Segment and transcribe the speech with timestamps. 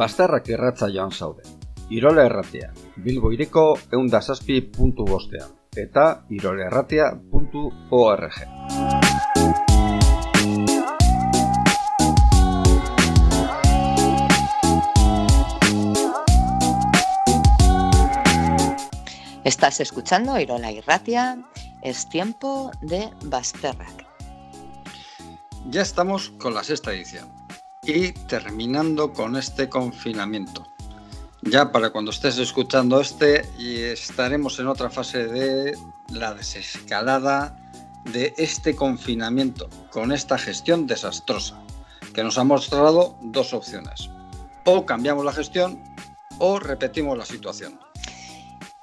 [0.00, 1.42] Basterrak erratza joan zaude.
[1.92, 2.70] Irola erratia,
[3.04, 8.32] bilbo ireko eundazazpi puntu bostean, eta irolerratia.org.
[19.44, 21.44] Estás escuchando Irola Irratia,
[21.82, 24.06] es tiempo de Basterrak.
[25.66, 27.39] Ya estamos con la sexta edición
[27.82, 30.66] y terminando con este confinamiento.
[31.42, 35.78] Ya para cuando estés escuchando este y estaremos en otra fase de
[36.10, 37.56] la desescalada
[38.04, 41.58] de este confinamiento con esta gestión desastrosa
[42.12, 44.10] que nos ha mostrado dos opciones.
[44.64, 45.82] O cambiamos la gestión
[46.38, 47.80] o repetimos la situación.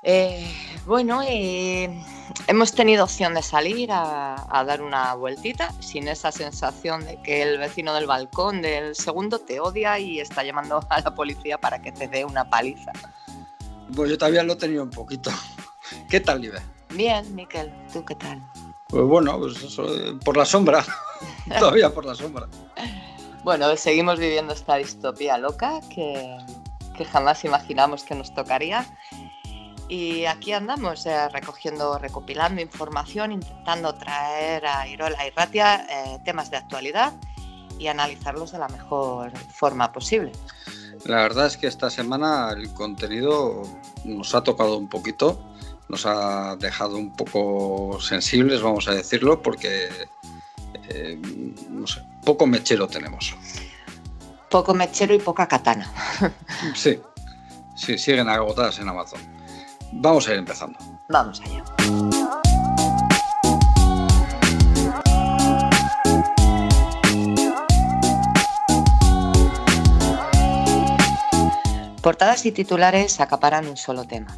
[0.02, 0.52] Eh,
[0.86, 2.04] bueno, eh,
[2.48, 7.58] hemos tenido opción de salir a, dar una vueltita sin esa sensación de que el
[7.58, 11.92] vecino del balcón del segundo te odia y está llamando a la policía para que
[11.92, 12.92] te dé una paliza.
[13.96, 15.32] Pues yo todavía lo he tenido un poquito.
[16.10, 16.62] ¿Qué tal, Libe?
[16.90, 18.42] Bien, Miquel, ¿tú qué tal?
[18.90, 19.58] Pues bueno, pues
[20.24, 20.86] por la sombra,
[21.60, 22.48] todavía por la sombra.
[23.44, 26.38] Bueno, seguimos viviendo esta distopía loca que,
[26.96, 28.86] que jamás imaginamos que nos tocaría
[29.90, 36.52] y aquí andamos eh, recogiendo, recopilando información, intentando traer a Irola y Ratia eh, temas
[36.52, 37.14] de actualidad
[37.80, 40.32] y analizarlos de la mejor forma posible.
[41.06, 43.64] La verdad es que esta semana el contenido
[44.04, 45.40] nos ha tocado un poquito,
[45.88, 49.90] nos ha dejado un poco sensibles, vamos a decirlo, porque,
[50.90, 51.22] eh,
[51.70, 53.36] no sé, poco mechero tenemos.
[54.50, 55.90] Poco mechero y poca katana.
[56.76, 57.00] sí,
[57.76, 59.37] sí, siguen agotadas en Amazon.
[59.92, 60.78] Vamos a ir empezando.
[61.10, 61.64] Vamos allá.
[72.02, 74.34] Portadas y titulares acaparan un solo tema.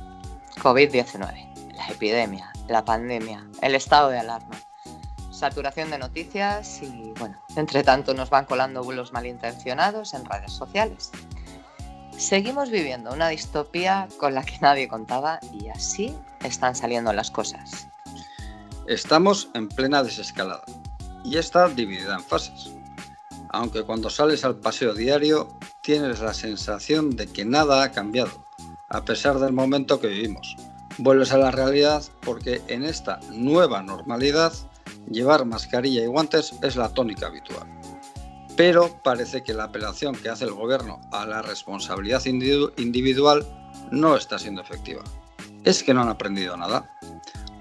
[0.61, 4.57] COVID-19, la epidemia, la pandemia, el estado de alarma,
[5.29, 11.11] saturación de noticias y, bueno, entre tanto nos van colando bulos malintencionados en redes sociales.
[12.19, 16.13] Seguimos viviendo una distopía con la que nadie contaba y así
[16.43, 17.87] están saliendo las cosas.
[18.87, 20.65] Estamos en plena desescalada
[21.23, 22.71] y está dividida en fases.
[23.51, 25.47] Aunque cuando sales al paseo diario
[25.81, 28.45] tienes la sensación de que nada ha cambiado,
[28.89, 30.57] a pesar del momento que vivimos.
[30.97, 34.51] Vuelves a la realidad porque en esta nueva normalidad
[35.09, 37.78] llevar mascarilla y guantes es la tónica habitual
[38.59, 43.47] pero parece que la apelación que hace el gobierno a la responsabilidad individual
[43.89, 45.01] no está siendo efectiva.
[45.63, 46.91] Es que no han aprendido nada.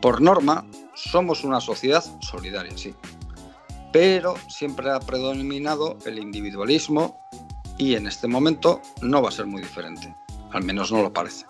[0.03, 2.97] Por norma, somos una sociedad solidaria, sí,
[3.93, 7.17] pero siempre ha predominado el individualismo
[7.77, 10.13] y en este momento no va a ser muy diferente,
[10.51, 11.47] al menos no lo parece.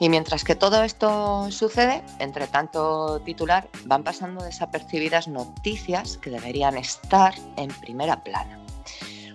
[0.00, 6.76] Y mientras que todo esto sucede, entre tanto titular, van pasando desapercibidas noticias que deberían
[6.76, 8.60] estar en primera plana.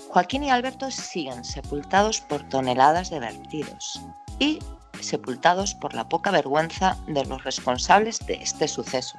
[0.09, 3.99] Joaquín y Alberto siguen sepultados por toneladas de vertidos
[4.39, 4.59] y
[5.01, 9.17] sepultados por la poca vergüenza de los responsables de este suceso.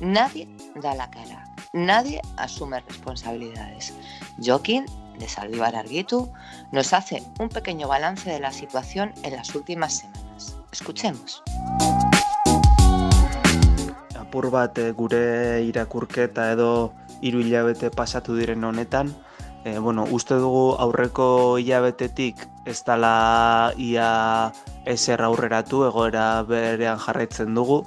[0.00, 3.92] Nadie da la cara, nadie asume responsabilidades.
[4.38, 4.86] Joaquín
[5.18, 6.30] de Saldívar Arguitu
[6.70, 10.29] nos hace un pequeño balance de la situación en las últimas semanas.
[10.72, 11.42] Escuchemos.
[14.18, 19.10] Apur bat eh, gure irakurketa edo hiru hilabete pasatu diren honetan,
[19.64, 24.52] e, bueno, uste dugu aurreko hilabetetik ez dala ia
[24.86, 27.82] eser aurreratu egoera berean jarraitzen dugu,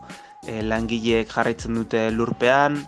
[0.45, 2.83] e, langileek jarraitzen dute lurpean,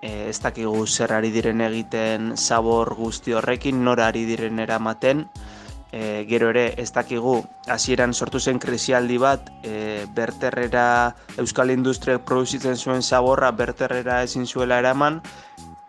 [0.00, 5.26] e, ez dakigu zer ari diren egiten zabor guzti horrekin, nora ari diren eramaten,
[5.92, 12.76] e, gero ere ez dakigu hasieran sortu zen krisialdi bat e, berterrera euskal industriak produzitzen
[12.76, 15.20] zuen zaborra berterrera ezin zuela eraman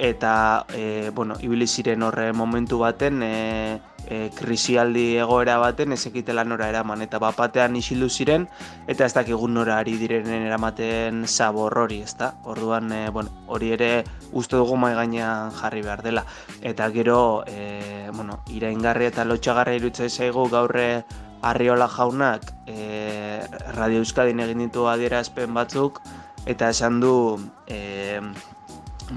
[0.01, 3.77] eta e, bueno, ibili ziren horre momentu baten e,
[4.09, 8.47] e, krisialdi egoera baten ezekitela nora eraman eta bapatean isildu ziren
[8.89, 12.31] eta ez dakigu nora ari direnen eramaten zabor hori, ezta?
[12.49, 13.91] Orduan, e, bueno, hori ere
[14.31, 16.25] uste dugu mai gainean jarri behar dela.
[16.61, 21.03] Eta gero, e, bueno, iraingarri eta lotxagarri irutzea zaigu gaurre
[21.41, 23.45] Arriola jaunak e,
[23.77, 26.01] Radio Euskadin egin ditu adierazpen batzuk
[26.49, 27.13] eta esan du
[27.67, 28.19] e,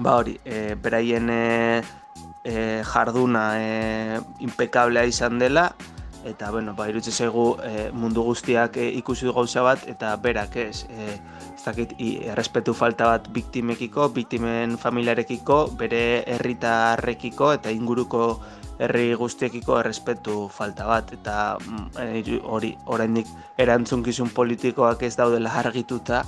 [0.03, 5.73] ba hori, e, beraien e, jarduna e, impekablea izan dela
[6.25, 10.87] eta bueno, ba, irutze zaigu e, mundu guztiak e, ikusi gauza bat eta berak ez,
[10.89, 11.19] e,
[11.53, 11.95] ez dakit,
[12.33, 18.25] errespetu falta bat biktimekiko, biktimen familiarekiko, bere herritarrekiko eta inguruko
[18.79, 21.13] herri guztiekiko errespetu falta bat.
[21.15, 23.29] Eta mm, hori oraindik
[23.61, 26.25] erantzunkizun politikoak ez daudela argituta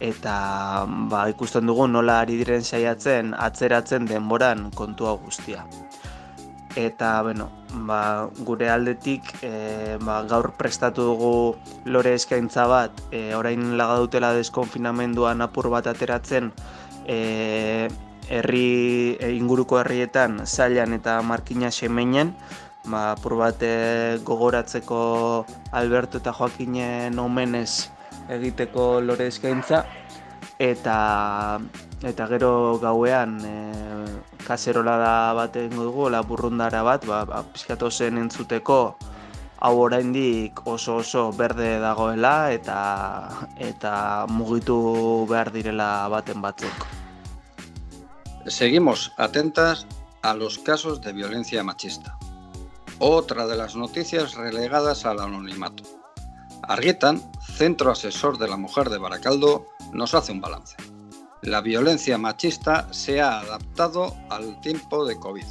[0.00, 5.64] eta ba, ikusten dugu nola ari diren saiatzen atzeratzen denboran kontua guztia.
[6.76, 7.48] Eta, bueno,
[7.88, 11.56] ba, gure aldetik e, ba, gaur prestatu dugu
[11.88, 16.52] lore eskaintza bat, e, orain laga dutela deskonfinamenduan apur bat ateratzen,
[17.08, 17.88] e,
[18.28, 22.34] herri e, inguruko herrietan zailan eta markina semeinen,
[22.84, 23.64] ba, apur bat
[24.28, 25.00] gogoratzeko
[25.72, 27.95] Alberto eta Joakinen omenez
[28.28, 29.84] egiteko lore eskaintza
[30.58, 31.60] eta
[32.06, 33.56] eta gero gauean e,
[34.46, 38.96] kaserola da bat egingo dugu lapurrundara bat ba, pizkatu zen entzuteko
[39.58, 42.78] hau oraindik oso oso berde dagoela eta
[43.58, 46.86] eta mugitu behar direla baten batzuk.
[48.46, 49.86] Seguimos atentas
[50.22, 52.16] a los casos de violencia machista.
[52.98, 55.82] Otra de las noticias relegadas al anonimato.
[56.62, 57.20] Arguetan,
[57.56, 60.76] Centro Asesor de la Mujer de Baracaldo, nos hace un balance.
[61.40, 65.46] La violencia machista se ha adaptado al tiempo de COVID,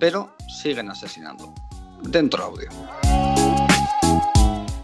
[0.00, 1.54] pero siguen asesinando.
[2.02, 2.68] Dentro audio.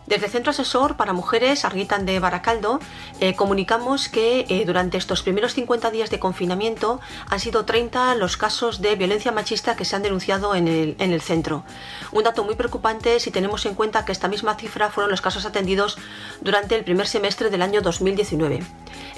[0.08, 2.80] Desde Centro Asesor para Mujeres Arguitan de Baracaldo
[3.20, 8.38] eh, comunicamos que eh, durante estos primeros 50 días de confinamiento han sido 30 los
[8.38, 11.62] casos de violencia machista que se han denunciado en el, en el centro.
[12.10, 15.44] Un dato muy preocupante si tenemos en cuenta que esta misma cifra fueron los casos
[15.44, 15.98] atendidos
[16.40, 18.62] durante el primer semestre del año 2019.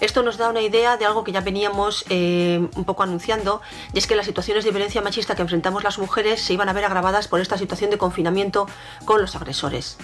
[0.00, 3.61] Esto nos da una idea de algo que ya veníamos eh, un poco anunciando,
[3.93, 6.73] y es que las situaciones de violencia machista que enfrentamos las mujeres se iban a
[6.73, 8.67] ver agravadas por esta situación de confinamiento
[9.05, 9.99] con los agresores.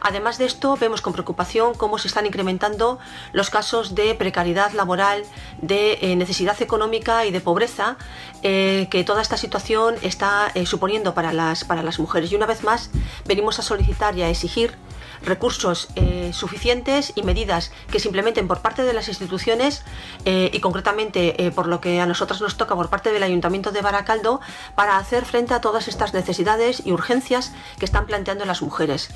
[0.00, 2.98] Además de esto, vemos con preocupación cómo se están incrementando
[3.32, 5.24] los casos de precariedad laboral,
[5.60, 7.96] de eh, necesidad económica y de pobreza
[8.42, 12.32] eh, que toda esta situación está suponiendo para las, para las mujeres.
[12.32, 12.90] Y una vez más,
[13.26, 14.76] venimos a solicitar y a exigir
[15.24, 19.84] recursos eh, suficientes y medidas que se implementen por parte de las instituciones
[20.24, 23.72] eh, y concretamente eh, por lo que a nosotras nos toca por parte del Ayuntamiento
[23.72, 24.40] de Baracaldo
[24.74, 29.10] para hacer frente a todas estas necesidades y urgencias que están planteando las mujeres.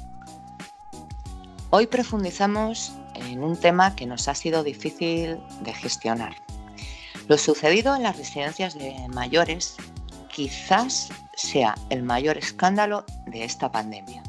[1.70, 6.36] Hoy profundizamos en un tema que nos ha sido difícil de gestionar.
[7.28, 9.76] Lo sucedido en las residencias de mayores
[10.30, 14.22] quizás sea el mayor escándalo de esta pandemia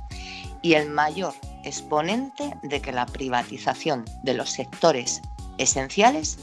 [0.61, 1.33] y el mayor
[1.63, 5.21] exponente de que la privatización de los sectores
[5.57, 6.39] esenciales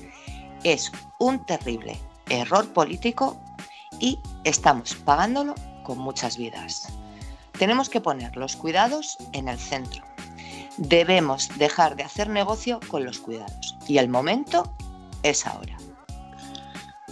[0.64, 1.98] es un terrible
[2.28, 3.36] error político
[3.98, 6.88] y estamos pagándolo con muchas vidas.
[7.58, 10.02] Tenemos que poner los cuidados en el centro.
[10.76, 14.74] Debemos dejar de hacer negocio con los cuidados y el momento
[15.22, 15.76] es ahora.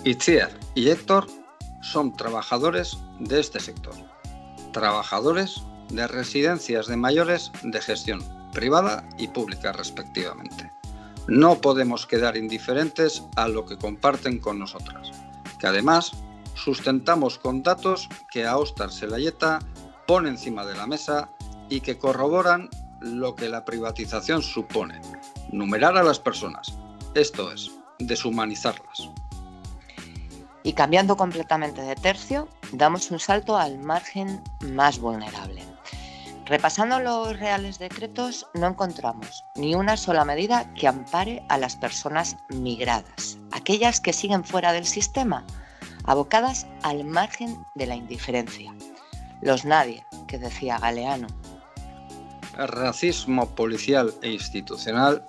[0.04, 1.26] Itziar y Héctor
[1.80, 3.94] son trabajadores de este sector,
[4.72, 5.62] trabajadores
[5.94, 10.70] de residencias de mayores de gestión privada y pública respectivamente.
[11.26, 15.10] No podemos quedar indiferentes a lo que comparten con nosotras,
[15.58, 16.12] que además
[16.54, 19.58] sustentamos con datos que a Ostar Selayeta
[20.06, 21.30] pone encima de la mesa
[21.68, 22.68] y que corroboran
[23.00, 25.00] lo que la privatización supone,
[25.50, 26.74] numerar a las personas,
[27.14, 29.10] esto es, deshumanizarlas.
[30.62, 35.62] Y cambiando completamente de tercio, damos un salto al margen más vulnerable,
[36.46, 42.36] Repasando los reales decretos no encontramos ni una sola medida que ampare a las personas
[42.50, 45.46] migradas, aquellas que siguen fuera del sistema,
[46.04, 48.74] abocadas al margen de la indiferencia.
[49.40, 51.28] Los nadie, que decía Galeano.
[52.56, 55.26] Racismo policial e institucional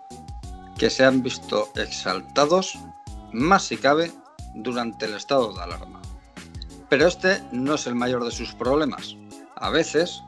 [0.77, 2.77] que se han visto exaltados,
[3.31, 4.11] más si cabe,
[4.53, 6.01] durante el estado de alarma.
[6.89, 9.15] Pero este no es el mayor de sus problemas.
[9.55, 10.21] A veces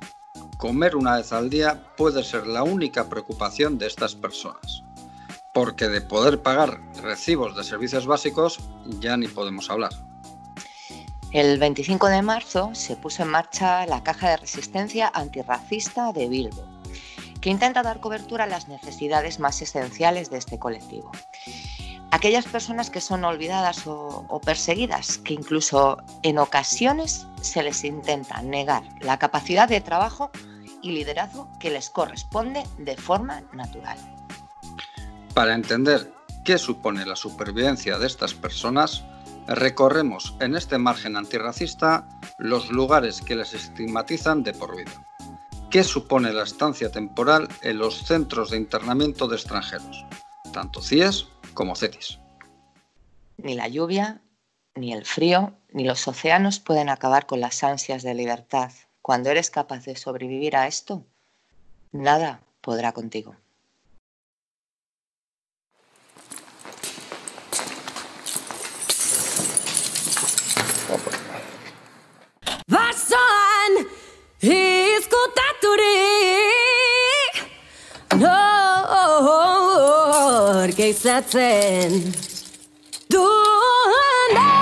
[0.58, 4.84] comer una vez al día puede ser la única preocupación de estas personas,
[5.54, 8.60] porque de poder pagar recibos de servicios básicos
[9.00, 9.92] ya ni podemos hablar.
[11.32, 16.64] El 25 de marzo se puso en marcha la Caja de Resistencia Antirracista de Bilbo,
[17.42, 21.12] que intenta dar cobertura a las necesidades más esenciales de este colectivo
[22.12, 28.84] aquellas personas que son olvidadas o, perseguidas, que incluso en ocasiones se les intenta negar
[29.02, 30.32] la capacidad de trabajo
[30.82, 33.98] y liderazgo que les corresponde de forma natural.
[35.34, 36.14] Para entender
[36.46, 39.04] qué supone la supervivencia de estas personas,
[39.48, 45.04] recorremos en este margen antirracista los lugares que les estigmatizan de por vida.
[45.70, 50.06] qué supone la estancia temporal en los centros de internamiento de extranjeros,
[50.54, 52.20] tanto CIES como CETIS.
[53.38, 54.22] Ni la lluvia,
[54.76, 58.72] ni el frío, ni los océanos pueden acabar con las ansias de libertad.
[59.02, 61.04] Cuando eres capaz de sobrevivir a esto,
[61.92, 63.36] nada podrá contigo.
[80.68, 81.94] gorke izatzen
[83.08, 84.57] Duan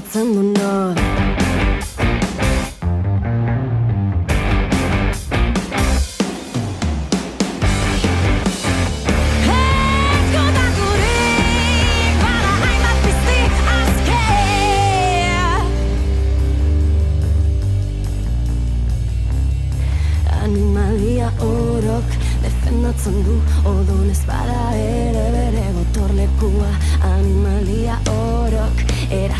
[0.00, 0.94] pentsatzen no
[9.46, 11.20] Hetz go da guri
[12.22, 13.94] kara heimat bis see as
[20.88, 22.08] kea orok
[22.42, 24.14] lefen no zungu o dona
[24.74, 26.70] ere berego torle cua
[27.12, 27.96] Anmalia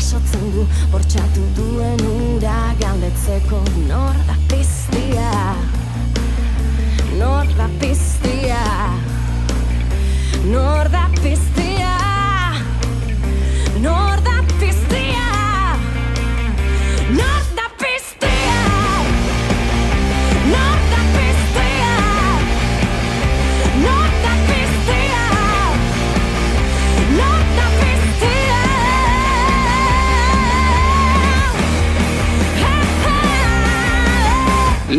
[0.07, 3.59] jasotzen du Bortxatu duen ura galdetzeko.
[3.89, 5.31] Nor da piztia?
[7.19, 8.63] Nor da piztia?
[10.47, 11.46] Nor da piztia?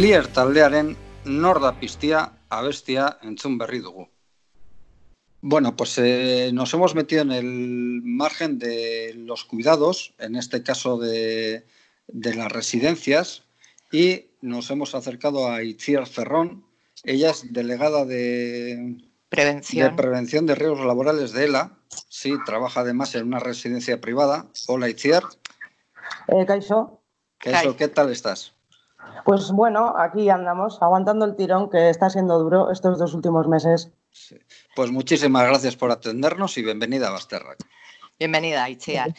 [0.08, 0.94] Lier taldearen
[1.28, 4.06] norda piztia abestia entzun berri dugu.
[5.42, 10.96] Bueno, pues eh, nos hemos metido en el margen de los cuidados, en este caso
[10.96, 11.66] de,
[12.06, 13.42] de las residencias,
[13.92, 16.64] y nos hemos acercado a Itziar Ferrón.
[17.04, 18.96] Ella es delegada de
[19.28, 19.90] prevención.
[19.90, 21.76] de prevención de riesgos laborales de ELA.
[22.08, 24.46] Sí, trabaja además en una residencia privada.
[24.68, 25.24] Hola, Itziar.
[26.28, 27.02] Eh, Caixo.
[27.76, 28.57] ¿qué tal estás?
[29.24, 33.90] Pues bueno, aquí andamos, aguantando el tirón que está siendo duro estos dos últimos meses.
[34.74, 37.58] Pues muchísimas gracias por atendernos y bienvenida a Basterrac.
[38.18, 39.14] Bienvenida, Itziar.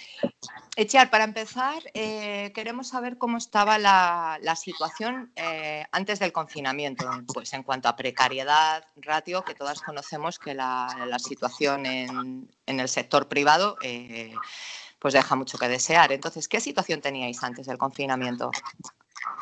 [0.75, 7.53] Itziar, para empezar, eh, queremos saber cómo estaba la, situación eh, antes del confinamiento, pues
[7.53, 13.77] en cuanto a precariedad, ratio, que todas conocemos que la, situación en, el sector privado
[13.83, 14.33] eh,
[14.99, 16.11] pues deja mucho que desear.
[16.11, 18.51] Entonces, ¿qué situación teníais antes del confinamiento?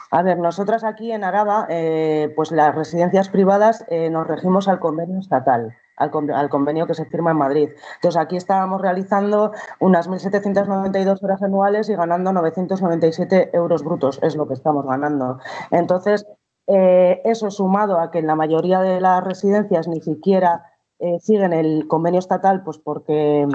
[0.10, 4.80] A ver, nosotras aquí en Araba, eh, pues las residencias privadas eh, nos regimos al
[4.80, 7.70] convenio estatal, al, convenio que se firma en Madrid.
[7.96, 14.48] Entonces aquí estábamos realizando unas 1.792 horas anuales y ganando 997 euros brutos, es lo
[14.48, 15.40] que estamos ganando.
[15.72, 16.26] Entonces,
[16.68, 20.64] eh, eso sumado a que en la mayoría de las residencias ni siquiera
[21.00, 23.48] eh, siguen el convenio estatal pues porque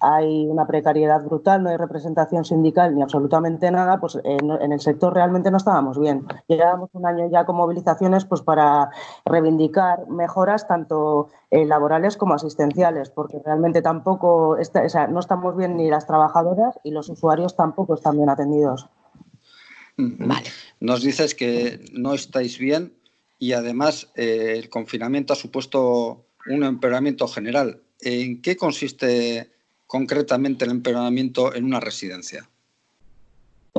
[0.00, 5.14] hay una precariedad brutal, no hay representación sindical ni absolutamente nada, pues en, el sector
[5.14, 6.26] realmente no estábamos bien.
[6.48, 8.90] Llevábamos un año ya con movilizaciones pues para
[9.24, 14.56] reivindicar mejoras tanto eh, laborales como asistenciales, porque realmente tampoco
[15.08, 18.88] no estamos bien ni las trabajadoras y los usuarios tampoco están bien atendidos.
[19.96, 20.48] Vale.
[20.80, 22.94] Nos dices que no estáis bien
[23.38, 27.80] y además eh, el confinamiento ha supuesto un empeoramiento general.
[28.00, 29.50] ¿En qué consiste
[29.86, 32.48] concretamente el empeoramiento en una residencia?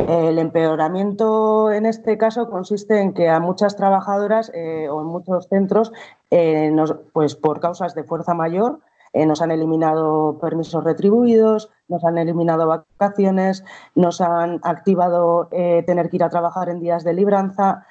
[0.08, 5.48] El empeoramiento en este caso consiste en que a muchas trabajadoras eh, o en muchos
[5.48, 5.92] centros,
[6.32, 6.74] eh,
[7.12, 8.80] pues por causas de fuerza mayor,
[9.12, 16.18] eh, nos han eliminado permisos retribuidos, nos han eliminado vacaciones, nos han activado tener que
[16.18, 17.86] ir a trabajar en días de libranza,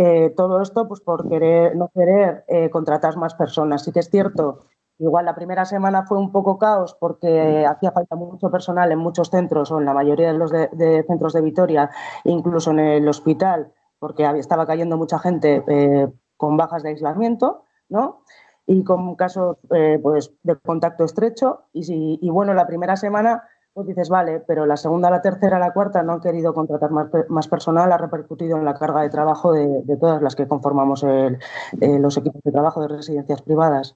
[0.00, 3.82] eh, todo esto pues por querer, no querer eh, contratar más personas.
[3.82, 4.60] Sí que es cierto,
[4.98, 9.28] igual la primera semana fue un poco caos porque hacía falta mucho personal en muchos
[9.28, 11.90] centros o en la mayoría de los centros de Vitoria,
[12.22, 18.22] incluso en el hospital, porque estaba cayendo mucha gente eh, con bajas de aislamiento, ¿no?
[18.66, 19.56] Y con casos
[20.02, 21.62] pues, de contacto estrecho.
[21.72, 23.42] Y, y bueno, la primera semana
[23.78, 27.46] pues dices, vale, pero la segunda, la tercera, la cuarta no han querido contratar más,
[27.46, 32.42] personal, ha repercutido en la carga de trabajo de, todas las que conformamos los equipos
[32.42, 33.94] de trabajo de residencias privadas.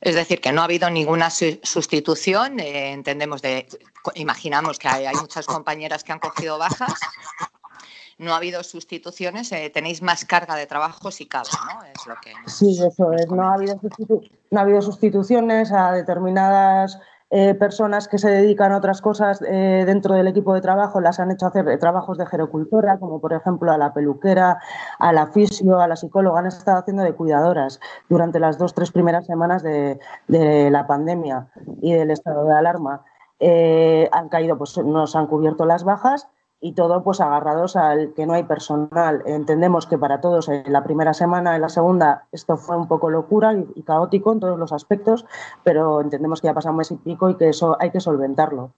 [0.00, 2.58] Es decir, que no ha habido ninguna sustitución.
[2.58, 3.68] Eh, entendemos de,
[4.16, 6.94] imaginamos que hay, muchas compañeras que han cogido bajas.
[8.18, 9.52] No ha habido sustituciones.
[9.52, 11.84] Eh, tenéis más carga de trabajo si cabe, ¿no?
[11.84, 13.28] Es lo que sí, eso es.
[13.30, 13.80] No ha habido,
[14.50, 16.98] no ha habido sustituciones a determinadas
[17.34, 21.18] eh, personas que se dedican a otras cosas eh, dentro del equipo de trabajo las
[21.18, 24.60] han hecho hacer trabajos de gerocultora, como por ejemplo a la peluquera,
[24.98, 28.92] a la fisio, a la psicóloga, han estado haciendo de cuidadoras durante las dos, tres
[28.92, 29.98] primeras semanas de,
[30.28, 31.48] la pandemia
[31.80, 33.02] y del estado de alarma.
[33.40, 36.28] Eh, han caído, pues nos han cubierto las bajas
[36.64, 39.22] y todo pues agarrados al que no hay personal.
[39.26, 43.10] Entendemos que para todos en la primera semana, en la segunda, esto fue un poco
[43.10, 45.26] locura y, caótico en todos los aspectos,
[45.64, 48.72] pero entendemos que ya pasado un mes y pico y que eso hay que solventarlo.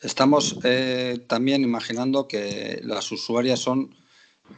[0.00, 3.94] Estamos eh, también imaginando que las usuarias son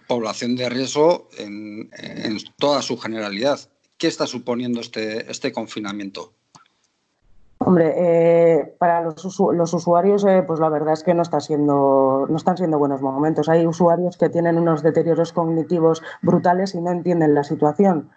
[0.08, 3.60] población de riesgo en, en toda su generalidad.
[3.98, 6.32] ¿Qué está suponiendo este, este confinamiento?
[7.66, 9.24] Hombre, eh, para los,
[9.74, 13.48] usuarios, eh, pues la verdad es que no, está siendo, no están siendo buenos momentos.
[13.48, 18.10] Hay usuarios que tienen unos deterioros cognitivos brutales y no entienden la situación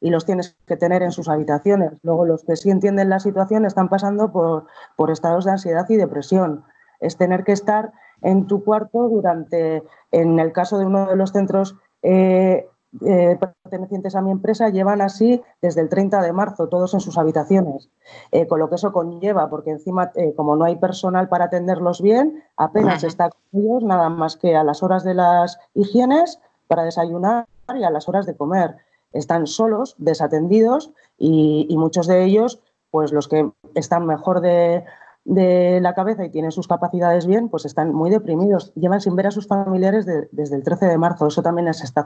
[0.00, 1.92] y los tienes que tener en sus habitaciones.
[2.02, 5.96] Luego, los que sí entienden la situación están pasando por, por estados de ansiedad y
[5.96, 6.64] depresión.
[6.98, 11.32] Es tener que estar en tu cuarto durante, en el caso de uno de los
[11.32, 12.68] centros eh,
[13.04, 17.18] eh, pertenecientes a mi empresa llevan así desde el 30 de marzo, todos en sus
[17.18, 17.90] habitaciones,
[18.30, 22.00] eh, con lo que eso conlleva, porque encima, eh, como no hay personal para atenderlos
[22.00, 26.84] bien, apenas está con ellos nada más que a las horas de las higienes para
[26.84, 28.76] desayunar y a las horas de comer.
[29.12, 34.84] Están solos, desatendidos y, y muchos de ellos, pues los que están mejor de,
[35.24, 38.72] de la cabeza y tienen sus capacidades bien, pues están muy deprimidos.
[38.74, 41.26] Llevan sin ver a sus familiares desde el 13 de marzo.
[41.26, 42.04] Eso también es, está,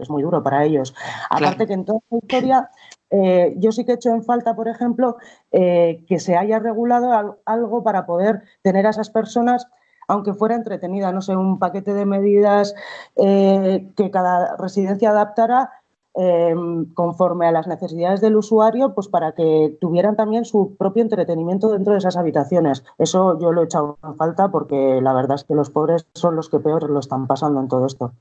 [0.00, 0.94] es muy duro para ellos.
[1.28, 2.70] Aparte que en toda la historia,
[3.10, 5.16] eh, yo sí que he hecho en falta, por ejemplo,
[5.50, 9.66] eh, que se haya regulado algo para poder tener a esas personas
[10.08, 12.74] aunque fuera entretenida, no sé, un paquete de medidas
[13.16, 15.70] eh, que cada residencia adaptara
[16.14, 21.70] Em, conforme a las necesidades del usuario, pues para que tuvieran también su propio entretenimiento
[21.70, 22.84] dentro de esas habitaciones.
[22.98, 26.36] Eso yo lo he echado en falta porque la verdad es que los pobres son
[26.36, 28.12] los que peor lo están pasando en todo esto.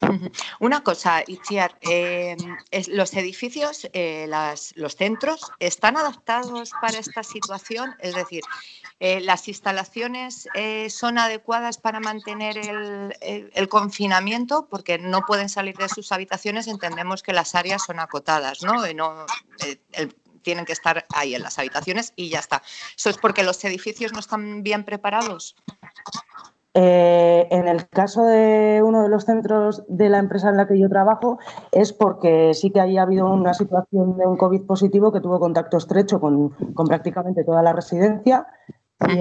[0.60, 2.38] Una cosa, Itziar, em,
[2.88, 4.26] los edificios, eh,
[4.76, 7.94] los centros, ¿están adaptados para esta situación?
[7.98, 8.42] Es decir,
[9.00, 12.56] eh, ¿las instalaciones eh, son adecuadas para mantener
[13.20, 14.66] el, confinamiento?
[14.70, 18.86] Porque no pueden salir de sus habitaciones, entendemos que las áreas son acotadas, ¿no?
[18.94, 19.26] no
[20.42, 22.62] tienen que estar ahí en las habitaciones y ya está.
[22.96, 25.56] ¿Eso es porque los edificios no están bien preparados?
[26.76, 30.76] Eh, en el caso de uno de los centros de la empresa en la que
[30.76, 31.38] yo trabajo
[31.70, 35.38] es porque sí que ahí ha habido una situación de un COVID positivo que tuvo
[35.38, 36.50] contacto estrecho con,
[36.88, 38.48] prácticamente toda la residencia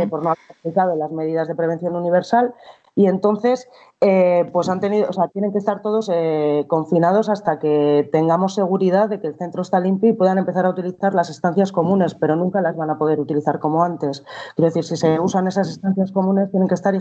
[0.10, 2.54] por no haber aplicado las medidas de prevención universal.
[2.96, 3.67] Y entonces
[4.05, 8.53] eh, pues han tenido, o sea, tienen que estar todos eh, confinados hasta que tengamos
[8.53, 12.13] seguridad de que el centro está limpio y puedan empezar a utilizar las estancias comunes,
[12.13, 14.25] pero nunca las van a poder utilizar como antes.
[14.57, 16.93] Quiero decir, si se usan esas estancias comunes, tienen que estar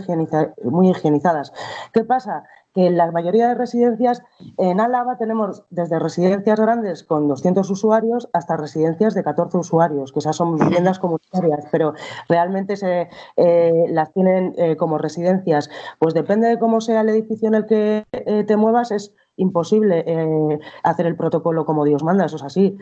[0.63, 1.51] muy higienizadas.
[1.91, 2.45] ¿Qué pasa?
[2.73, 4.23] que en la mayoría de residencias
[4.57, 10.19] en Álava tenemos desde residencias grandes con 200 usuarios hasta residencias de 14 usuarios, que
[10.19, 11.93] esas son viviendas comunitarias, pero
[12.27, 15.69] realmente se, eh, las tienen eh, como residencias.
[15.99, 20.03] Pues depende de cómo sea el edificio en el que eh, te muevas, es imposible
[20.05, 22.77] eh, hacer el protocolo como Dios manda, eso es así.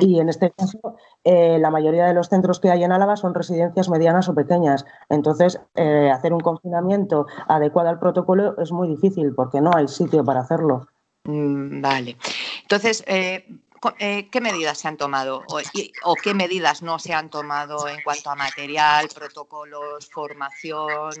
[0.00, 3.34] Y en este caso, eh, la mayoría de los centros que hay en Álava son
[3.34, 4.84] residencias medianas o pequeñas.
[5.08, 10.24] Entonces, eh, hacer un confinamiento adecuado al protocolo es muy difícil porque no hay sitio
[10.24, 10.88] para hacerlo.
[11.24, 12.16] Mm, vale.
[12.62, 15.60] Entonces, ¿qué medidas se han tomado o,
[16.04, 21.12] o, qué medidas no se han tomado en cuanto a material, protocolos, formación?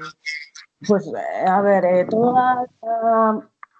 [0.86, 1.10] Pues,
[1.46, 2.66] a ver, toda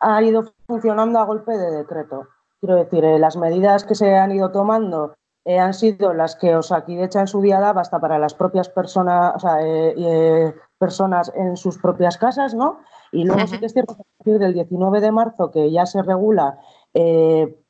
[0.01, 2.29] ha ido funcionando a golpe de decreto.
[2.61, 6.57] Quiero decir, eh, las medidas que se han ido tomando eh, han sido las que
[6.57, 11.57] Osakidecha en su día daba hasta para las propias personas, o sea, eh, personas en
[11.57, 12.81] sus propias casas, ¿no?
[13.13, 15.87] Y luego sí que es cierto que a partir del 19 de marzo, que ya
[15.87, 16.59] se regula,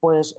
[0.01, 0.35] pues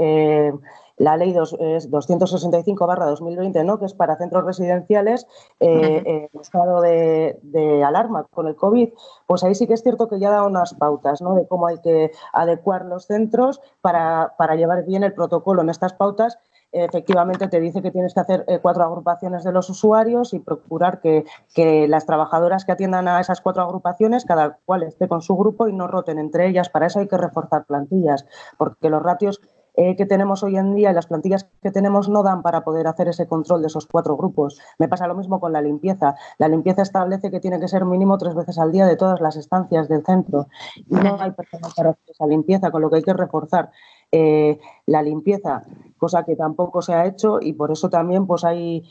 [0.97, 3.79] la ley 265-2020, ¿no?
[3.79, 5.25] que es para centros residenciales
[5.60, 7.39] eh, en estado de,
[7.86, 8.89] alarma con el COVID,
[9.27, 11.36] pues ahí sí que es cierto que ya da unas pautas ¿no?
[11.36, 16.39] de cómo hay que adecuar los centros para, llevar bien el protocolo en estas pautas
[16.73, 20.99] efectivamente te dice que tienes que hacer eh, cuatro agrupaciones de los usuarios y procurar
[20.99, 21.23] que,
[21.55, 25.69] que, las trabajadoras que atiendan a esas cuatro agrupaciones, cada cual esté con su grupo
[25.69, 26.67] y no roten entre ellas.
[26.69, 28.25] Para eso hay que reforzar plantillas,
[28.57, 29.39] porque los ratios
[29.78, 32.88] eh, que tenemos hoy en día y las plantillas que tenemos no dan para poder
[32.88, 34.60] hacer ese control de esos cuatro grupos.
[34.80, 36.16] Me pasa lo mismo con la limpieza.
[36.40, 39.36] La limpieza establece que tiene que ser mínimo tres veces al día de todas las
[39.36, 43.04] estancias del centro y no hay personas para hacer esa limpieza, con lo que hay
[43.04, 43.70] que reforzar
[44.12, 45.63] eh, la limpieza,
[45.98, 48.84] cosa que tampoco se ha hecho y por eso también pues hay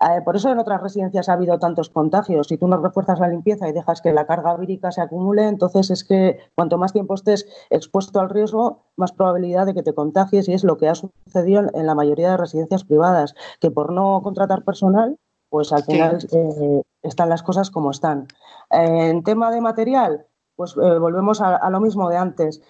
[0.00, 2.48] eh, por eso en otras residencias ha habido tantos contagios.
[2.48, 5.90] Si tú no refuerzas la limpieza y dejas que la carga vírica se acumule, entonces
[5.90, 10.48] es que cuanto más tiempo estés expuesto al riesgo, más probabilidad de que te contagies
[10.48, 14.22] y es lo que ha sucedido en la mayoría de residencias privadas, que por no
[14.22, 15.18] contratar personal,
[15.50, 18.26] pues al final eh, están las cosas como están.
[18.70, 22.62] en tema de material, pues eh, volvemos a, lo mismo de antes.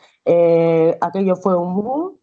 [1.00, 2.18] aquello fue un boom,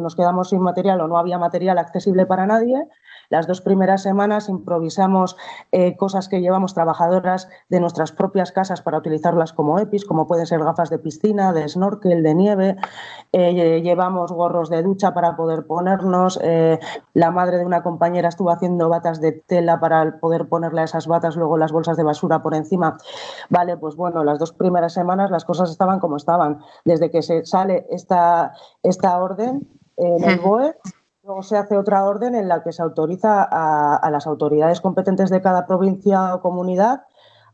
[0.00, 2.88] nos quedamos sin material o no había material accesible para nadie
[3.30, 5.36] las dos primeras semanas improvisamos
[5.70, 10.46] eh, cosas que llevamos trabajadoras de nuestras propias casas para utilizarlas como EPIs, como pueden
[10.46, 12.76] ser gafas de piscina, de snorkel, de nieve.
[13.32, 16.40] Eh, llevamos gorros de ducha para poder ponernos.
[16.42, 16.80] Eh,
[17.14, 21.06] la madre de una compañera estuvo haciendo batas de tela para poder ponerle a esas
[21.06, 22.98] batas luego las bolsas de basura por encima.
[23.48, 26.58] Vale, pues bueno, las dos primeras semanas las cosas estaban como estaban.
[26.84, 30.74] Desde que se sale esta, esta orden en el BOE,
[31.22, 35.42] Luego se hace otra orden en la que se autoriza a, las autoridades competentes de
[35.42, 37.02] cada provincia o comunidad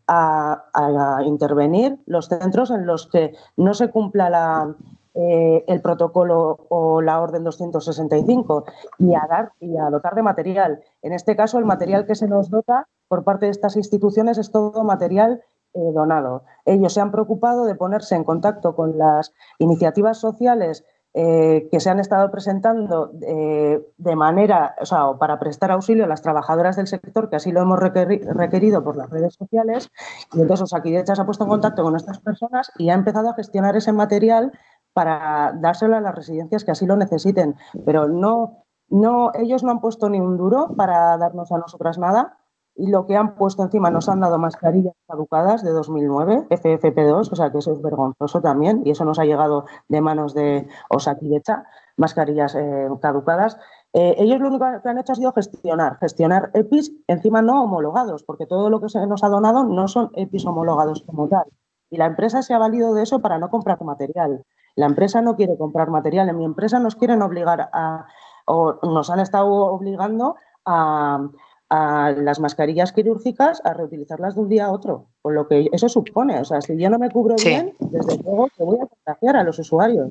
[0.06, 4.72] a, intervenir los centros en los que no se cumpla
[5.14, 8.64] eh, el protocolo o la orden 265
[8.98, 10.80] y a dar y a dotar de material.
[11.02, 14.52] En este caso, el material que se nos dota por parte de estas instituciones es
[14.52, 15.42] todo material
[15.74, 16.44] eh, donado.
[16.64, 20.84] Ellos se han preocupado de ponerse en contacto con las iniciativas sociales
[21.18, 26.06] eh, que se han estado presentando eh, de manera, o sea, para prestar auxilio a
[26.06, 29.90] las trabajadoras del sector, que así lo hemos requerido por las redes sociales.
[30.34, 33.34] Y entonces Osakidecha se ha puesto en contacto con estas personas y ha empezado a
[33.34, 34.52] gestionar ese material
[34.92, 37.56] para dárselo a las residencias que así lo necesiten.
[37.86, 42.36] Pero no, no, ellos no han puesto ni un duro para darnos a nosotras nada
[42.76, 47.36] y lo que han puesto encima nos han dado mascarillas caducadas de 2009, FFP2, o
[47.36, 51.64] sea que eso es vergonzoso también y eso nos ha llegado de manos de Osakidecha,
[51.96, 53.58] mascarillas eh, caducadas.
[53.92, 58.22] Eh, ellos lo único que han hecho ha sido gestionar, gestionar EPIs encima no homologados,
[58.24, 61.44] porque todo lo que se nos ha donado no son EPIs homologados como tal.
[61.88, 64.44] Y la empresa se ha valido de eso para no comprar material.
[64.74, 66.28] La empresa no quiere comprar material.
[66.28, 68.06] En mi empresa nos quieren obligar a,
[68.44, 70.34] o nos han estado obligando
[70.64, 71.28] a,
[71.68, 75.88] a las mascarillas quirúrgicas a reutilizarlas de un día a otro, con lo que eso
[75.88, 76.38] supone.
[76.40, 79.42] O sea, si yo no me cubro bien, desde luego que voy a contagiar a
[79.42, 80.10] los usuarios.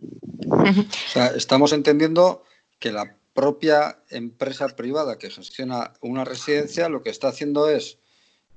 [0.49, 2.43] O sea, estamos entendiendo
[2.79, 7.99] que la propia empresa privada que gestiona una residencia lo que está haciendo es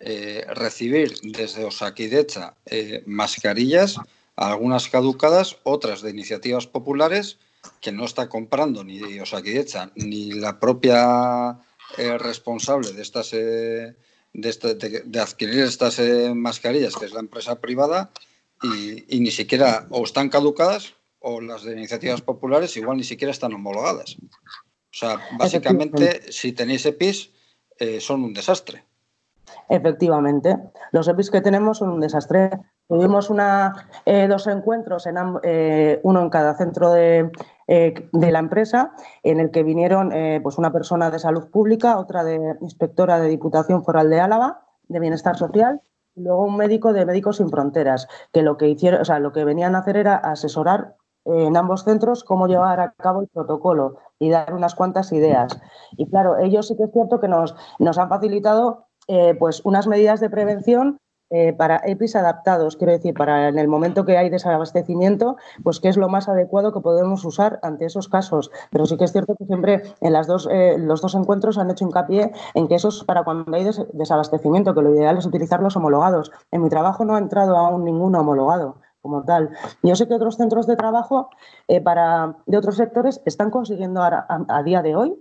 [0.01, 3.97] eh, recibir desde Osakidecha eh, mascarillas,
[4.37, 7.39] algunas caducadas, otras de iniciativas populares,
[7.81, 11.59] que no está comprando ni Osakidecha ni la propia
[11.97, 13.97] eh, responsable de estas eh,
[14.33, 18.11] de, adquirir estas eh, mascarillas, que es la empresa privada,
[18.63, 23.55] y, ni siquiera o están caducadas o las de iniciativas populares igual ni siquiera están
[23.55, 24.17] homologadas.
[24.19, 27.31] O sea, básicamente, si tenéis EPIs,
[27.79, 28.85] eh, son un desastre.
[29.69, 30.57] Efectivamente,
[30.93, 32.51] los EPIs que tenemos son un desastre.
[32.89, 37.31] Tuvimos una, eh, dos encuentros, en, eh, uno en cada centro de,
[37.69, 42.57] de, la empresa, en el que vinieron pues una persona de salud pública, otra de
[42.61, 45.81] inspectora de Diputación Foral de Álava, de Bienestar Social,
[46.17, 49.33] y luego un médico de Médicos Sin Fronteras, que lo que hicieron, o sea, lo
[49.33, 53.99] que venían a hacer era asesorar en ambos centros cómo llevar a cabo el protocolo
[54.19, 55.61] y dar unas cuantas ideas.
[55.97, 59.87] Y claro, ellos sí que es cierto que nos, nos han facilitado eh, pues unas
[59.87, 64.31] medidas de prevención eh, para EPIs adaptados, quiero decir, para en el momento que hay
[64.31, 68.51] desabastecimiento, pues qué es lo más adecuado que podemos usar ante esos casos.
[68.71, 71.71] Pero sí que es cierto que siempre en las dos, eh, los dos encuentros han
[71.71, 75.63] hecho hincapié en que eso es para cuando hay desabastecimiento, que lo ideal es utilizar
[75.63, 76.33] los homologados.
[76.51, 79.51] En mi trabajo no ha entrado aún ningún homologado como tal.
[79.83, 81.31] Yo sé que otros centros de trabajo
[81.69, 85.17] eh, para, de otros sectores están consiguiendo a, día de hoy,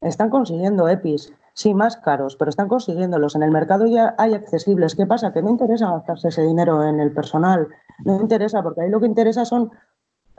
[0.00, 3.34] están consiguiendo EPIs, sí, más caros, pero están consiguiéndolos.
[3.36, 4.94] En el mercado ya hay accesibles.
[4.94, 5.32] ¿Qué pasa?
[5.32, 7.68] Que no interesa gastarse ese dinero en el personal.
[8.04, 9.70] No interesa, porque ahí lo que interesa son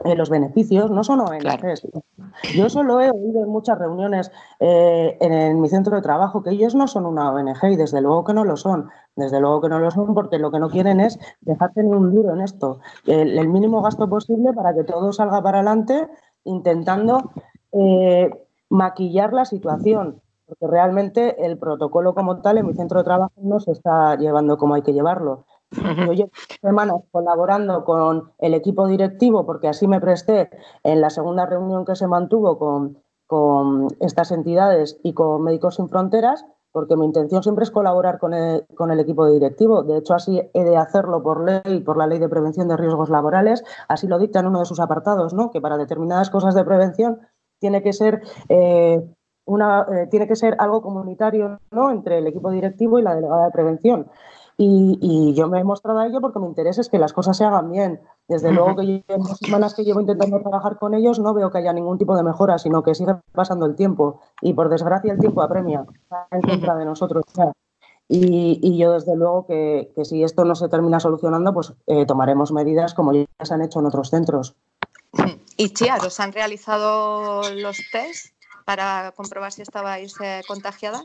[0.04, 1.88] eh, los beneficios, no son ONGs.
[2.54, 6.74] Yo solo he oído en muchas reuniones eh, en, mi centro de trabajo que ellos
[6.74, 8.90] no son una ONG y desde luego que no lo son.
[9.16, 12.12] Desde luego que no lo son porque lo que no quieren es dejarte ni un
[12.14, 12.80] duro en esto.
[13.06, 16.08] El, mínimo gasto posible para que todo salga para adelante
[16.42, 17.30] intentando
[17.72, 18.30] eh,
[18.68, 20.20] maquillar la situación.
[20.58, 24.56] Porque realmente el protocolo como tal en mi centro de trabajo no se está llevando
[24.56, 25.46] como hay que llevarlo.
[25.70, 30.50] Yo llevo semanas colaborando con el equipo directivo porque así me presté
[30.82, 35.88] en la segunda reunión que se mantuvo con, con estas entidades y con Médicos Sin
[35.88, 39.82] Fronteras, porque mi intención siempre es colaborar con el, con el, equipo directivo.
[39.84, 43.10] De hecho, así he de hacerlo por ley, por la Ley de Prevención de Riesgos
[43.10, 43.64] Laborales.
[43.88, 45.50] Así lo dicta en uno de sus apartados, ¿no?
[45.50, 47.20] que para determinadas cosas de prevención
[47.60, 49.02] tiene que ser, eh,
[49.46, 51.90] una, eh, tiene que ser algo comunitario ¿no?
[51.90, 54.10] entre el equipo directivo y la delegada de prevención.
[54.56, 57.44] Y, yo me he mostrado a ello porque mi interés es que las cosas se
[57.44, 58.00] hagan bien.
[58.28, 61.58] Desde luego que en las semanas que llevo intentando trabajar con ellos no veo que
[61.58, 64.20] haya ningún tipo de mejora, sino que sigue pasando el tiempo.
[64.40, 65.84] Y por desgracia el tiempo apremia
[66.30, 67.24] en contra de nosotros.
[68.08, 72.94] Y, yo desde luego que, si esto no se termina solucionando, pues eh, tomaremos medidas
[72.94, 74.54] como ya se han hecho en otros centros.
[75.56, 78.33] ¿Y Chia, os han realizado los test
[78.64, 81.04] para comprobar si estabais eh, contagiadas?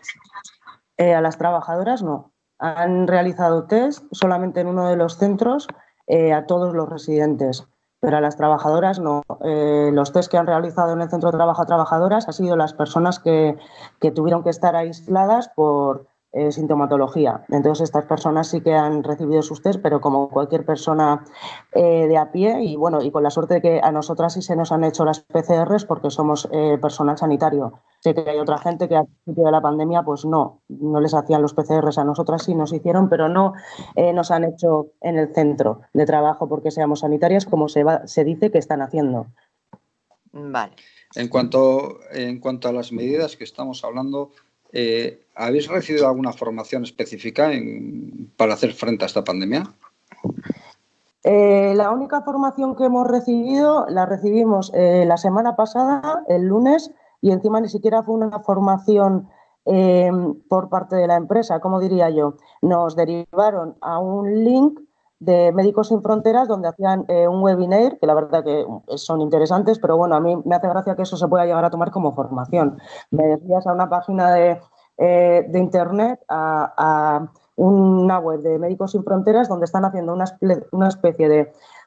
[0.98, 5.68] Eh, a las trabajadoras no han realizado test solamente en uno de los centros
[6.08, 7.66] eh, a todos los residentes,
[8.02, 9.24] pero a las trabajadoras no.
[9.40, 12.74] Los test que han realizado en el centro de trabajo a trabajadoras han sido las
[12.74, 13.58] personas que,
[14.02, 17.44] que tuvieron que estar aisladas por, eh, sintomatología.
[17.50, 21.26] Entonces, estas personas sí que han recibido sus test, pero como cualquier persona
[21.72, 24.44] eh, de a pie, y bueno, y con la suerte de que a nosotras sí
[24.44, 27.80] se nos han hecho las PCRs porque somos eh, personal sanitario.
[28.02, 31.16] Sé que hay otra gente que al principio de la pandemia, pues no, no les
[31.16, 33.54] hacían los PCRs, a nosotras sí nos hicieron, pero no
[34.14, 38.24] nos han hecho en el centro de trabajo porque seamos sanitarias, como se, va, se
[38.24, 39.26] dice que están haciendo.
[40.32, 40.76] Vale.
[41.16, 44.32] En cuanto, en cuanto a las medidas que estamos hablando,
[44.72, 47.50] eh, ¿Habéis recibido alguna formación específica
[48.38, 49.64] para hacer frente a esta pandemia?
[51.24, 56.92] Eh, la única formación que hemos recibido la recibimos eh, la semana pasada, el lunes,
[57.22, 59.30] y encima ni siquiera fue una formación
[60.48, 62.38] por parte de la empresa, como diría yo.
[62.64, 64.80] Nos derivaron a un link
[65.20, 69.98] de Médicos Sin Fronteras donde hacían un webinar, que la verdad que son interesantes, pero
[69.98, 72.78] bueno, a mí me hace gracia que eso se pueda llegar a tomar como formación.
[73.12, 74.60] Me decías a una página de
[75.02, 80.26] eh, de Internet a, una web de Médicos Sin Fronteras donde están haciendo una,
[80.72, 81.30] una especie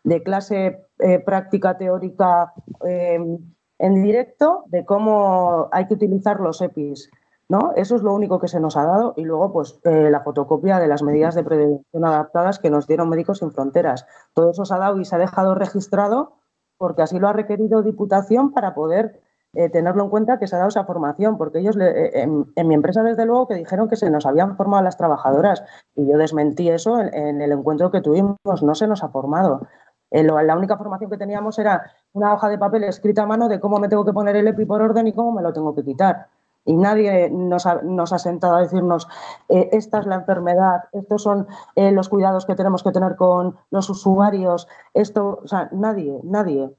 [0.02, 3.38] de, clase eh, práctica teórica em,
[3.78, 7.10] en directo de cómo hay que utilizar los EPIs.
[7.48, 7.72] ¿No?
[7.76, 10.78] Eso es lo único que se nos ha dado y luego pues eh, la fotocopia
[10.78, 14.06] de las medidas de prevención adaptadas que nos dieron Médicos Sin Fronteras.
[14.34, 16.34] Todo eso se ha dado y se ha dejado registrado
[16.78, 19.20] porque así lo ha requerido Diputación para poder
[19.54, 22.74] eh, tenerlo en cuenta que se ha dado esa formación, porque ellos eh, en, mi
[22.74, 25.62] empresa, desde luego, que dijeron que se nos habían formado las trabajadoras
[25.94, 29.68] y yo desmentí eso en, el encuentro que tuvimos, no se nos ha formado.
[30.10, 33.78] La única formación que teníamos era una hoja de papel escrita a mano de cómo
[33.78, 36.28] me tengo que poner el EPI por orden y cómo me lo tengo que quitar.
[36.64, 39.08] Y nadie nos ha, nos ha sentado a decirnos,
[39.48, 44.68] esta es la enfermedad, estos son los cuidados que tenemos que tener con los usuarios,
[44.94, 46.70] esto, o sea, nadie, nadie.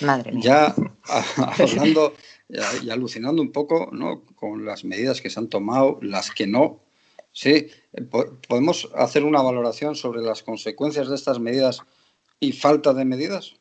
[0.00, 0.42] Madre mía.
[0.42, 0.74] Ya
[1.72, 2.12] hablando
[2.82, 4.22] y alucinando un poco ¿no?
[4.36, 6.82] con las medidas que se han tomado, las que no,
[7.32, 8.02] Sí, eh,
[8.48, 11.80] ¿podemos hacer una valoración sobre las consecuencias de estas medidas
[12.38, 13.54] y falta de medidas?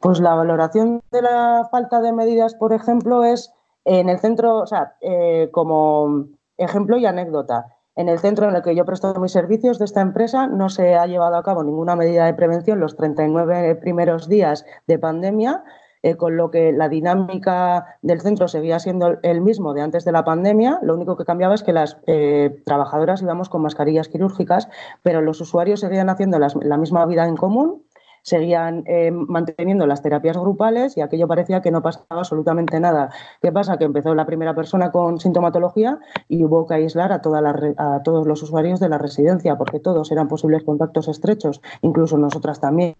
[0.00, 3.52] Pues la valoración de la falta de medidas, por ejemplo, es
[3.84, 7.66] en el centro, o sea, eh, como ejemplo y anécdota,
[7.96, 10.94] en el centro en el que yo presto mis servicios de esta empresa no se
[10.94, 15.64] ha llevado a cabo ninguna medida de prevención los 39 primeros días de pandemia
[16.02, 20.12] eh, con lo que la dinámica del centro seguía siendo el mismo de antes de
[20.12, 20.78] la pandemia.
[20.82, 24.68] Lo único que cambiaba es que las eh, trabajadoras íbamos con mascarillas quirúrgicas,
[25.02, 27.84] pero los usuarios seguían haciendo la misma vida en común
[28.22, 33.10] seguían eh, manteniendo las terapias grupales y aquello parecía que no pasaba absolutamente nada.
[33.40, 33.78] ¿Qué pasa?
[33.78, 38.42] Que empezó la primera persona con sintomatología y hubo que aislar a, a todos los
[38.42, 42.96] usuarios de la residencia porque todos eran posibles contactos estrechos, incluso nosotras también.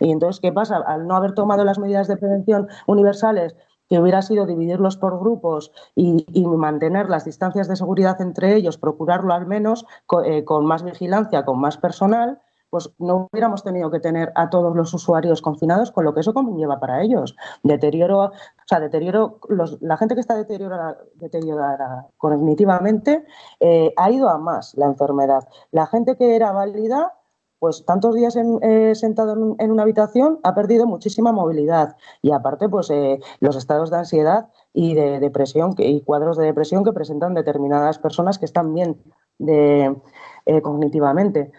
[0.00, 0.76] Y entonces, ¿qué pasa?
[0.86, 3.54] Al no haber tomado las medidas de prevención universales,
[3.92, 9.34] que hubiera sido dividirlos por grupos y, mantener las distancias de seguridad entre ellos, procurarlo
[9.34, 9.84] al menos
[10.24, 12.40] eh, con más vigilancia, con más personal,
[12.72, 16.32] pues no hubiéramos tenido que tener a todos los usuarios confinados, con lo que eso
[16.32, 17.36] conlleva para ellos.
[17.62, 18.32] Deterioro, o
[18.64, 19.40] sea, deterioro,
[19.82, 23.26] la gente que está deteriorada, deteriorada cognitivamente
[23.60, 25.46] eh, ha ido a más la enfermedad.
[25.70, 27.12] La gente que era válida,
[27.58, 32.88] pues tantos días eh, sentado en, una habitación ha perdido muchísima movilidad y aparte pues
[32.88, 37.98] eh, los estados de ansiedad y de depresión y cuadros de depresión que presentan determinadas
[37.98, 38.96] personas que están bien
[40.62, 41.52] cognitivamente.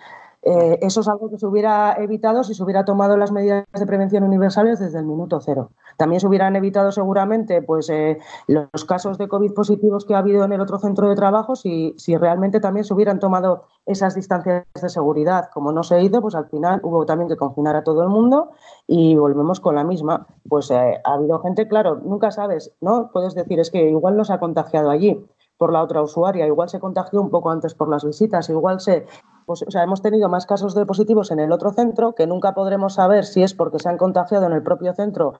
[0.46, 3.86] Eh, eso es algo que se hubiera evitado si se hubiera tomado las medidas de
[3.86, 5.72] prevención universales desde el minuto cero.
[5.96, 10.44] También se hubieran evitado seguramente pues, eh, los casos de COVID positivos que ha habido
[10.44, 14.66] en el otro centro de trabajo si, si realmente también se hubieran tomado esas distancias
[14.82, 15.50] de seguridad.
[15.54, 18.52] Como no se hizo, pues al final hubo también que confinar a todo el mundo
[18.86, 20.28] y volvemos con la misma.
[20.50, 23.12] Pues eh, ha habido gente, claro, nunca sabes, ¿no?
[23.14, 25.26] Puedes decir, es que igual no se ha contagiado allí
[25.58, 29.06] por la otra usuaria, igual se contagió un poco antes por las visitas, igual se
[29.46, 32.54] pues, o sea, hemos tenido más casos de positivos en el otro centro que nunca
[32.54, 35.34] podremos saber si es porque se han contagiado en el propio centro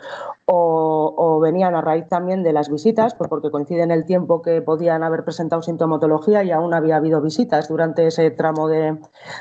[0.46, 4.62] o, venían a raíz también de las visitas, pues porque coincide en el tiempo que
[4.62, 8.98] podían haber presentado sintomatología y aún había habido visitas durante ese tramo de,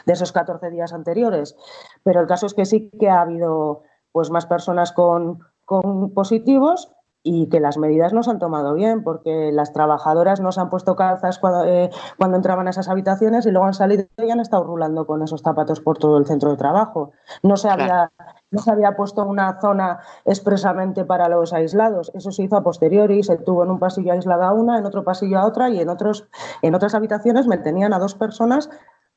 [0.07, 1.57] esos 14 días anteriores.
[2.03, 6.93] Pero el caso es que sí que ha habido pues más personas con, con positivos
[7.25, 10.71] y que las medidas no se han tomado bien, porque las trabajadoras no se han
[10.71, 14.65] puesto calzas eh, cuando, entraban a esas habitaciones y luego han salido y han estado
[14.65, 17.13] rulando con esos zapatos por todo el centro de trabajo.
[17.43, 18.11] No se, había,
[18.51, 22.11] no se había puesto una zona expresamente para los aislados.
[22.15, 25.05] Eso se hizo a posteriori, se tuvo en un pasillo aislada a una, en otro
[25.05, 26.27] pasillo a otra y en, otros,
[26.61, 28.69] en otras habitaciones mantenían a dos personas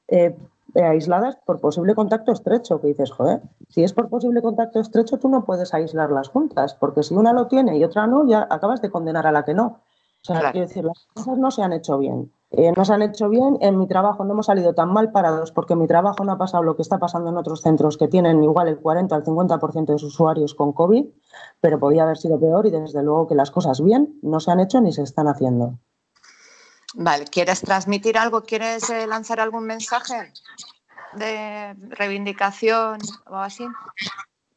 [0.08, 0.38] eh,
[0.74, 5.30] aisladas por posible contacto estrecho, que dices, joder, si es por posible contacto estrecho, tú
[5.30, 8.90] no puedes aislarlas juntas, porque si una lo tiene y otra no, ya acabas de
[8.90, 9.82] condenar a la que no.
[10.22, 12.32] O sea, quiero decir, las cosas no se han hecho bien.
[12.50, 15.52] Eh, no se han hecho bien, en mi trabajo no hemos salido tan mal parados
[15.52, 18.08] porque en mi trabajo no ha pasado lo que está pasando en otros centros que
[18.08, 21.06] tienen igual el 40 al 50% de sus usuarios con COVID,
[21.60, 24.60] pero podía haber sido peor y desde luego que las cosas bien no se han
[24.62, 25.80] hecho ni se están haciendo.
[26.98, 28.44] Vale, ¿quieres transmitir algo?
[28.44, 30.32] ¿Quieres eh, lanzar algún mensaje
[31.14, 33.68] de reivindicación o así?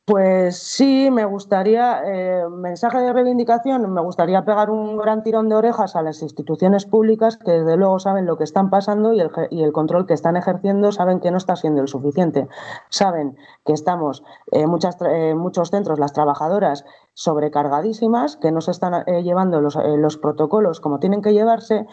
[0.05, 5.57] Pues sí, me gustaría, eh, mensaje de reivindicación, me gustaría pegar un gran tirón de
[5.57, 9.73] orejas a las instituciones públicas que desde luego saben lo que están pasando y el,
[9.73, 12.49] control que están ejerciendo saben que no está siendo el suficiente.
[12.89, 14.23] Saben que estamos
[14.53, 20.81] en eh, muchos centros, las trabajadoras, sobrecargadísimas, que no se están llevando los, los protocolos
[20.81, 21.87] como tienen que llevarse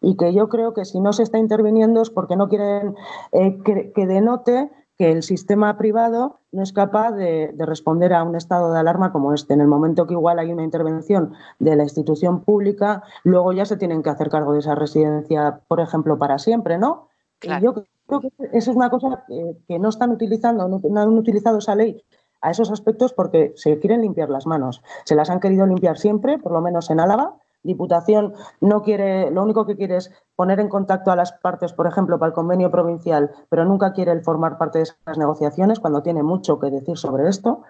[0.00, 2.94] y que yo creo que si no se está interviniendo es porque no quieren
[3.32, 8.72] eh, que, denote que el sistema privado no es capaz de, responder a un estado
[8.72, 9.54] de alarma como este.
[9.54, 13.76] En el momento que igual hay una intervención de la institución pública, luego ya se
[13.76, 17.08] tienen que hacer cargo de esa residencia, por ejemplo, para siempre, ¿no?
[17.42, 17.74] Y yo
[18.06, 19.24] creo que eso es una cosa
[19.68, 22.02] que, no están utilizando, no han utilizado esa ley
[22.40, 24.82] a esos aspectos porque se quieren limpiar las manos.
[25.04, 27.36] Se las han querido limpiar siempre, por lo menos en Álava,
[27.68, 31.86] Diputación no quiere, lo único que quiere es poner en contacto a las partes, por
[31.86, 36.02] ejemplo, para el convenio provincial, pero nunca quiere el formar parte de esas negociaciones cuando
[36.02, 37.64] tiene mucho que decir sobre esto,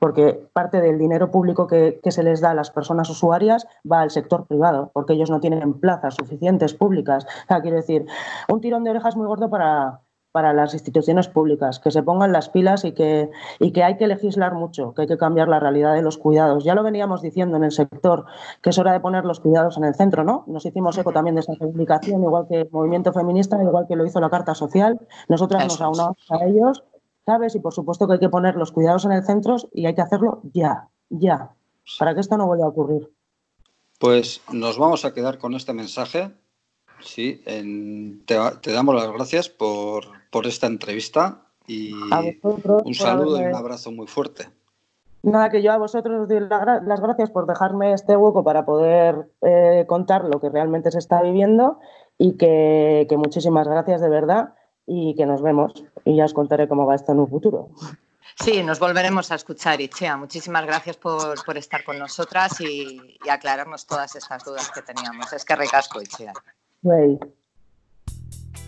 [0.00, 4.10] porque parte del dinero público que, se les da a las personas usuarias va al
[4.10, 7.24] sector privado, porque ellos no tienen plazas suficientes públicas.
[7.48, 8.06] O quiero decir,
[8.48, 10.00] un tirón de orejas muy gordo para,
[10.34, 14.08] para las instituciones públicas, que se pongan las pilas y que, y que hay que
[14.08, 16.64] legislar mucho, que hay que cambiar la realidad de los cuidados.
[16.64, 18.24] Ya lo veníamos diciendo en el sector,
[18.60, 20.42] que es hora de poner los cuidados en el centro, ¿no?
[20.48, 24.04] Nos hicimos eco también de esa publicación, igual que el movimiento feminista, igual que lo
[24.04, 24.98] hizo la Carta Social.
[25.28, 26.82] Nosotras nos aunamos a ellos,
[27.24, 27.54] ¿sabes?
[27.54, 30.02] Y por supuesto que hay que poner los cuidados en el centro y hay que
[30.02, 31.54] hacerlo ya, ya,
[31.96, 33.08] para que esto no vuelva a ocurrir.
[34.00, 36.32] Pues nos vamos a quedar con este mensaje
[37.04, 37.42] Sí,
[38.24, 40.04] te, damos las gracias por,
[40.46, 41.92] esta entrevista y
[42.42, 44.48] un saludo y un abrazo muy fuerte.
[45.22, 49.30] Nada, que yo a vosotros os doy las gracias por dejarme este hueco para poder
[49.40, 51.78] eh, contar lo que realmente se está viviendo
[52.18, 54.54] y que, que muchísimas gracias de verdad
[54.86, 55.72] y que nos vemos
[56.04, 57.70] y ya os contaré cómo va esto en un futuro.
[58.36, 60.16] Sí, nos volveremos a escuchar, Ichea.
[60.16, 65.32] Muchísimas gracias por, estar con nosotras y, aclararnos todas estas dudas que teníamos.
[65.32, 66.32] Es que recasco, Ichea.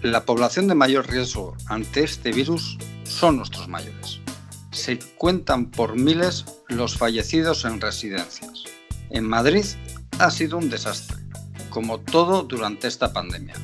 [0.07, 4.21] La población de mayor riesgo ante este virus son nuestros mayores.
[4.71, 8.63] Se cuentan por miles los fallecidos en residencias.
[9.11, 9.65] En Madrid
[10.21, 11.17] ha sido un desastre,
[11.71, 13.55] como todo durante esta pandemia.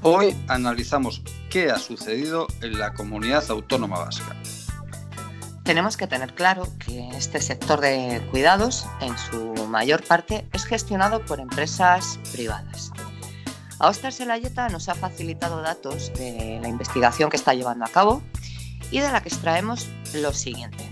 [0.00, 1.20] Hoy analizamos
[1.50, 4.34] qué ha sucedido en la comunidad autónoma vasca
[5.64, 11.24] tenemos que tener claro que este sector de cuidados, en su mayor parte, es gestionado
[11.24, 12.92] por empresas privadas.
[13.84, 18.22] Aostar Selayeta nos ha facilitado datos de la investigación que está llevando a cabo
[18.90, 20.90] y de la que extraemos lo siguiente.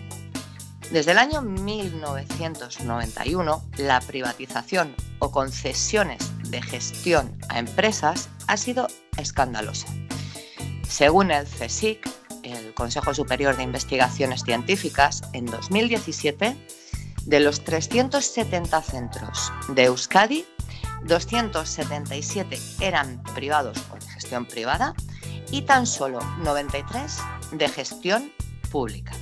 [0.91, 9.87] Desde el año 1991, la privatización o concesiones de gestión a empresas ha sido escandalosa.
[10.87, 12.07] Según el CSIC,
[12.43, 16.59] el Consejo Superior de Investigaciones Científicas, en 2017,
[17.25, 20.45] de los 370 centros de Euskadi,
[21.05, 24.95] 277 eran privados o de gestión privada
[25.51, 27.19] y tan solo 93
[27.53, 28.33] de gestión
[28.71, 29.13] pública.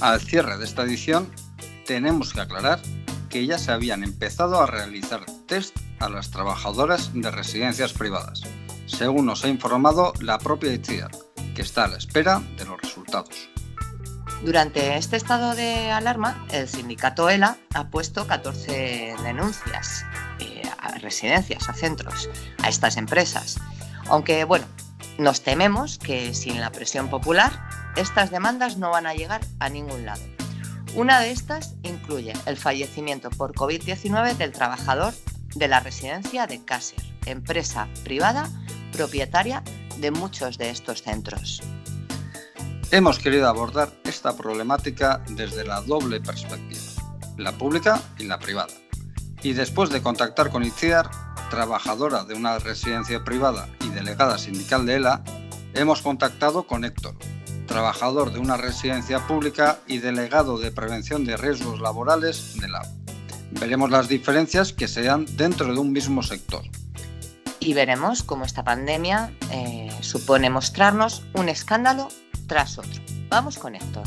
[0.00, 1.30] Al cierre de esta edición,
[1.86, 2.80] tenemos que aclarar
[3.28, 8.42] que ya se habían empezado a realizar test a las trabajadoras de residencias privadas,
[8.86, 11.10] según nos ha informado la propia ICIAR,
[11.54, 13.48] que está a la espera de los resultados.
[14.44, 20.04] Durante este estado de alarma, el sindicato ELA ha puesto 14 denuncias
[20.88, 22.28] a residencias, a centros,
[22.62, 23.58] a estas empresas.
[24.08, 24.66] Aunque, bueno,
[25.18, 27.52] nos tememos que sin la presión popular,
[27.96, 30.22] estas demandas no van a llegar a ningún lado.
[30.94, 35.12] Una de estas incluye el fallecimiento por COVID-19 del trabajador
[35.54, 38.48] de la residencia de Caser, empresa privada
[38.92, 39.62] propietaria
[39.98, 41.62] de muchos de estos centros.
[42.90, 46.80] Hemos querido abordar esta problemática desde la doble perspectiva,
[47.36, 48.72] la pública y la privada.
[49.42, 51.10] Y después de contactar con Itziar,
[51.50, 55.22] trabajadora de una residencia privada y delegada sindical de ELA,
[55.74, 57.14] hemos contactado con Héctor,
[57.66, 62.82] trabajador de una residencia pública y delegado de prevención de riesgos laborales de la.
[63.52, 66.62] Veremos las diferencias que se dan dentro de un mismo sector
[67.60, 72.08] y veremos cómo esta pandemia eh, supone mostrarnos un escándalo
[72.46, 73.02] tras otro.
[73.28, 74.04] Vamos con Héctor.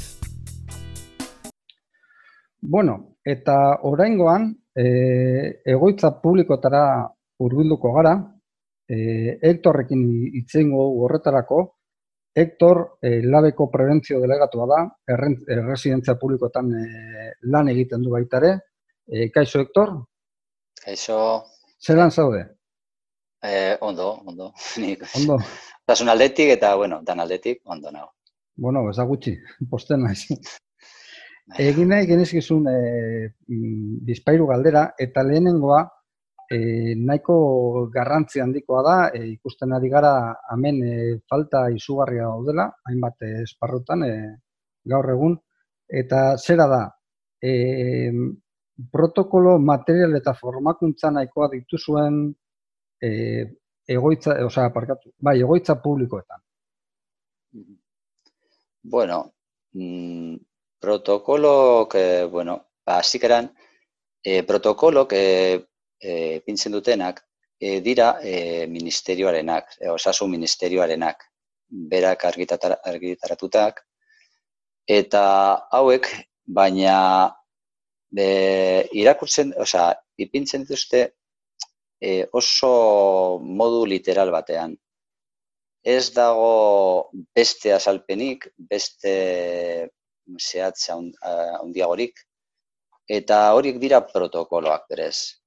[2.60, 6.84] Bueno, eta oraingoan e, egoitza publikotara
[7.42, 8.16] hurbilduko gara,
[8.88, 10.04] e, Hektorrekin
[10.42, 11.62] itzengo horretarako,
[12.36, 14.80] Hektor e, labeko prebentzio delegatua da,
[15.12, 16.86] erresidentzia publikotan e,
[17.52, 18.54] lan egiten du baitare.
[19.08, 19.98] E, kaixo, Hektor?
[20.80, 21.20] Kaixo.
[21.82, 22.46] Zeran zaude?
[23.44, 24.54] Eh, ondo, ondo.
[24.82, 25.38] Nik, ondo.
[25.86, 28.14] Tasun aldetik eta, bueno, dan aldetik, ondo nago.
[28.56, 29.36] Bueno, ez da gutxi,
[29.70, 30.28] posten naiz.
[31.60, 32.76] Egin nahi genizkizun e,
[34.08, 35.82] bizpairu galdera, eta lehenengoa
[36.48, 40.14] e, nahiko garrantzi handikoa da, e, ikusten ari gara
[40.54, 40.94] hemen e,
[41.30, 44.14] falta izugarria daudela, hainbat esparrutan e,
[44.94, 45.36] gaur egun,
[46.02, 46.84] eta zera da,
[47.44, 48.12] e,
[48.92, 52.22] protokolo material eta formakuntza nahikoa dituzuen
[53.02, 53.12] e,
[53.88, 56.40] egoitza, osea, parkatu, bai, egoitza publikoetan.
[58.84, 59.20] Bueno,
[59.74, 60.36] mm,
[60.82, 63.56] protokolo, que, bueno, así eran,
[64.24, 65.68] e, protokolo, que
[66.00, 67.24] e, pintzen dutenak,
[67.60, 71.24] e, dira e, ministerioarenak, e, osasun ministerioarenak,
[71.70, 73.86] berak argitaratutak,
[74.88, 75.24] eta
[75.72, 76.10] hauek,
[76.44, 76.98] baina
[78.10, 81.04] be, irakurtzen, osea, ipintzen dituzte
[82.02, 84.76] e, oso modu literal batean.
[85.82, 89.14] Ez dago beste azalpenik, beste
[90.40, 90.98] zehatza
[91.60, 92.20] handiagorik,
[93.08, 95.42] eta horiek dira protokoloak berez.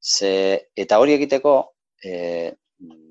[0.00, 0.32] Ze,
[0.76, 1.56] eta hori egiteko,
[2.02, 2.52] e,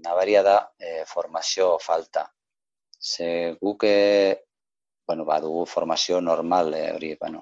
[0.05, 2.25] nabaria da e, formazio falta.
[2.99, 4.45] Ze guke,
[5.07, 7.41] bueno, badugu formazio normal, e, hori, bueno,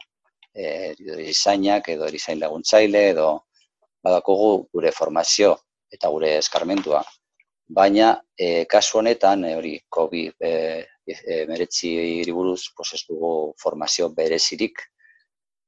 [0.53, 3.27] e, erizainak edo erizain laguntzaile edo
[4.03, 5.55] badakogu gure formazio
[5.91, 7.03] eta gure eskarmentua.
[7.67, 10.53] Baina, e, kasu honetan, e, hori, COVID e,
[11.07, 11.91] e, meretzi
[12.21, 14.81] iriburuz, pues ez dugu formazio berezirik,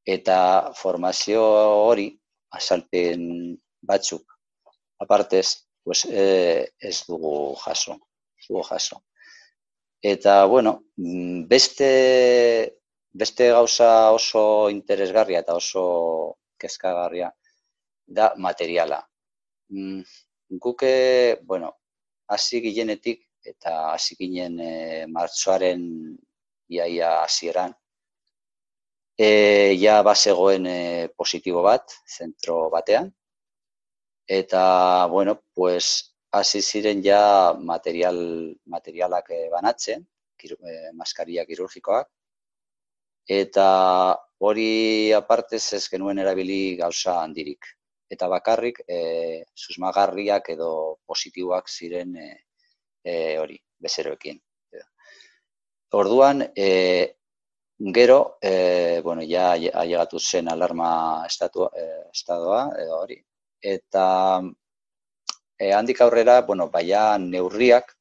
[0.06, 0.38] eta
[0.78, 1.44] formazio
[1.90, 2.10] hori,
[2.56, 4.38] azalpen batzuk,
[5.00, 7.98] apartez, pues, e, ez dugu jaso.
[8.40, 9.04] Ez dugu jaso.
[10.02, 12.78] Eta, bueno, mm, beste,
[13.12, 17.32] beste gauza oso interesgarria eta oso kezkagarria
[18.06, 19.00] da materiala.
[19.70, 20.02] Mm,
[20.62, 21.72] guke, bueno,
[22.28, 24.72] hasi ginenetik eta hasi ginen e,
[25.18, 25.84] martxoaren
[26.70, 27.76] iaia hasieran,
[29.18, 30.80] e, ja bazegoen e,
[31.18, 33.12] positibo bat, zentro batean,
[34.28, 38.18] eta, bueno, pues, hasi ziren ja material,
[38.66, 40.06] materialak e, banatzen,
[40.38, 42.10] kir, e, maskaria kirurgikoak,
[43.28, 43.68] eta
[44.40, 47.66] hori apartez ez genuen erabili gauza handirik.
[48.10, 52.28] Eta bakarrik, e, susmagarriak edo positiboak ziren e,
[53.06, 54.42] e, hori, bezeroekin.
[55.96, 57.16] Orduan, e,
[57.78, 61.84] Gero, e, bueno, ja ailegatu zen alarma estatua, e,
[62.14, 63.18] estadoa, edo hori.
[63.60, 64.06] Eta
[65.60, 67.92] e, handik aurrera, bueno, baia neurriak,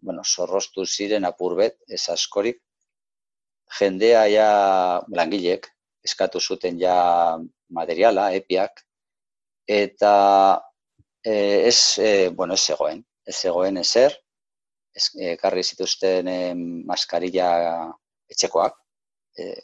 [0.00, 2.60] bueno, zorroztu ziren apurbet, ez askorik,
[3.78, 4.50] jendea ja
[5.08, 5.70] langilek,
[6.04, 7.38] eskatu zuten ja
[7.70, 8.84] materiala, epiak,
[9.66, 10.14] eta
[11.24, 11.34] e,
[11.70, 14.14] ez, e, bueno, ez zegoen, ez zegoen ezer,
[14.94, 16.38] ez, e, karri zituzten e,
[16.88, 17.48] maskarilla
[18.32, 18.76] etxekoak,
[19.38, 19.54] e,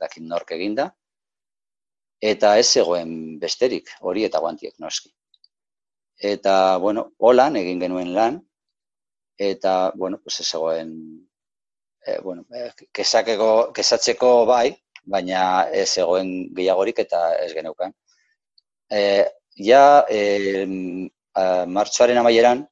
[0.00, 0.90] dakit nork eginda,
[2.20, 5.12] eta ez zegoen besterik, hori eta guantiek noski.
[6.16, 8.40] Eta, bueno, holan egin genuen lan,
[9.38, 10.92] eta, bueno, pues ez zegoen,
[12.06, 12.46] e, bueno,
[12.92, 14.70] kesakeko, kesatzeko bai,
[15.04, 17.92] baina ez zegoen gehiagorik eta ez geneukan.
[18.90, 19.02] E,
[19.60, 20.64] ja, e,
[21.68, 22.64] martxoaren amaieran,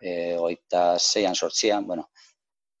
[0.00, 2.10] e, oita zeian sortzian, bueno,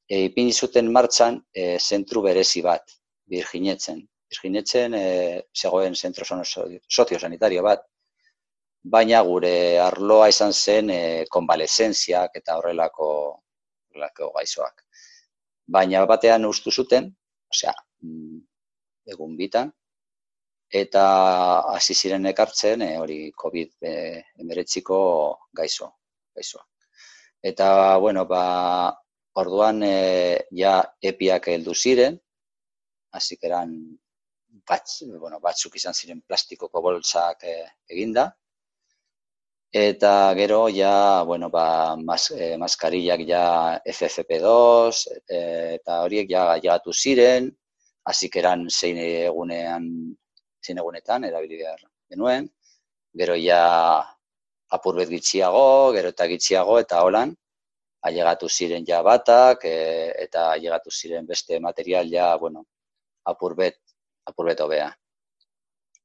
[0.08, 2.96] e, ipin zuten martxan e, zentru berezi bat,
[3.30, 4.02] Virginetzen.
[4.30, 5.06] Virginetzen e,
[5.54, 7.84] zegoen zentro soziosanitario bat,
[8.82, 11.00] baina gure arloa izan zen e,
[11.30, 13.08] konbalezentziak eta horrelako,
[13.90, 14.86] horrelako gaizoak.
[15.66, 17.10] Baina batean ustu zuten,
[17.54, 18.40] osea, mm,
[19.14, 19.70] egun bitan,
[20.82, 21.04] eta
[21.74, 25.00] hasi ziren ekartzen e, hori COVID-19ko
[25.62, 25.92] gaizo,
[26.34, 26.69] gaizoa.
[27.42, 28.92] Eta, bueno, ba,
[29.40, 32.18] orduan e, ja epiak heldu ziren,
[33.16, 33.72] hasi eran
[34.68, 37.56] batz, bueno, batzuk izan ziren plastikoko boltsak e,
[37.88, 38.28] eginda.
[39.72, 43.44] Eta gero ja, bueno, ba, mas, e, maskarillak ja
[43.86, 44.54] FFP2
[45.30, 45.40] e,
[45.78, 47.48] eta horiek ja gaiatu ziren,
[48.04, 49.86] hasi eran zein egunean,
[50.60, 51.80] zein egunetan, erabili behar
[52.10, 52.50] genuen.
[53.16, 53.62] Gero ja
[54.76, 57.34] apurbet gitxiago, gero eta gitxiago, eta holan,
[58.08, 59.76] ailegatu ziren ja batak, e,
[60.24, 62.64] eta ailegatu ziren beste material ja, bueno,
[63.32, 63.80] apurbet,
[64.30, 64.90] apurbet hobea.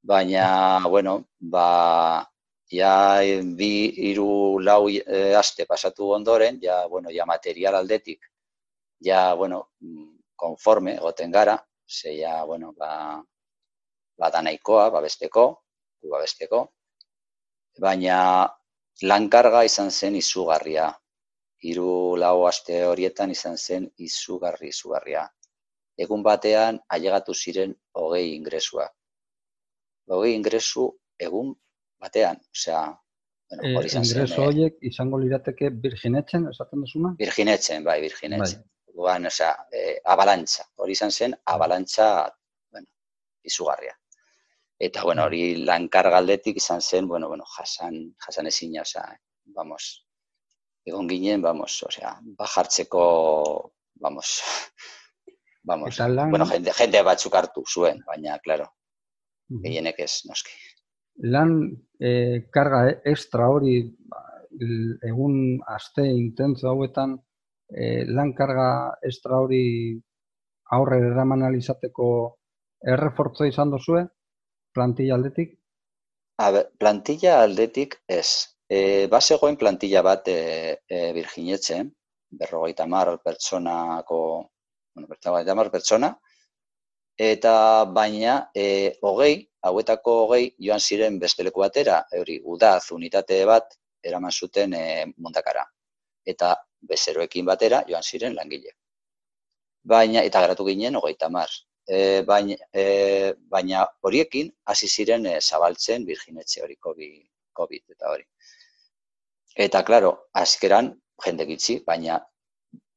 [0.06, 0.48] Baina,
[0.90, 2.26] bueno, ba,
[2.72, 3.22] ja
[3.60, 3.72] bi
[4.10, 8.30] hiru lau e, aste pasatu ondoren, ja, bueno, ja material aldetik,
[9.02, 9.70] ja, bueno,
[10.36, 11.58] konforme egoten gara,
[11.88, 13.22] ze ja, bueno, ba,
[14.18, 15.46] ba da nahikoa, babesteko,
[16.12, 16.66] babesteko,
[17.82, 18.20] baina
[19.02, 20.92] lankarga izan zen izugarria.
[21.66, 25.26] Hiru lau aste horietan izan zen izugarri izugarria
[26.04, 28.86] egun batean ailegatu ziren hogei ingresua.
[30.12, 30.86] Hogei ingresu
[31.28, 31.54] egun
[32.02, 32.84] batean, osea,
[33.50, 34.18] bueno, hori izan zen.
[34.18, 37.14] Ingresu eh, horiek izango lirateke virginetzen, esaten duzuna?
[37.20, 38.64] Virginetzen, bai, virginetzen.
[38.64, 38.96] Bai.
[38.96, 42.08] Guan, osea, e, abalantza, hori izan zen, abalantza,
[42.72, 42.88] bueno,
[43.44, 43.96] izugarria.
[44.78, 49.06] Eta, bueno, hori lankar galdetik izan zen, bueno, bueno, jasan, jasan ezin, osea,
[49.56, 50.06] vamos,
[50.86, 53.06] egon ginen, vamos, osea, bajartzeko,
[53.96, 54.42] vamos,
[55.68, 55.98] Vamos,
[56.30, 58.68] bueno, jende, jende batzuk hartu zuen, baina, klaro,
[59.64, 60.54] gehienek ez, noski.
[61.34, 61.56] Lan
[61.98, 62.12] e,
[62.54, 63.80] karga extra hori,
[64.12, 64.22] ba,
[65.10, 67.16] egun aste intentzu hauetan,
[67.74, 68.68] e, lan karga
[69.10, 69.64] extra hori
[70.78, 72.10] aurre eraman alizateko
[72.94, 74.06] errefortzo izan dozue,
[74.76, 75.56] plantilla aldetik?
[76.44, 78.28] A ber, plantilla aldetik ez.
[78.68, 80.40] E, basegoen plantilla bat e,
[80.90, 81.92] e, Virginetzen,
[82.42, 84.20] berrogeita mar pertsonako
[84.96, 86.12] bueno, bertagoa damar pertsona,
[87.18, 88.66] eta baina e,
[89.02, 89.36] hogei,
[89.68, 94.84] hauetako hogei joan ziren beste leku batera, hori udaz unitate bat eraman zuten e,
[95.18, 95.66] mundakara.
[96.26, 96.56] Eta
[96.90, 98.76] bezeroekin batera joan ziren langile.
[99.86, 101.50] Baina, eta garatu ginen hogei tamar.
[101.88, 108.26] E, baina, e, baina horiekin hasi ziren e, zabaltzen virginetxe hori COVID, eta hori.
[109.66, 110.90] Eta, klaro, azkeran
[111.26, 112.18] jende gitzi, baina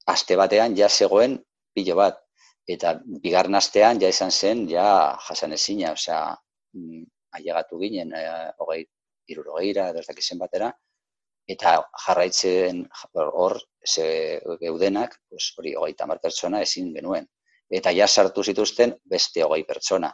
[0.08, 1.36] aste batean ja zegoen
[1.74, 2.24] pilo bat.
[2.68, 4.88] Eta bigarren astean ja izan zen, ja
[5.28, 6.34] jasan ezina, osea,
[6.76, 7.04] mm,
[7.38, 8.24] ailegatu ginen, e,
[8.58, 8.82] hogei,
[9.28, 10.72] irurogeira, edo ez batera,
[11.48, 11.74] eta
[12.04, 12.84] jarraitzen
[13.14, 17.28] hor ze geudenak, pues, hori hogeita mar pertsona ezin genuen.
[17.70, 20.10] Eta ja sartu zituzten beste hogei pertsona.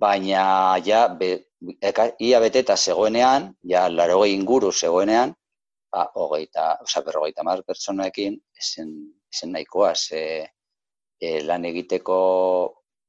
[0.00, 1.32] Baina ja, be,
[1.82, 5.34] eka, ia beteta zegoenean, ja larogei inguru zegoenean,
[5.90, 8.92] ba, hogeita, oza, berrogeita mar pertsonaekin esen,
[9.32, 10.22] esen nahikoa, ze
[11.20, 12.18] e, lan egiteko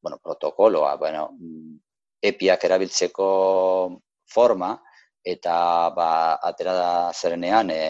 [0.02, 1.30] bueno, protokoloa, bueno,
[2.22, 3.28] epiak erabiltzeko
[4.34, 4.72] forma,
[5.24, 5.56] eta
[5.96, 6.12] ba,
[6.50, 7.84] atera da zerenean e,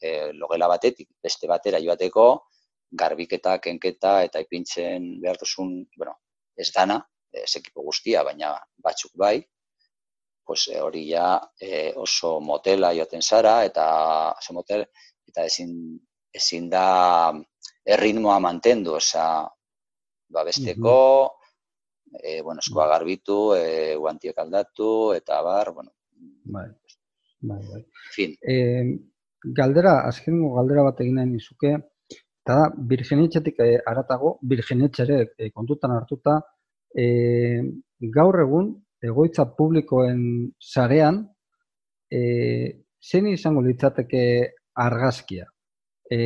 [0.00, 2.26] e, logela batetik beste batera joateko,
[3.00, 6.18] garbiketa, kenketa eta ipintzen behar duzun, bueno,
[6.56, 7.00] ez dana,
[7.34, 9.38] ez ekipo guztia, baina batzuk bai,
[10.44, 11.28] pues, e, hori ja
[11.60, 13.86] e, oso motela joaten zara, eta
[14.38, 14.84] oso motel,
[15.28, 15.72] eta ezin,
[16.34, 16.86] ezin da
[17.96, 19.24] erritmoa mantendu, oza,
[20.28, 20.98] ba, besteko,
[22.20, 25.94] e, bueno, eskoa garbitu, e, guantiek aldatu, eta bar, bueno.
[26.54, 26.68] Bai,
[27.40, 27.82] bai, bai.
[28.14, 28.36] Fin.
[28.40, 28.54] E,
[29.58, 31.74] galdera, azkengo galdera bat egin nahi nizuke,
[32.44, 36.38] eta da, birgenetxetik e, aratago, birgenetxere e, kontutan hartuta,
[36.92, 37.06] e,
[38.12, 38.68] gaur egun,
[39.00, 41.22] egoitza publikoen sarean,
[42.12, 42.20] e,
[43.00, 44.24] zen izango litzateke
[44.84, 45.46] argazkia.
[46.12, 46.18] E,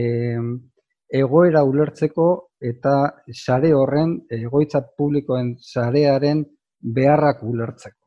[1.21, 2.27] egoera ulertzeko
[2.61, 2.95] eta
[3.33, 6.43] sare horren egoitza publikoen sarearen
[6.83, 8.03] beharrak ulertzeko.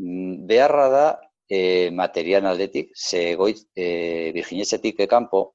[0.00, 1.04] Mm, beharra da
[1.46, 4.32] e, material aldetik, ze egoitz, e,
[5.04, 5.54] ekampo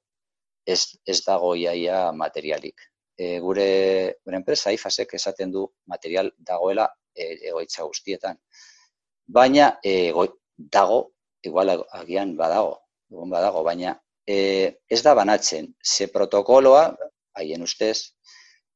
[0.65, 2.89] ez, ez dago iaia materialik.
[3.19, 3.69] E, gure,
[4.23, 8.39] gure enpresa ifasek esaten du material dagoela e, egoitza guztietan.
[9.27, 10.11] Baina e,
[10.57, 11.01] dago,
[11.43, 12.77] igual agian badago,
[13.11, 13.95] egon badago, baina
[14.27, 14.37] e,
[14.87, 16.83] ez da banatzen, ze protokoloa,
[17.39, 18.13] haien ustez,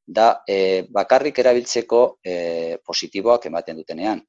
[0.06, 4.22] da e, bakarrik erabiltzeko e, positiboak ematen dutenean.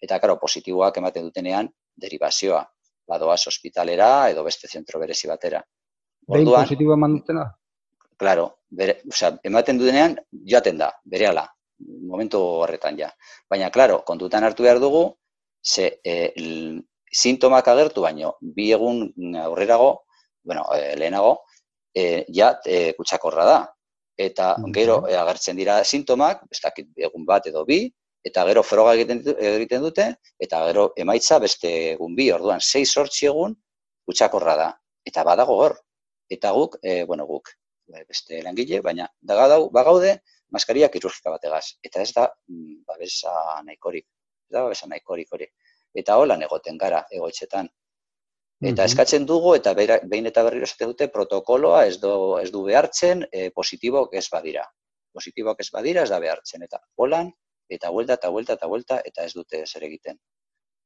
[0.00, 2.62] Eta, karo, positiboak ematen dutenean, derivazioa,
[3.08, 5.62] badoaz hospitalera edo beste zentro berezi batera.
[6.28, 7.44] Behin positiboa eman dutena?
[8.16, 10.16] Claro, bere, sea, ematen dutenean,
[10.50, 11.44] joaten da, bere ala,
[12.10, 13.10] momentu horretan ja.
[13.50, 15.04] Baina, claro, kontutan hartu behar dugu,
[15.64, 16.14] ze e,
[17.10, 19.08] sintomak agertu baino, bi egun
[19.42, 19.90] aurrerago,
[20.44, 21.38] bueno, e, lehenago,
[21.94, 23.60] e, ja e, kutsakorra da.
[24.16, 27.82] Eta gero e, agertzen dira sintomak, ez dakit egun bat edo bi,
[28.24, 30.08] eta gero froga egiten, egiten dute,
[30.40, 33.56] eta gero emaitza beste egun bi, orduan, sei sortzi egun
[34.06, 34.70] kutsakorra da.
[35.04, 35.76] Eta badago hor.
[36.30, 37.50] Eta guk, e, bueno, guk,
[38.08, 40.18] beste langile, baina dagadau, bagaude,
[40.50, 41.64] maskaria kirurgika bategaz.
[41.82, 43.32] Eta ez da, mm, babesa
[43.66, 44.06] nahikorik.
[44.48, 45.48] Ez da, babesa nahikorik hori.
[45.94, 47.68] Eta holan egoten gara, egoitzetan.
[48.64, 53.26] Eta eskatzen dugu, eta behin eta berriro esaten dute, protokoloa ez du, ez du behartzen,
[53.30, 54.64] e, positibok ez badira.
[55.12, 56.62] Positibok ez badira ez da behartzen.
[56.62, 57.30] Eta holan,
[57.68, 60.16] eta huelta, eta huelta, eta huelta, eta ez dute zer egiten.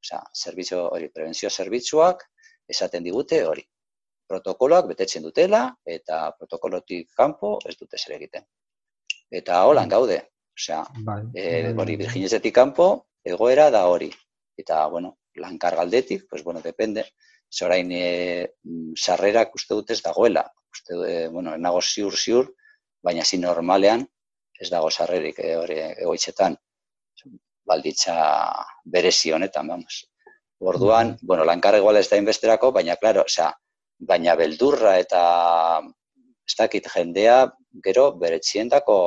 [0.03, 2.25] Osea, zerbitzu hori, prebentzio zerbitzuak
[2.75, 3.65] esaten digute hori.
[4.29, 8.45] Protokoloak betetzen dutela, eta protokolotik kanpo ez dute zer egiten.
[9.31, 10.19] Eta holan gaude.
[10.59, 12.89] Osea, bai, e, hori, virginezetik kanpo,
[13.25, 14.09] egoera da hori.
[14.59, 17.05] Eta, bueno, lankargaldetik, pues, bueno, depende,
[17.49, 18.07] zorain e,
[18.99, 20.45] sarrerak uste dut ez dagoela.
[20.75, 22.51] Uste, e, bueno, nago ziur ziur,
[23.03, 24.03] baina zin normalean
[24.59, 26.59] ez dago sarrerik e, hori egoitzetan
[27.69, 28.17] balditza
[28.85, 30.03] berezi honetan, vamos.
[30.59, 31.27] Orduan, mm.
[31.29, 33.53] bueno, lankar igual ez da inbesterako, baina, claro, osea,
[33.99, 35.23] baina beldurra eta
[36.49, 37.39] ez dakit jendea
[37.85, 38.99] gero bere txiendako,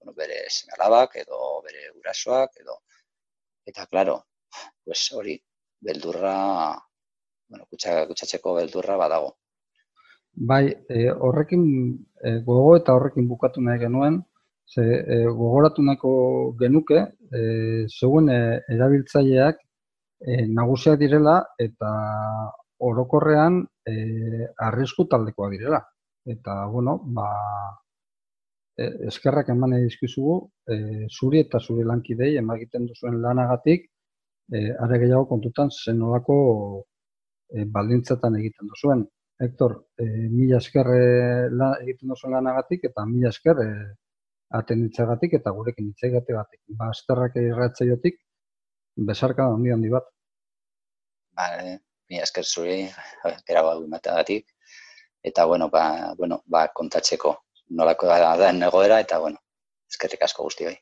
[0.00, 2.80] bueno, bere senalabak edo bere gurasoak edo,
[3.66, 4.18] eta, claro,
[4.84, 5.36] pues hori,
[5.80, 6.34] beldurra
[7.48, 9.36] bueno, kutsa, kutsatzeko beldurra badago.
[10.32, 11.64] Bai, e, horrekin
[12.24, 14.22] e, gogo eta horrekin bukatu nahi genuen,
[14.66, 16.12] ze e, gogoratu nahiko
[16.60, 17.42] genuke, e,
[18.00, 18.40] zegoen e,
[18.74, 21.92] erabiltzaileak e, nagusiak direla eta
[22.88, 23.94] orokorrean e,
[24.68, 25.80] arrisku taldekoa direla.
[26.34, 27.28] Eta, bueno, ba,
[28.76, 30.36] e, eskerrak eman edizkizugu,
[30.74, 30.76] e,
[31.10, 33.88] zuri eta zuri lankidei emagiten duzuen lanagatik,
[34.52, 36.36] e, are gehiago kontutan zenolako
[37.50, 39.04] e, baldintzatan egiten duzuen.
[39.42, 41.02] Hector, e, mila esker e,
[41.60, 43.70] la, egiten duzuen lanagatik eta mila esker e,
[44.58, 44.88] aten
[45.38, 46.60] eta gurekin itzaigate batik.
[46.78, 48.18] Ba, esterrak irratzaiotik,
[48.96, 50.04] besarka handi handi bat.
[51.36, 51.46] Ba,
[52.12, 52.90] mila esker zuri,
[53.48, 54.30] gara bat
[55.24, 57.36] eta bueno, ba, bueno, ba, kontatzeko
[57.70, 59.38] nolako da, da negoera, eta bueno,
[59.88, 60.78] eskerrik asko guzti bai.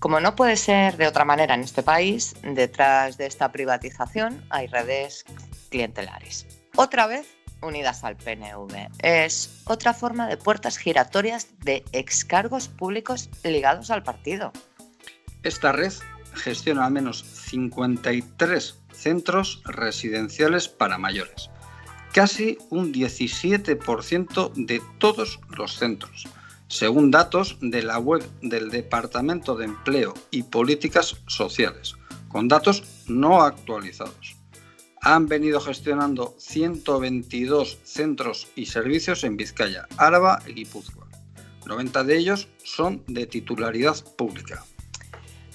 [0.00, 4.66] Como no puede ser de otra manera en este país, detrás de esta privatización hay
[4.66, 5.24] redes
[5.70, 6.46] clientelares.
[6.76, 7.26] Otra vez
[7.62, 8.88] unidas al PNV.
[9.02, 14.52] Es otra forma de puertas giratorias de excargos públicos ligados al partido.
[15.42, 15.92] Esta red
[16.36, 21.50] gestiona al menos 53 centros residenciales para mayores,
[22.12, 26.28] casi un 17% de todos los centros,
[26.68, 31.94] según datos de la web del Departamento de Empleo y Políticas Sociales,
[32.28, 34.36] con datos no actualizados.
[35.02, 41.06] Han venido gestionando 122 centros y servicios en Vizcaya, Áraba y Guipúzcoa.
[41.66, 44.64] 90 de ellos son de titularidad pública.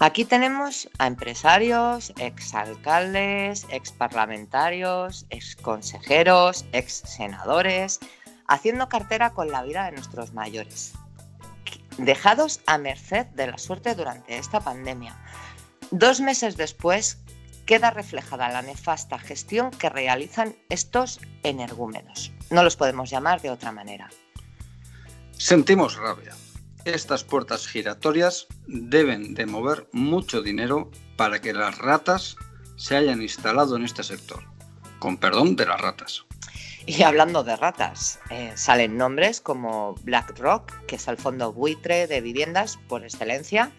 [0.02, 8.00] Aquí tenemos a empresarios, exalcaldes, exparlamentarios, exconsejeros, exsenadores,
[8.48, 10.94] haciendo cartera con la vida de nuestros mayores,
[12.00, 15.16] dejados a merced de la suerte durante esta pandemia.
[15.92, 17.20] Dos meses después
[17.68, 22.32] queda reflejada la nefasta gestión que realizan estos energúmenos.
[22.50, 24.10] No los podemos llamar de otra manera.
[25.38, 26.34] Sentimos rabia
[26.86, 32.36] estas puertas giratorias deben de mover mucho dinero para que las ratas
[32.76, 34.44] se hayan instalado en este sector.
[35.00, 36.26] Con perdón de las ratas.
[36.86, 42.22] Y hablando de ratas, eh, salen nombres como BlackRock, que es el fondo buitre de
[42.22, 43.72] viviendas por excelencia,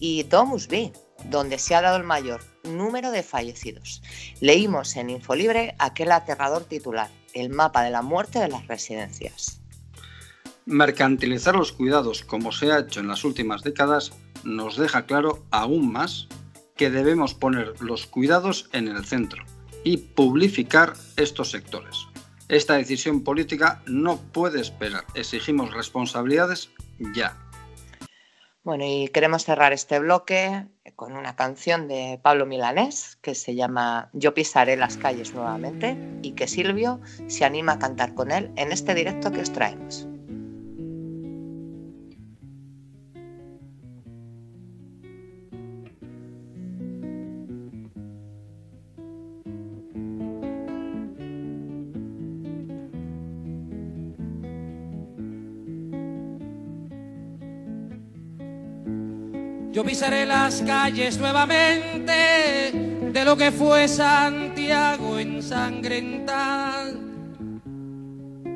[0.00, 0.92] y Domus B,
[1.26, 4.02] donde se ha dado el mayor número de fallecidos.
[4.40, 9.61] Leímos en Infolibre aquel aterrador titular, el mapa de la muerte de las residencias.
[10.64, 14.12] Mercantilizar los cuidados como se ha hecho en las últimas décadas
[14.44, 16.28] nos deja claro aún más
[16.76, 19.44] que debemos poner los cuidados en el centro
[19.84, 22.06] y publificar estos sectores.
[22.48, 25.04] Esta decisión política no puede esperar.
[25.14, 26.70] Exigimos responsabilidades
[27.14, 27.36] ya.
[28.62, 34.10] Bueno, y queremos cerrar este bloque con una canción de Pablo Milanés que se llama
[34.12, 38.70] Yo pisaré las calles nuevamente y que Silvio se anima a cantar con él en
[38.70, 40.06] este directo que os traemos.
[59.82, 66.92] Yo pisaré las calles nuevamente de lo que fue Santiago ensangrentada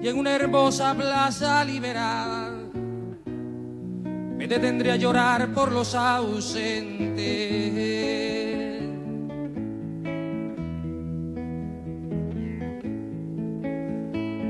[0.00, 2.52] y en una hermosa plaza liberada
[3.24, 7.16] me detendré a llorar por los ausentes.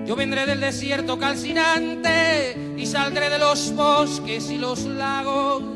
[0.07, 5.76] Yo vendré del desierto calcinante y saldré de los bosques y los lagos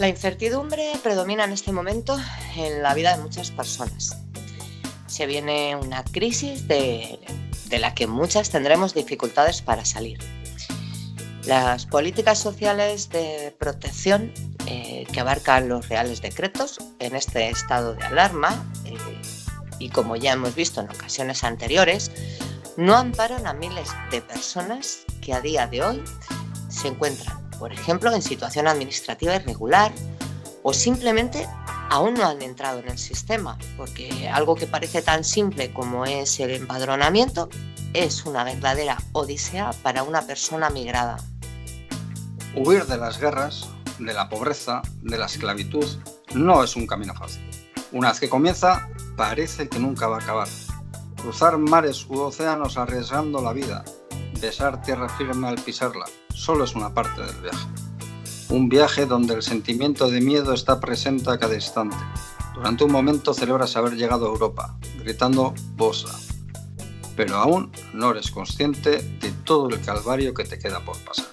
[0.00, 2.18] La incertidumbre predomina en este momento
[2.56, 4.16] en la vida de muchas personas.
[5.06, 7.18] Se viene una crisis de,
[7.70, 10.18] la que muchas tendremos dificultades para salir.
[11.44, 14.32] Las políticas sociales de protección
[14.66, 18.96] eh, que abarcan los reales decretos en este estado de alarma eh,
[19.78, 22.10] y como ya hemos visto en ocasiones anteriores,
[22.78, 26.02] no amparan a miles de personas que a día de hoy
[26.70, 29.92] se encuentran por ejemplo, en situación administrativa irregular
[30.62, 31.46] o simplemente
[31.90, 36.40] aún no han entrado en el sistema, porque algo que parece tan simple como es
[36.40, 37.50] el empadronamiento
[37.92, 41.18] es una verdadera odisea para una persona migrada.
[42.56, 45.86] Huir de las guerras, de la pobreza, de la esclavitud,
[46.34, 47.42] no es un camino fácil.
[47.92, 50.48] Una vez que comienza, parece que nunca va a acabar.
[51.20, 53.84] Cruzar mares u océanos arriesgando la vida,
[54.40, 56.06] besar tierra firme al pisarla,
[56.40, 57.66] solo es una parte del viaje.
[58.48, 61.96] Un viaje donde el sentimiento de miedo está presente a cada instante.
[62.54, 66.18] Durante un momento celebras haber llegado a Europa, gritando Bosa.
[67.14, 71.26] Pero aún no eres consciente de todo el calvario que te queda por pasar.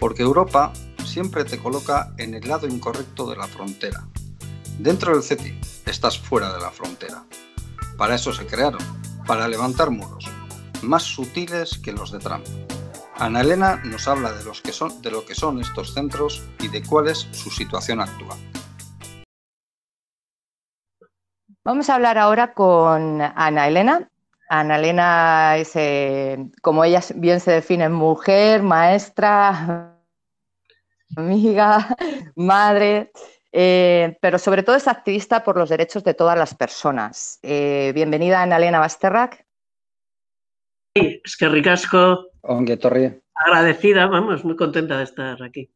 [0.00, 0.72] Porque Europa
[1.04, 4.08] siempre te coloca en el lado incorrecto de la frontera.
[4.78, 7.24] Dentro del CETI estás fuera de la frontera.
[7.96, 8.82] Para eso se crearon,
[9.24, 10.26] para levantar muros,
[10.82, 12.44] más sutiles que los de Trump
[13.18, 16.68] Ana Elena nos habla de, los que son, de lo que son estos centros y
[16.68, 18.38] de cuál es su situación actual.
[21.64, 24.10] Vamos a hablar ahora con Ana Elena.
[24.50, 29.96] Ana Elena es, eh, como ella bien se define, mujer, maestra,
[31.16, 31.96] amiga,
[32.36, 33.12] madre,
[33.50, 37.38] eh, pero sobre todo es activista por los derechos de todas las personas.
[37.42, 39.46] Eh, bienvenida, Ana Elena Basterrac.
[40.94, 42.26] Es que ricasco.
[42.80, 43.22] Torri.
[43.34, 45.70] Agradecida, vamos, muy contenta de estar aquí.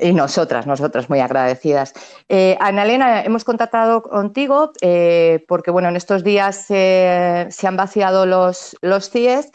[0.00, 1.92] Y nosotras, nosotras muy agradecidas.
[2.28, 8.24] Eh, Ana Elena, hemos contactado contigo eh, porque, bueno, en estos días se han vaciado
[8.24, 9.50] los, los CIES,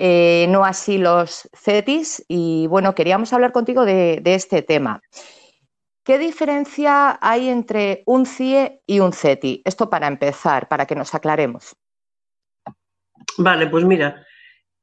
[0.00, 5.02] eh, no así los CETIS, y bueno, queríamos hablar contigo de, de, este tema.
[6.04, 9.62] ¿Qué diferencia hay entre un CIE y un CETI?
[9.64, 11.74] Esto para empezar, para que nos aclaremos.
[13.38, 14.24] Vale, pues mira,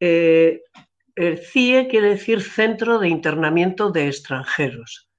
[0.08, 0.62] eh,
[1.16, 5.10] el CIE quiere decir Centro de Internamiento de Extranjeros.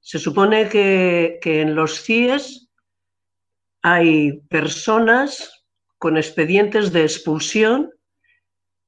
[0.00, 2.68] Se supone que, en los CIEs
[3.80, 5.64] hay personas
[5.96, 7.92] con expedientes de expulsión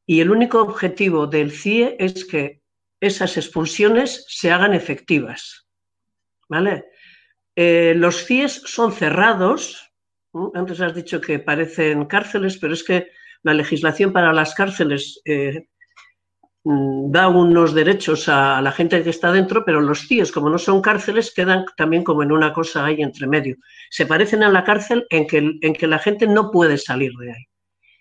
[0.04, 2.60] y el único objetivo del CIE es que
[3.00, 5.66] esas expulsiones se hagan efectivas.
[6.46, 6.84] ¿Vale?
[7.56, 9.90] Eh, los CIEs son cerrados.
[10.52, 13.08] Antes has dicho que parecen cárceles, pero es que
[13.42, 15.68] la legislación para las cárceles eh,
[16.64, 20.58] mm, da unos derechos a la gente que está dentro, pero los CIES, como no
[20.58, 23.56] son cárceles, quedan también como en una cosa ahí entre medio.
[23.90, 27.32] Se parecen a la cárcel en que, en que la gente no puede salir de
[27.32, 27.44] ahí.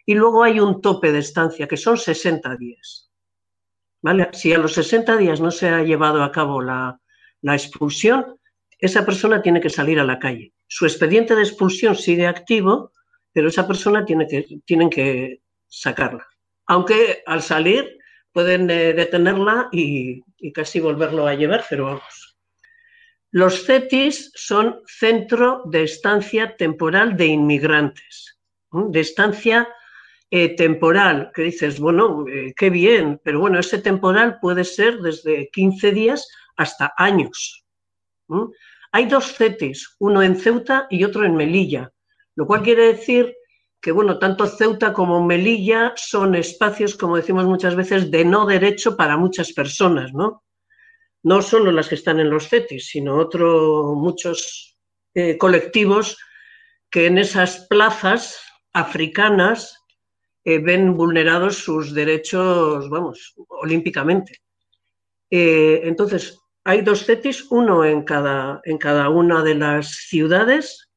[0.05, 3.09] Y luego hay un tope de estancia, que son 60 días.
[4.01, 4.29] ¿Vale?
[4.33, 6.99] Si a los 60 días no se ha llevado a cabo la,
[7.41, 8.37] la expulsión,
[8.79, 10.53] esa persona tiene que salir a la calle.
[10.67, 12.91] Su expediente de expulsión sigue activo,
[13.33, 16.27] pero esa persona tiene que, tienen que sacarla.
[16.67, 17.97] Aunque al salir
[18.31, 20.21] pueden eh, detenerla y,
[20.53, 22.37] casi volverlo a llevar, pero vamos.
[23.31, 28.39] Los CETIS son Centro de Estancia Temporal de Inmigrantes,
[28.71, 29.69] de estancia
[30.29, 35.49] eh, temporal, que dices, bueno, eh, qué bien, pero bueno, ese temporal puede ser desde
[35.51, 36.27] 15 días
[36.57, 37.65] hasta años.
[38.91, 41.91] Hay dos CETIS, uno en Ceuta y otro en Melilla.
[42.35, 43.35] Lo cual quiere decir
[43.81, 48.95] que, bueno, tanto Ceuta como Melilla son espacios, como decimos muchas veces, de no derecho
[48.95, 50.43] para muchas personas, ¿no?
[51.23, 54.77] No solo las que están en los CETIS, sino otros muchos
[55.13, 56.17] eh, colectivos
[56.89, 58.39] que en esas plazas
[58.73, 59.77] africanas
[60.43, 64.41] eh, ven vulnerados sus derechos, vamos, olímpicamente.
[65.29, 70.90] Eh, entonces, hay dos CETIS, uno en cada, en cada una de las ciudades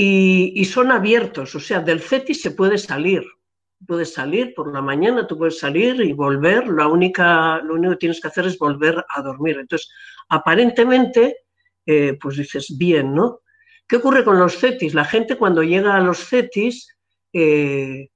[0.00, 3.24] y, son abiertos, o sea, del CETIS se puede salir.
[3.84, 7.98] Puedes salir por la mañana, tú puedes salir y volver, la única, lo único que
[7.98, 9.58] tienes que hacer es volver a dormir.
[9.58, 9.90] Entonces,
[10.28, 11.38] aparentemente,
[11.84, 13.40] eh, pues dices, bien, ¿no?
[13.88, 14.94] ¿Qué ocurre con los CETIS?
[14.94, 16.96] La gente cuando llega a los CETIS,
[17.32, 18.08] eh,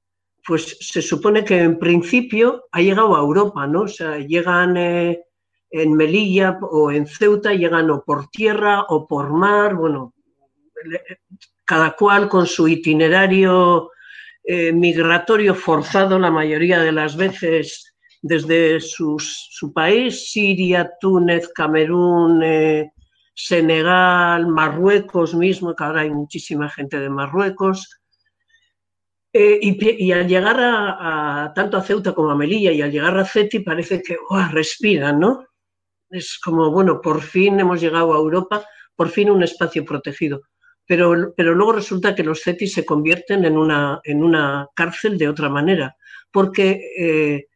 [0.47, 3.83] pues se supone que en principio ha llegado a Europa, ¿no?
[3.83, 5.25] O sea, llegan eh,
[5.69, 10.15] en Melilla o en Ceuta, llegan o por tierra o por mar, bueno,
[11.73, 13.93] cada cual con su itinerario
[14.45, 22.93] eh, migratorio forzado la mayoría de las veces desde su país, Siria, Túnez, Camerún, eh,
[23.35, 27.89] Senegal, Marruecos mismo, que ahora hay muchísima gente de Marruecos.
[29.33, 33.25] Eh, y, al llegar a, tanto a Ceuta como a Melilla y al llegar a
[33.25, 34.19] Ceti parece que
[34.51, 35.47] respiran, ¿no?
[36.11, 38.63] Es como, bueno, por fin hemos llegado a Europa,
[38.95, 40.43] por fin un espacio protegido
[40.87, 45.49] pero, luego resulta que los CETIS se convierten en una, en una cárcel de otra
[45.49, 45.97] manera,
[46.31, 47.47] porque eh,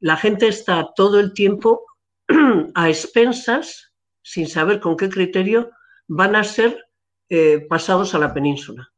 [0.00, 1.84] la gente está todo el tiempo
[2.74, 5.70] a expensas, sin saber con qué criterio
[6.06, 6.84] van a ser
[7.28, 8.90] eh, pasados a la península.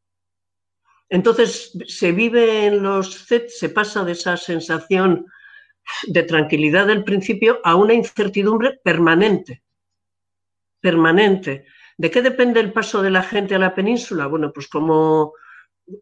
[1.08, 5.26] Entonces se vive en los CET, se pasa de esa sensación
[6.08, 9.62] de tranquilidad del principio a una incertidumbre permanente,
[10.80, 11.66] permanente.
[11.98, 14.26] ¿De qué depende el paso de la gente a la península?
[14.26, 15.32] Bueno, pues como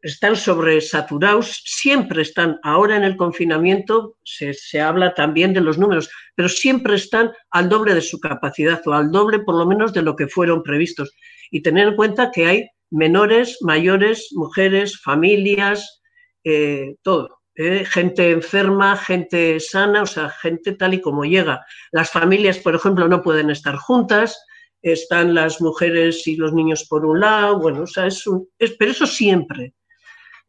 [0.03, 6.11] están sobresaturados, siempre están, ahora en el confinamiento se, se, habla también de los números,
[6.35, 10.03] pero siempre están al doble de su capacidad o al doble por lo menos de
[10.03, 11.13] lo que fueron previstos.
[11.51, 16.03] Y tener en cuenta que hay menores, mayores, mujeres, familias,
[16.45, 17.41] eh, todo.
[17.57, 21.65] Eh, gente enferma, gente sana, o sea, gente tal y como llega.
[21.93, 24.45] Las familias, por ejemplo, no pueden estar juntas,
[24.85, 28.73] están las mujeres y los niños por un lado, bueno, o sea, es, un, es
[28.73, 29.73] pero eso siempre.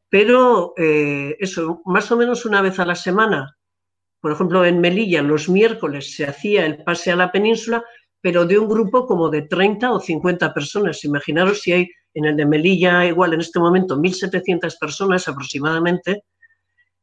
[0.09, 3.57] Pero eh, eso, más o menos una vez a la semana,
[4.19, 7.83] por ejemplo, en Melilla los miércoles se hacía el pase a la península,
[8.19, 11.03] pero de un grupo como de 30 o 50 personas.
[11.05, 16.23] Imaginaros si hay en el de Melilla, igual en este momento, 1.700 personas aproximadamente.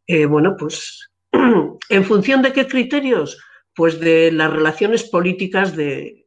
[0.06, 1.08] Eh, bueno, pues,
[1.88, 3.38] ¿en función de qué criterios?
[3.74, 6.21] Pues de las relaciones políticas, de,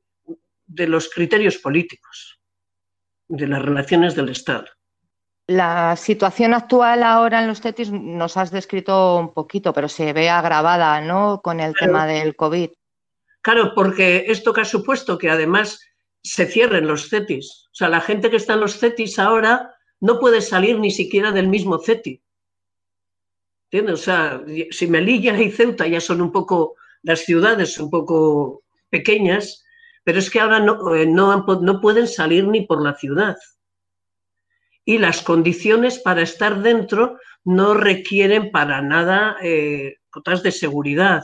[0.67, 2.39] de los criterios políticos,
[3.27, 4.65] de las relaciones del Estado.
[5.47, 10.29] La situación actual ahora en los TETIS nos has descrito un poquito, pero se ve
[10.29, 11.41] agravada, ¿no?
[11.43, 11.93] Con el claro.
[11.93, 12.69] tema del COVID.
[13.41, 15.79] Claro, porque esto que ha supuesto que además
[16.23, 17.67] se cierren los CETIS.
[17.71, 21.31] O sea, la gente que está en los CETIS ahora no puede salir ni siquiera
[21.31, 22.23] del mismo CETI.
[23.65, 23.99] ¿Entiendes?
[23.99, 24.41] O sea,
[24.71, 29.64] si Melilla y Ceuta ya son un poco, las ciudades un poco pequeñas,
[30.05, 33.35] pero es que ahora no, eh, no, no pueden salir ni por la ciudad.
[34.85, 41.23] Y las condiciones para estar dentro no requieren para nada eh, cotas de seguridad,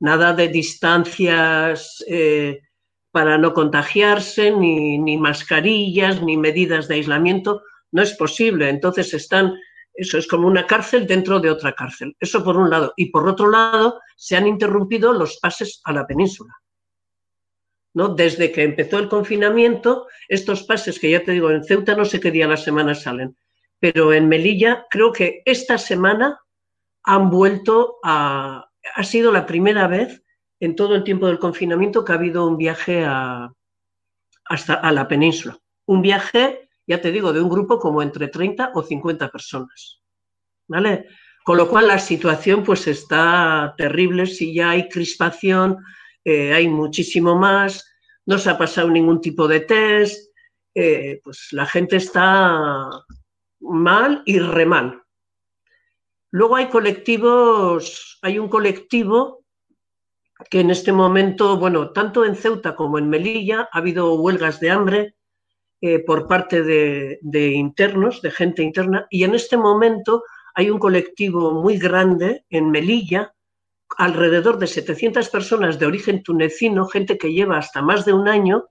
[0.00, 2.62] nada de distancias eh,
[3.12, 7.62] para no contagiarse, ni, ni, mascarillas, ni medidas de aislamiento.
[7.92, 8.68] No es posible.
[8.68, 9.54] Entonces están,
[9.94, 12.16] eso es como una cárcel dentro de otra cárcel.
[12.18, 12.92] Eso por un lado.
[12.96, 16.52] Y por otro lado, se han interrumpido los pases a la península.
[17.96, 18.08] ¿No?
[18.10, 22.20] Desde que empezó el confinamiento, estos pases que ya te digo, en Ceuta no sé
[22.20, 23.38] qué día a la semana salen,
[23.78, 26.38] pero en Melilla creo que esta semana
[27.04, 28.68] han vuelto a...
[28.94, 30.22] Ha sido la primera vez
[30.60, 33.50] en todo el tiempo del confinamiento que ha habido un viaje a,
[34.44, 35.58] hasta a la península.
[35.86, 40.02] Un viaje, ya te digo, de un grupo como entre 30 o 50 personas.
[40.68, 41.06] ¿Vale?
[41.42, 45.78] Con lo cual la situación pues está terrible, si ya hay crispación,
[46.28, 47.88] eh, hay muchísimo más,
[48.26, 50.28] no se ha pasado ningún tipo de test,
[50.74, 52.90] eh, pues la gente está
[53.60, 55.04] mal y re mal.
[56.32, 59.44] Luego hay colectivos, hay un colectivo
[60.50, 64.70] que en este momento, bueno, tanto en Ceuta como en Melilla ha habido huelgas de
[64.70, 65.14] hambre
[65.80, 70.24] eh, por parte de, de, internos, de gente interna, y en este momento
[70.56, 73.32] hay un colectivo muy grande en Melilla,
[73.98, 78.66] alrededor de 700 personas de origen tunecino, gente que lleva hasta más de un año,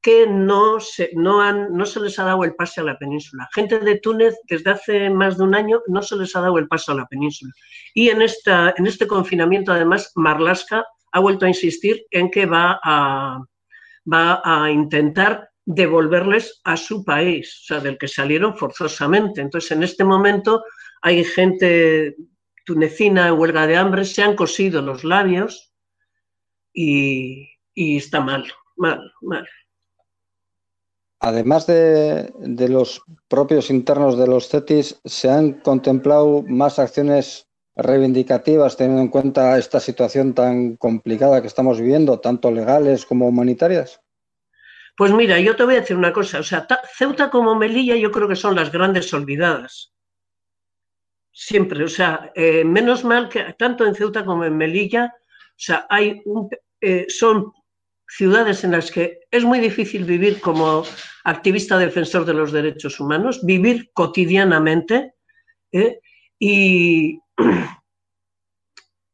[0.00, 3.48] que no se, no, han, no se les ha dado el pase a la península.
[3.52, 6.68] Gente de Túnez, desde hace más de un año, no se les ha dado el
[6.68, 7.52] paso a la península.
[7.94, 12.78] Y en, esta, en este confinamiento, además, Marlaska ha vuelto a insistir en que va
[12.82, 13.40] a,
[14.10, 19.40] va a intentar devolverles a su país, o sea, del que salieron forzosamente.
[19.40, 20.64] Entonces, en este momento
[21.02, 22.16] hay gente
[22.68, 25.72] tunecina en huelga de hambre, se han cosido los labios
[26.70, 28.44] y, y está mal,
[28.76, 29.48] mal, mal.
[31.20, 38.76] Además de, de, los propios internos de los CETIS, ¿se han contemplado más acciones reivindicativas
[38.76, 44.02] teniendo en cuenta esta situación tan complicada que estamos viviendo, tanto legales como humanitarias?
[44.94, 46.66] Pues mira, yo te voy a decir una cosa, o sea,
[46.98, 49.94] Ceuta como Melilla yo creo que son las grandes olvidadas.
[51.40, 55.86] Siempre, o sea, eh, menos mal que tanto en Ceuta como en Melilla, o sea,
[55.88, 56.48] hay un,
[56.80, 57.52] eh, son
[58.08, 60.82] ciudades en las que es muy difícil vivir como
[61.22, 65.14] activista defensor de los derechos humanos, vivir cotidianamente
[65.70, 66.00] ¿eh?
[66.40, 67.20] y,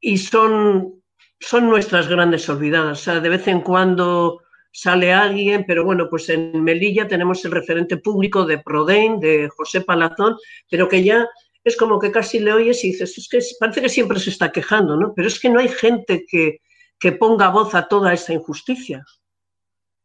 [0.00, 1.02] y son,
[1.38, 3.02] son nuestras grandes olvidadas.
[3.02, 4.40] O sea, de vez en cuando
[4.72, 9.82] sale alguien, pero bueno, pues en Melilla tenemos el referente público de Prodein, de José
[9.82, 10.38] Palazón,
[10.70, 11.28] pero que ya
[11.64, 14.52] es como que casi le oyes y dices, es que parece que siempre se está
[14.52, 15.14] quejando, ¿no?
[15.14, 16.60] Pero es que no hay gente que,
[16.98, 19.04] que ponga voz a toda esta injusticia.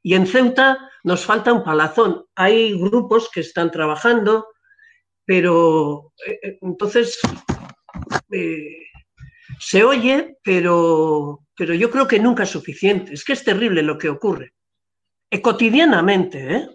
[0.02, 2.26] Y en Ceuta nos falta un palazón.
[2.36, 4.48] Hay grupos que están trabajando,
[5.26, 7.20] pero eh, entonces
[8.32, 8.86] eh,
[9.60, 13.14] se oye, pero, pero yo creo que nunca es suficiente.
[13.14, 14.54] Es que es terrible lo que ocurre.
[15.30, 16.70] Eh, cotidianamente, ¿eh?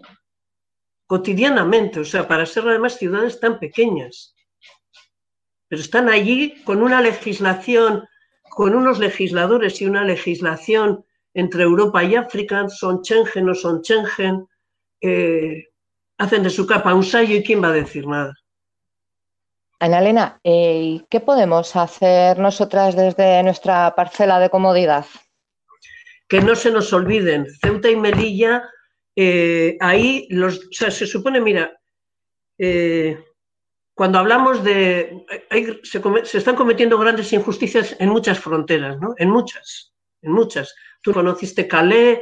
[1.07, 4.34] cotidianamente, o sea, para ser además ciudades tan pequeñas.
[5.75, 8.07] Pero están allí con una legislación,
[8.49, 11.03] con unos legisladores y una legislación
[11.33, 14.47] entre Europa y África, son Schengen o son Schengen,
[15.01, 15.65] eh,
[16.17, 18.33] hacen de su capa un sallo y quién va a decir nada.
[19.81, 25.05] Ana Elena, eh, ¿qué podemos hacer nosotras desde nuestra parcela de comodidad?
[26.29, 28.63] Que no se nos olviden, Ceuta y Melilla,
[29.13, 31.77] eh, ahí los, o sea, se supone, mira,
[32.57, 33.19] eh,
[33.95, 35.25] cuando hablamos de,
[35.83, 39.15] se, se, están cometiendo grandes injusticias en muchas fronteras, ¿no?
[39.17, 40.75] En muchas, en muchas.
[41.01, 42.19] Tú conociste Calais,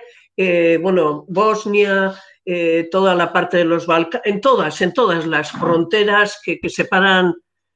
[0.82, 2.14] bueno, Bosnia,
[2.46, 7.34] eh, toda la parte de los Balcanes, en todas, en todas las fronteras que, separan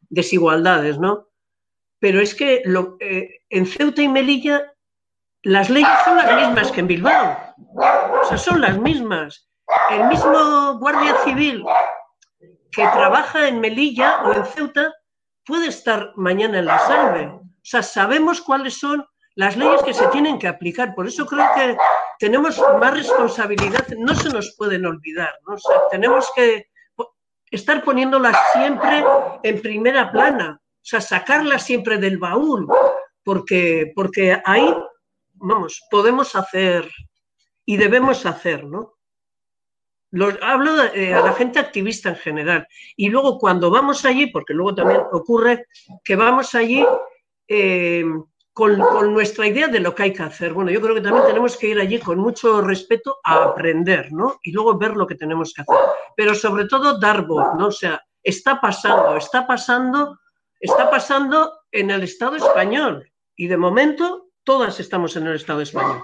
[0.09, 1.29] desigualdades, ¿no?
[1.99, 2.61] Pero es que
[2.99, 4.73] eh, en Ceuta y Melilla
[5.41, 7.37] las leyes son las mismas que en Bilbao.
[8.21, 9.49] O sea, son las mismas.
[9.89, 11.63] El mismo guardia civil
[12.71, 14.93] que trabaja en Melilla o en Ceuta
[15.45, 17.27] puede estar mañana en la salve.
[17.27, 19.05] O sea, sabemos cuáles son
[19.35, 20.95] las leyes que se tienen que aplicar.
[20.95, 21.77] Por eso creo que
[22.19, 25.55] tenemos más responsabilidad, no se nos pueden olvidar, ¿no?
[25.91, 26.67] tenemos que
[27.51, 29.05] estar poniéndolas siempre
[29.43, 32.67] en primera plana, o sea, sacarlas siempre del baúl,
[33.23, 34.75] porque, porque ahí,
[35.33, 36.89] vamos, podemos hacer
[37.65, 38.96] y debemos hacer, ¿no?
[40.41, 42.67] Hablo eh, a la gente activista en general.
[42.95, 45.67] Y luego cuando vamos allí, porque luego también ocurre
[46.03, 46.85] que vamos allí,
[47.47, 48.03] eh,
[48.57, 48.79] con,
[49.13, 50.51] nuestra idea de lo que hay que hacer.
[50.51, 54.39] Bueno, yo creo que también tenemos que ir allí con mucho respeto a aprender, ¿no?
[54.41, 55.75] Y luego ver lo que tenemos que hacer.
[56.15, 57.67] Pero sobre todo dar voz, ¿no?
[57.67, 60.17] O sea, está pasando, está pasando,
[60.59, 63.07] está pasando en el Estado español.
[63.35, 66.01] Y de momento todas estamos en el Estado español.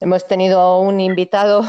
[0.00, 1.64] Hemos tenido un invitado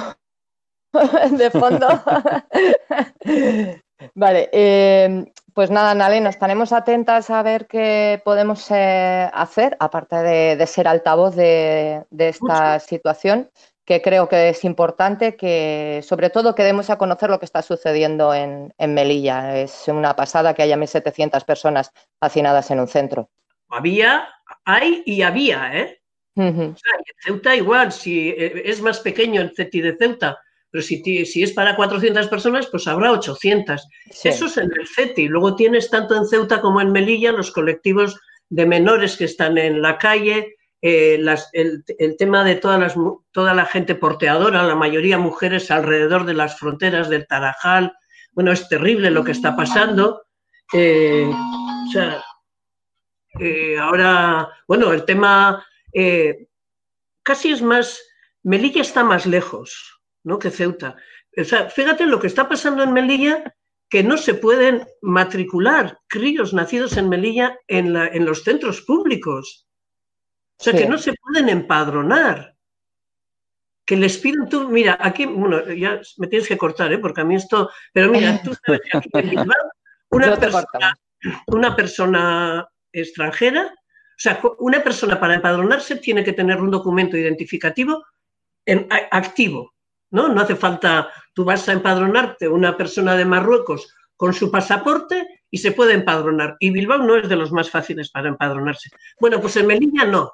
[1.31, 1.87] de fondo.
[4.15, 10.67] vale, eh, pues nada, Nalena, estaremos atentas a ver qué podemos eh, hacer, aparte de,
[10.67, 13.49] ser altavoz de, esta situación,
[13.85, 17.61] que creo que es importante que, sobre todo, que demos a conocer lo que está
[17.61, 19.57] sucediendo en, Melilla.
[19.57, 23.29] Es una pasada que haya 1.700 personas hacinadas en un centro.
[23.69, 24.27] Había,
[24.65, 26.01] hay y había, ¿eh?
[26.35, 26.75] en
[27.23, 30.37] Ceuta igual, si eh, es más pequeño el CETI de Ceuta,
[30.75, 33.87] pero si, si, es para 400 personas, pues habrá 800.
[34.25, 35.29] Eso es en el CETI.
[35.29, 38.19] Luego tienes tanto en Ceuta como en Melilla los colectivos
[38.49, 41.17] de menores que están en la calle, eh,
[41.53, 42.95] el, tema de todas las,
[43.31, 47.93] toda la gente porteadora, la mayoría mujeres alrededor de las fronteras del Tarajal.
[48.33, 50.23] Bueno, es terrible lo que está pasando.
[50.73, 52.21] Eh, o sea,
[53.39, 55.65] eh, ahora, bueno, el tema
[57.23, 57.97] casi es más,
[58.43, 59.94] Melilla está más lejos.
[60.25, 60.39] ¿No?
[60.39, 60.97] que Ceuta.
[61.37, 63.55] O sea, fíjate lo que está pasando en Melilla,
[63.89, 69.67] que no se pueden matricular críos nacidos en Melilla en, la, en los centros públicos.
[70.57, 72.55] O sea, que no se pueden empadronar.
[73.85, 76.97] Que les piden tú, mira, aquí, bueno, ya me tienes que cortar, ¿eh?
[76.97, 79.47] porque a mí esto, pero mira, tú sabes que aquí en
[80.09, 80.97] una, persona,
[81.47, 88.03] una persona extranjera, o sea, una persona para empadronarse tiene que tener un documento identificativo
[88.65, 89.74] en, activo.
[90.15, 90.29] ¿No?
[90.29, 95.57] No hace falta, tú vas a empadronarte una persona de Marruecos con su pasaporte y
[95.57, 96.57] se puede empadronar.
[96.59, 98.89] Y Bilbao no es de los más fáciles para empadronarse.
[99.19, 100.31] Bueno, pues en Melilla no.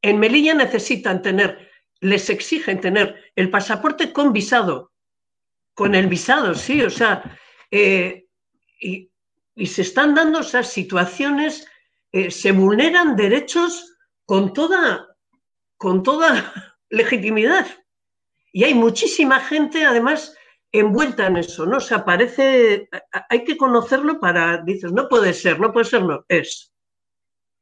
[0.00, 1.70] En Melilla necesitan tener,
[2.00, 4.92] les exigen tener el pasaporte con visado,
[5.74, 7.38] con el visado, sí, o sea,
[7.70, 8.26] eh,
[8.80, 9.08] y,
[9.66, 11.68] se están dando esas situaciones,
[12.10, 15.08] eh, se vulneran derechos con toda,
[15.76, 16.52] con toda
[16.90, 17.66] legitimidad.
[18.52, 20.36] Y hay muchísima gente, además,
[20.70, 21.78] envuelta en eso, ¿no?
[21.78, 22.88] O sea, parece,
[23.28, 26.72] hay que conocerlo para, dices, no puede ser, no puede ser, no, es.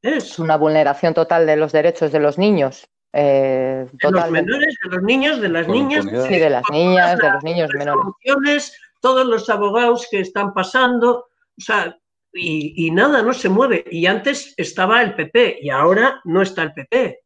[0.03, 2.89] Es una vulneración total de los derechos de los niños.
[3.13, 6.05] Eh, de los menores, de los niños, de las niñas.
[6.05, 8.77] Sí, de las niñas, de los niños menores.
[9.01, 11.27] Todos los abogados que están pasando,
[11.59, 11.99] o sea,
[12.33, 13.85] y, y, nada, no se mueve.
[13.91, 17.21] Y antes estaba el PP y ahora no está el PP.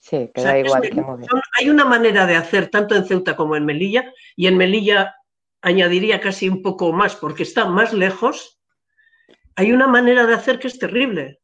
[0.00, 0.82] Sí, que igual.
[1.58, 5.14] hay una manera de hacer tanto en Ceuta como en Melilla, y en Melilla
[5.60, 8.58] añadiría casi un poco más porque está más lejos.
[9.56, 11.40] Hay una manera de hacer que es terrible.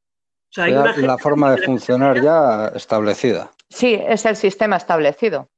[0.57, 3.53] hay la forma de funcionar ya establecida.
[3.69, 5.51] Sí, es el sistema establecido.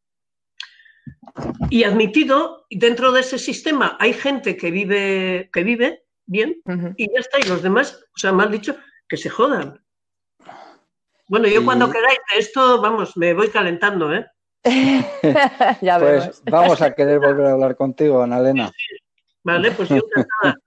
[1.71, 6.61] Y admitido, dentro de ese sistema hay gente que vive, que vive bien
[6.97, 7.39] y ya está.
[7.39, 8.77] Y los demás, o sea, mal dicho,
[9.09, 9.81] que se jodan.
[11.29, 14.27] Bueno, yo cuando queráis, esto, vamos, me voy calentando, ¿eh?
[15.83, 18.73] ya pues vamos a querer volver a hablar contigo, Ana Elena.
[19.45, 20.59] Vale, pues yo encantada.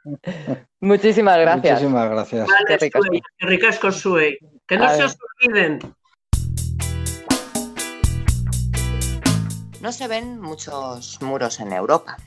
[0.79, 1.81] Muchísimas gracias.
[1.81, 2.47] Muchísimas gracias.
[2.47, 2.91] Vale,
[3.37, 3.91] Qué ricasco.
[3.91, 4.37] Sue.
[4.67, 5.79] Que no se os olviden.
[9.81, 12.17] No se ven muchos muros en Europa.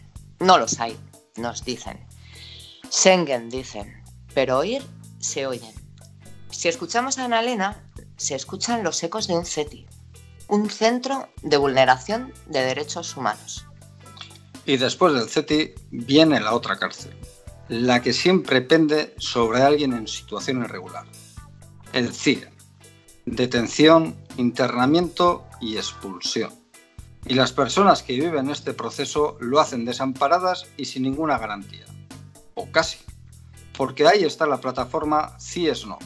[0.40, 0.96] No los hay,
[1.36, 1.98] nos dicen.
[2.90, 4.02] Schengen dicen,
[4.34, 4.82] pero oír
[5.18, 5.72] se oyen.
[6.50, 7.76] Si escuchamos a Ana Elena,
[8.24, 9.86] se escuchan los ecos de un CETI,
[10.48, 13.66] un centro de vulneración de derechos humanos.
[14.64, 17.14] Y después del CETI viene la otra cárcel,
[17.68, 21.04] la que siempre pende sobre alguien en situación irregular.
[21.92, 22.48] El CIE,
[23.26, 26.50] detención, internamiento y expulsión.
[27.26, 31.84] Y las personas que viven este proceso lo hacen desamparadas y sin ninguna garantía.
[32.54, 32.98] O casi.
[33.76, 35.98] Porque ahí está la plataforma CIES No,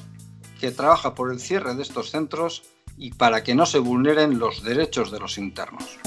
[0.58, 2.64] que trabaja por el cierre de estos centros
[2.96, 5.98] y para que no se vulneren los derechos de los internos.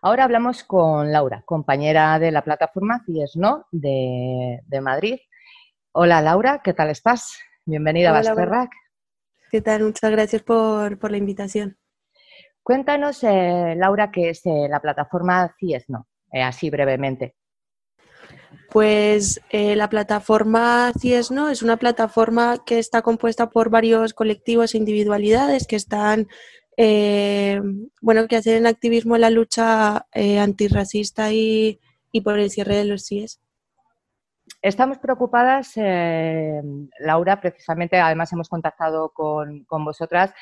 [0.00, 5.18] Ahora hablamos con Laura, compañera de la plataforma CIES No de, Madrid.
[5.92, 7.38] Hola Laura, ¿qué tal estás?
[7.66, 8.70] Bienvenida a Basterrac.
[9.50, 9.82] ¿Qué tal?
[9.82, 11.76] Muchas gracias por, la invitación.
[12.62, 17.34] Cuéntanos, eh, Laura, qué es eh, la plataforma CIES No, eh, así brevemente.
[18.70, 24.78] Pues la plataforma CIES No es una plataforma que está compuesta por varios colectivos e
[24.78, 26.28] individualidades que están
[26.80, 27.60] eh,
[28.00, 31.80] bueno, que hacen activismo en la lucha eh, antirracista y,
[32.22, 33.40] por el cierre de los CIES.
[34.62, 36.62] Estamos preocupadas, eh,
[37.00, 40.32] Laura, precisamente, además hemos contactado con, vosotras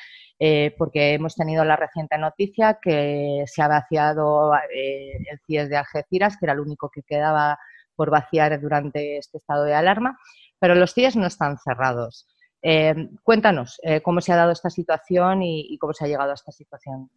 [0.77, 6.45] porque hemos tenido la reciente noticia que se ha vaciado el CIES de Algeciras, que
[6.45, 7.57] era el único que quedaba
[7.97, 10.17] por vaciar durante este estado de alarma,
[10.59, 12.27] pero los CIES no están cerrados.
[12.61, 16.35] Eh, cuéntanos eh, cómo se ha dado esta situación y, cómo se ha llegado a
[16.35, 17.09] esta situación.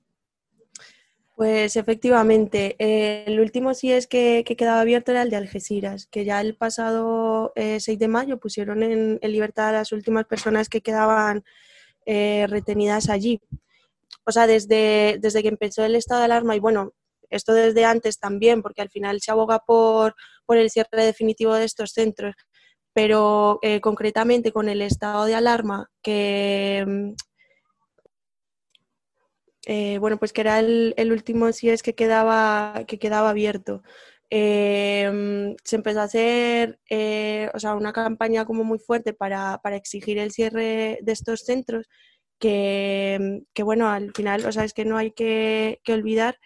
[1.36, 6.24] Pues efectivamente, eh, el último sí es que, quedaba abierto era el de Algeciras, que
[6.24, 11.44] ya el pasado 6 de mayo pusieron en, libertad a las últimas personas que quedaban
[12.04, 13.40] retenidas allí.
[14.26, 16.92] O sea, desde, desde que empezó el estado de alarma, y bueno,
[17.30, 20.14] esto desde antes también, porque al final se aboga por,
[20.50, 22.34] por el cierre definitivo de estos centros,
[22.92, 27.12] pero eh, concretamente con el estado de alarma que mm,
[29.66, 33.84] eh, bueno pues que era el, último si es que quedaba que quedaba abierto.
[34.28, 40.18] Em, se empezó a hacer eh, o sea, una campaña como muy fuerte para, exigir
[40.18, 41.86] el cierre de estos centros
[42.40, 46.38] que, que, bueno al final o sea es que no hay que, que olvidar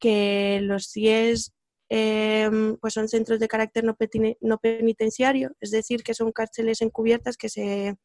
[0.00, 1.54] que los CIES
[1.90, 7.48] Em, pues son centros de carácter no, penitenciario, es decir, que son cárceles encubiertas que
[7.50, 7.96] se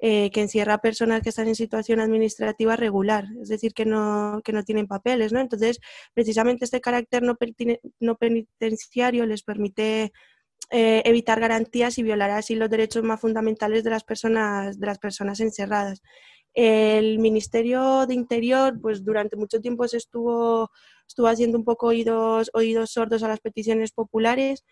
[0.00, 4.40] eh, que encierra a personas que están en situación administrativa regular, es decir, que no,
[4.44, 5.40] que no tienen papeles, ¿no?
[5.40, 5.80] Entonces,
[6.14, 7.36] precisamente este carácter no,
[8.00, 10.12] no penitenciario les permite
[10.70, 14.98] eh, evitar garantías y violar así los derechos más fundamentales de las personas, de las
[14.98, 16.02] personas encerradas.
[16.54, 20.70] El Ministerio de Interior, pues durante mucho tiempo se estuvo,
[21.08, 24.64] estuvo haciendo un poco oídos, oídos sordos a las peticiones populares,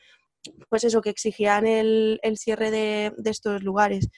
[0.68, 4.08] pues eso, que exigían el, cierre de, estos lugares.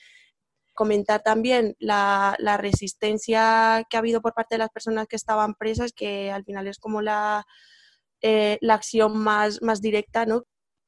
[0.74, 5.92] Comentar también la, resistencia que ha habido por parte de las personas que estaban presas,
[5.92, 7.46] que al final es como la,
[8.20, 10.44] eh, acción más, más directa, ¿no?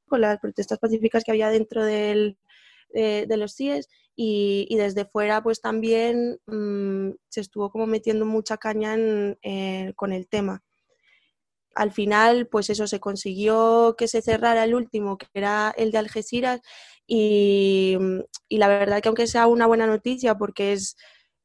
[0.08, 2.38] Con las protestas pacíficas que había dentro del,
[2.92, 8.56] eh, de los CIES y, desde fuera pues también mm, se estuvo como metiendo mucha
[8.58, 8.96] caña
[9.42, 10.62] eh, con el tema.
[11.80, 15.98] Al final, pues eso, se consiguió que se cerrara el último, que era el de
[15.98, 16.60] Algeciras,
[17.06, 17.96] y,
[18.48, 20.96] y la verdad que aunque sea una buena noticia, porque es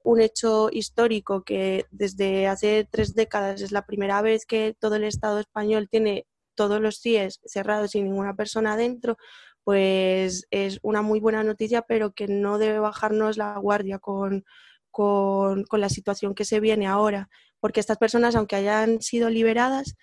[0.03, 5.05] un hecho histórico que desde hace tres décadas es la primera vez que todo el
[5.05, 9.17] Estado español tiene todos los CIES cerrados sin ninguna persona dentro,
[9.63, 14.43] pues es una muy buena noticia, pero que no debe bajarnos la guardia con,
[15.71, 17.29] la situación que se viene ahora,
[17.61, 19.95] porque estas personas, aunque hayan sido liberadas,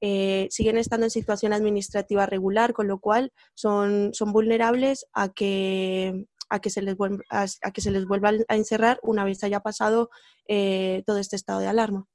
[0.00, 6.26] eh, siguen estando en situación administrativa regular, con lo cual son, son vulnerables a que,
[6.50, 9.60] a, que se les vuelva, a, que se les vuelva a encerrar una vez haya
[9.60, 10.10] pasado
[10.48, 12.06] eh, todo este estado de alarma.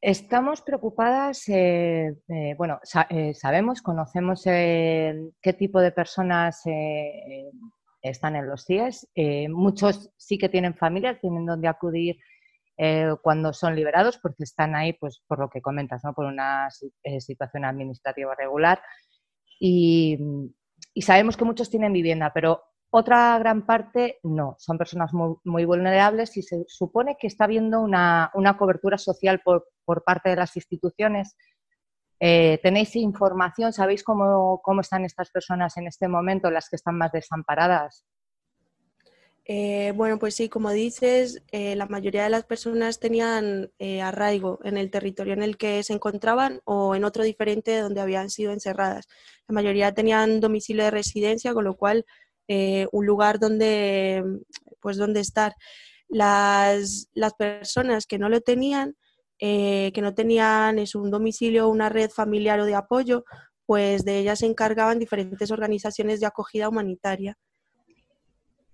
[0.00, 2.16] Estamos preocupadas, eh,
[2.58, 2.80] bueno,
[3.34, 6.64] sabemos, conocemos qué tipo de personas
[8.02, 9.08] están en los CIES.
[9.48, 12.16] muchos sí que tienen familias, tienen donde acudir
[13.22, 16.14] cuando son liberados, porque están ahí, pues por lo que comentas, ¿no?
[16.14, 18.82] por una situación administrativa regular.
[19.60, 20.18] Y,
[20.94, 22.62] y sabemos que muchos tienen vivienda, pero
[22.94, 28.30] Otra gran parte no, son personas muy, vulnerables y se supone que está habiendo una,
[28.58, 29.64] cobertura social por,
[30.04, 31.34] parte de las instituciones.
[32.20, 33.72] Eh, ¿Tenéis información?
[33.72, 38.04] ¿Sabéis cómo, cómo están estas personas en este momento, las que están más desamparadas?
[39.44, 44.60] Eh, bueno, pues sí, como dices, eh, la mayoría de las personas tenían eh, arraigo
[44.62, 48.52] en el territorio en el que se encontraban o en otro diferente donde habían sido
[48.52, 49.08] encerradas.
[49.48, 52.04] La mayoría tenían domicilio de residencia, con lo cual
[52.92, 54.22] un lugar donde,
[54.80, 55.54] pues, donde estar.
[56.08, 58.96] Las, las personas que no lo tenían,
[59.38, 63.24] que no tenían es un domicilio, una red familiar o de apoyo,
[63.66, 67.38] pues de ellas se encargaban diferentes organizaciones de acogida humanitaria.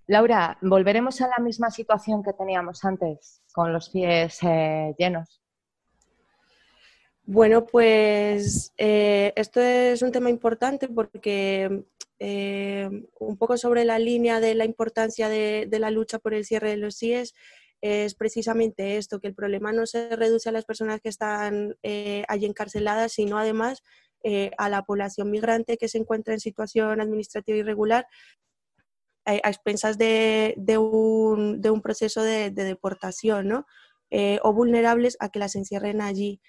[0.08, 5.42] Laura, ¿volveremos a la misma situación que teníamos antes, con los pies eh, llenos?
[7.24, 11.84] Bueno, pues eh, esto es un tema importante porque
[12.18, 12.88] eh,
[13.20, 16.78] un poco sobre la línea de la importancia de, la lucha por el cierre de
[16.78, 17.34] los CIES
[17.82, 21.76] es precisamente esto, que el problema no se reduce a las personas que están
[22.28, 23.82] allí encarceladas, sino además
[24.56, 28.06] a la población migrante que se encuentra en situación administrativa irregular
[29.28, 33.66] a, expensas de, un, proceso de, deportación, ¿no?
[34.10, 36.40] Eh, o vulnerables a que las encierren allí.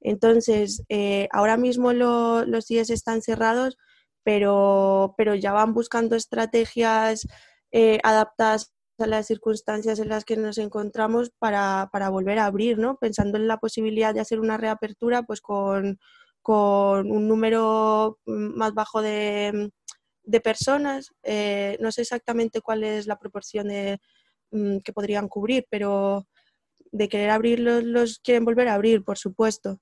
[0.00, 3.76] Entonces, eh, ahora mismo los días están cerrados,
[4.22, 7.26] pero, ya van buscando estrategias
[7.72, 12.96] eh, adaptadas a las circunstancias en las que nos encontramos para, volver a abrir, ¿no?
[12.98, 15.98] Pensando en la posibilidad de hacer una reapertura, pues con,
[16.42, 19.70] con un número más bajo de,
[20.28, 23.98] de personas, eh, no sé exactamente cuál es la proporción de,
[24.50, 26.26] mm, que podrían cubrir, pero
[26.92, 29.80] de querer abrirlos, los quieren volver a abrir, por supuesto.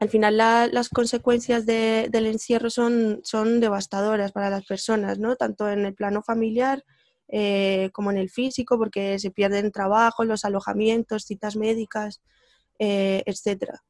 [0.00, 5.36] Al final las consecuencias del encierro son, son devastadoras para las personas, ¿no?
[5.36, 6.84] tanto en el plano familiar
[7.28, 12.22] eh, como en el físico, porque se pierden trabajos, los alojamientos, citas médicas,
[12.78, 13.82] eh, etcétera.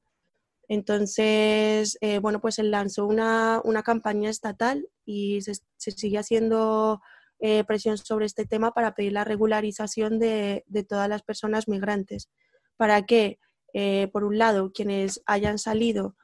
[0.69, 7.01] Entonces, eh, bueno, pues él lanzó una, campaña estatal y se, sigue haciendo
[7.41, 12.29] eh, presión sobre este tema para pedir la regularización de, todas las personas migrantes,
[12.77, 13.39] para que,
[13.73, 16.17] eh, por un lado, quienes hayan salido,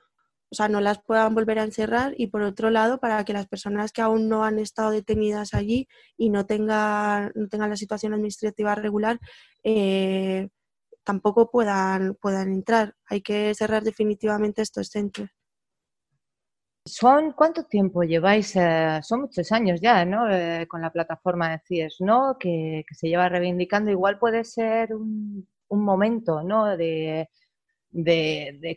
[0.51, 3.47] o sea, no las puedan volver a encerrar y, por otro lado, para que las
[3.49, 5.89] personas que aún no han estado detenidas allí
[6.19, 9.19] y no tengan, no tengan la situación administrativa regular,
[11.05, 12.95] tampoco puedan, puedan entrar.
[13.07, 15.31] Hay que cerrar definitivamente estos centros.
[16.87, 18.55] ¿Son cuánto tiempo lleváis?
[18.57, 20.31] Eh, son muchos años ya, ¿no?
[20.31, 22.37] Eh, con la plataforma de CIES, ¿no?
[22.39, 23.91] Que, se lleva reivindicando.
[23.91, 26.77] Igual puede ser un, momento, ¿no?
[26.77, 27.29] De,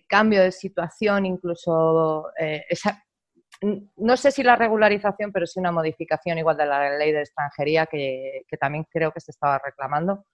[0.07, 2.65] cambio de situación, incluso eh,
[3.97, 7.87] no sé si la regularización, pero sí una modificación igual de la ley de extranjería
[7.87, 10.25] que también creo que se estaba reclamando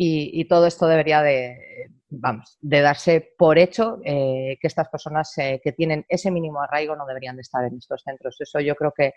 [0.00, 5.60] y, todo esto debería de, vamos, de darse por hecho eh, que estas personas eh,
[5.62, 8.40] que tienen ese mínimo arraigo no deberían de estar en estos centros.
[8.40, 9.14] Eso yo creo que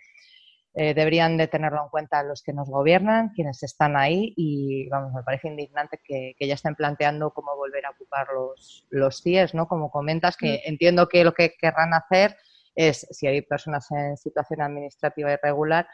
[0.74, 5.14] eh, deberían de tenerlo en cuenta los que nos gobiernan, quienes están ahí y vamos,
[5.14, 9.68] me parece indignante que, ya estén planteando cómo volver a ocupar los, los CIES, ¿no?
[9.68, 10.70] Como comentas, que mm.
[10.70, 12.36] entiendo que lo que querrán hacer
[12.74, 15.88] es, si hay personas en situación administrativa irregular,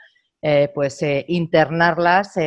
[0.74, 2.38] pues internarlas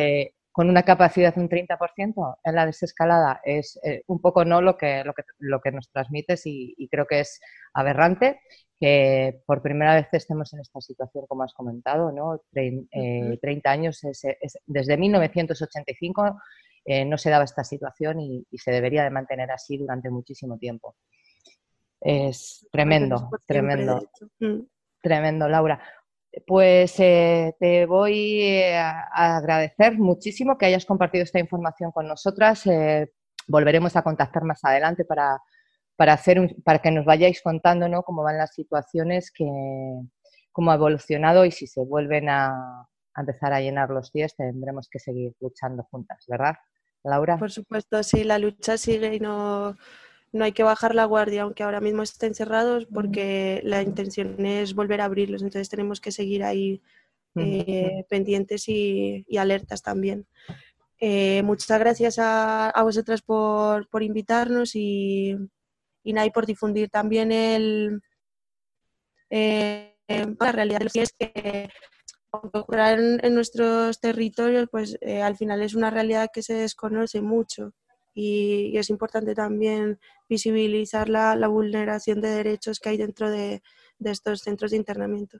[0.51, 4.77] con una capacidad de un 30% en la desescalada es eh, un poco no lo
[4.77, 7.39] que, lo que, lo que nos transmites y, creo que es
[7.73, 8.41] aberrante
[8.79, 12.41] que por primera vez estemos en esta situación, como has comentado, ¿no?
[12.51, 14.01] 30 eh, años,
[14.65, 16.41] desde 1985
[16.85, 20.95] eh, no se daba esta situación y, se debería de mantener así durante muchísimo tiempo.
[21.99, 24.09] Es tremendo, tremendo,
[24.39, 24.61] mm.
[25.01, 25.79] tremendo, Laura.
[26.47, 32.65] Pues eh, te voy a agradecer muchísimo que hayas compartido esta información con nosotras.
[32.67, 33.11] Eh,
[33.47, 35.41] volveremos a contactar más adelante para,
[35.97, 38.03] hacer para que nos vayáis contando ¿no?
[38.03, 39.45] cómo van las situaciones, que,
[40.51, 42.87] cómo ha evolucionado y si se vuelven a,
[43.17, 46.55] empezar a llenar los días tendremos que seguir luchando juntas, ¿verdad,
[47.03, 47.37] Laura?
[47.37, 49.75] Por supuesto, sí, la lucha sigue y no,
[50.31, 54.73] no hay que bajar la guardia, aunque ahora mismo estén cerrados, porque la intención es
[54.73, 56.81] volver a abrirlos, entonces tenemos que seguir ahí
[57.35, 60.25] eh, pendientes y, alertas también.
[60.99, 65.35] Eh, muchas gracias a, vosotras por, invitarnos y,
[66.03, 68.01] y, por difundir también el,
[69.29, 71.69] eh, la realidad de los es que
[72.69, 77.73] en, en, nuestros territorios, pues al final es una realidad que se desconoce mucho
[78.13, 83.61] y, es importante también visibilizar la, vulneración de derechos que hay dentro de,
[84.03, 85.39] estos centros de internamiento.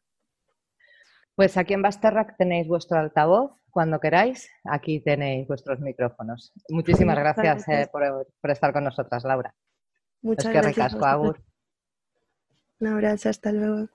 [1.35, 6.51] Pues aquí en Basterrac tenéis vuestro altavoz Cuando queráis, aquí tenéis vuestros micrófonos.
[6.69, 9.55] Muchísimas gracias, eh, por, estar con nosotras, Laura.
[10.21, 10.93] Muchas es que gracias.
[11.01, 11.41] Agur.
[12.79, 13.87] Un abrazo, hasta luego.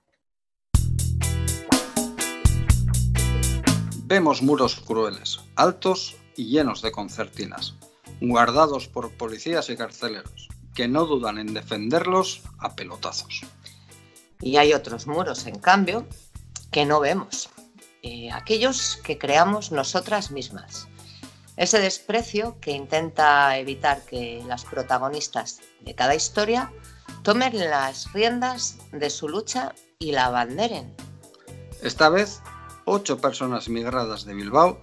[4.09, 7.75] Vemos muros crueles, altos y llenos de concertinas,
[8.21, 13.41] guardados por policías y carceleros, que no dudan en defenderlos a pelotazos.
[14.41, 16.07] Y hay otros muros, en cambio,
[16.71, 17.49] que no vemos,
[18.03, 20.87] eh, aquellos que creamos nosotras mismas.
[21.55, 26.71] Ese desprecio que intenta evitar que las protagonistas de cada historia
[27.23, 30.95] tomen las riendas de su lucha y la abanderen.
[31.81, 32.41] Esta vez
[32.85, 34.79] ocho personas migradas de Bilbao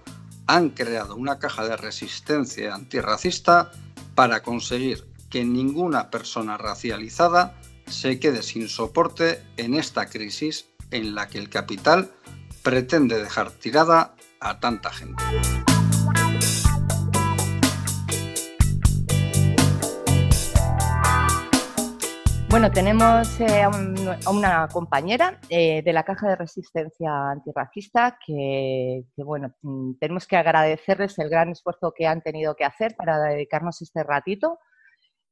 [0.47, 3.71] han creado una caja de resistencia antirracista
[4.15, 7.55] para conseguir que ninguna persona racializada
[7.87, 12.11] se quede sin soporte en esta crisis en la que el capital
[12.63, 15.23] pretende dejar tirada a tanta gente.
[22.55, 29.53] Bueno, tenemos eh, a, una compañera eh, de la Caja de Resistencia Antirracista que, bueno,
[29.61, 34.03] mm, tenemos que agradecerles el gran esfuerzo que han tenido que hacer para dedicarnos este
[34.03, 34.59] ratito,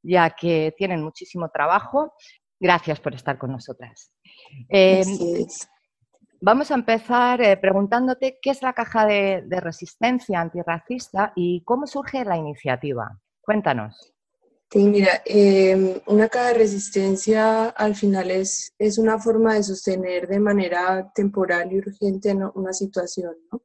[0.01, 2.13] ya que tienen muchísimo trabajo.
[2.59, 4.11] Gracias por estar con nosotras.
[4.67, 5.07] Em,
[6.41, 12.25] vamos a empezar eh, preguntándote qué es la Caja de Resistencia Antirracista y cómo surge
[12.25, 13.17] la iniciativa.
[13.39, 14.12] Cuéntanos.
[14.73, 20.27] Sí, mira, em, una caja de resistencia al final es, es una forma de sostener
[20.27, 23.61] de manera temporal y urgente una situación, ¿no?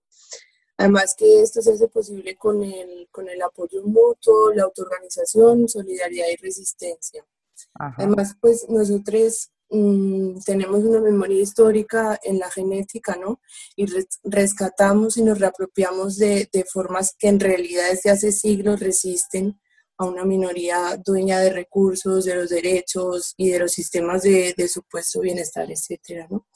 [0.77, 6.27] Además que esto se hace posible con el, con el apoyo mutuo, la autoorganización, solidaridad
[6.31, 7.25] y resistencia.
[7.73, 13.41] Además, pues nosotros mm, tenemos una memoria histórica en la genética, ¿no?
[13.77, 13.87] Y
[14.25, 19.59] rescatamos y nos reapropiamos de, de formas que en realidad desde hace siglos resisten
[19.99, 25.21] a una minoría dueña de recursos, de los derechos y de los sistemas de, supuesto
[25.21, 26.47] bienestar, etcétera, ¿no?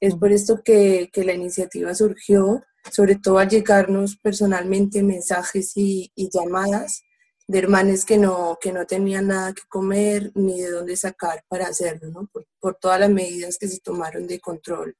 [0.00, 7.02] Es por esto que, la iniciativa surgió, sobre todo al llegarnos personalmente mensajes y, llamadas
[7.46, 11.68] de hermanos que no, que no tenían nada que comer ni de dónde sacar para
[11.68, 12.30] hacerlo, ¿no?
[12.60, 14.96] por, todas las medidas que se tomaron de control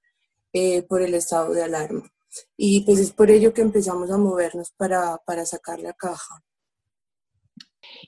[0.53, 2.09] eh, por el estado de alarma.
[2.57, 6.46] Y pues es por ello que empezamos a movernos para, para sacar la caja.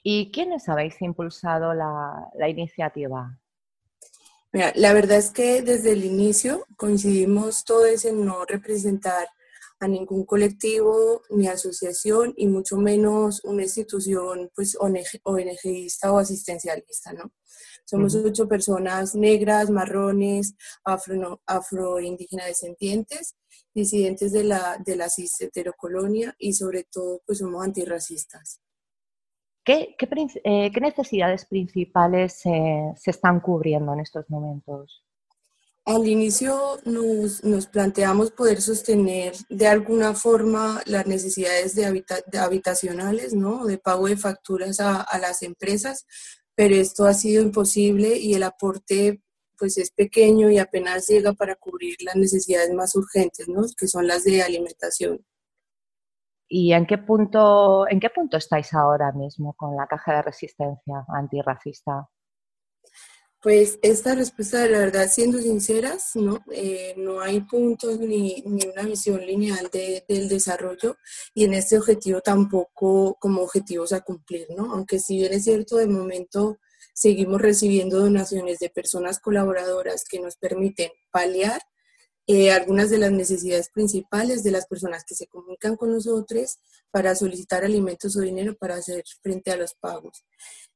[0.03, 3.39] ¿Y quiénes habéis impulsado la, iniciativa?
[4.53, 9.29] la verdad es que desde el inicio coincidimos todos en no representar
[9.81, 17.33] a ningún colectivo ni asociación y mucho menos una institución pues ONGista o asistencialista, ¿no?
[17.85, 23.35] Somos ocho personas negras, marrones, afro, afroindígenas descendientes,
[23.73, 28.61] disidentes de la, de la cis heterocolonia y sobre todo pues somos antirracistas.
[29.69, 29.95] ¿Qué,
[30.45, 35.05] eh, necesidades principales se están cubriendo en estos momentos?
[35.85, 41.85] Al inicio nos, planteamos poder sostener de alguna forma las necesidades de,
[42.39, 43.67] habitacionales, ¿no?
[43.67, 46.07] de pago de facturas a, las empresas,
[46.55, 49.23] pero esto ha sido imposible y el aporte
[49.59, 53.67] pues es pequeño y apenas llega para cubrir las necesidades más urgentes, ¿no?
[53.77, 55.23] que son las de alimentación.
[56.49, 61.05] ¿Y en qué punto, en qué punto estáis ahora mismo con la caja de resistencia
[61.09, 62.09] antirracista?
[63.41, 68.83] Pues esta respuesta, la verdad, siendo sinceras, no, eh, no hay puntos ni, ni una
[68.83, 70.97] visión lineal de, del desarrollo
[71.35, 74.73] y en este objetivo tampoco como objetivos a cumplir, ¿no?
[74.73, 76.59] Aunque si bien es cierto, de momento
[76.95, 81.61] seguimos recibiendo donaciones de personas colaboradoras que nos permiten paliar
[82.31, 86.59] eh, algunas de las necesidades principales de las personas que se comunican con nosotros
[86.91, 90.25] para solicitar alimentos o dinero para hacer frente a los pagos.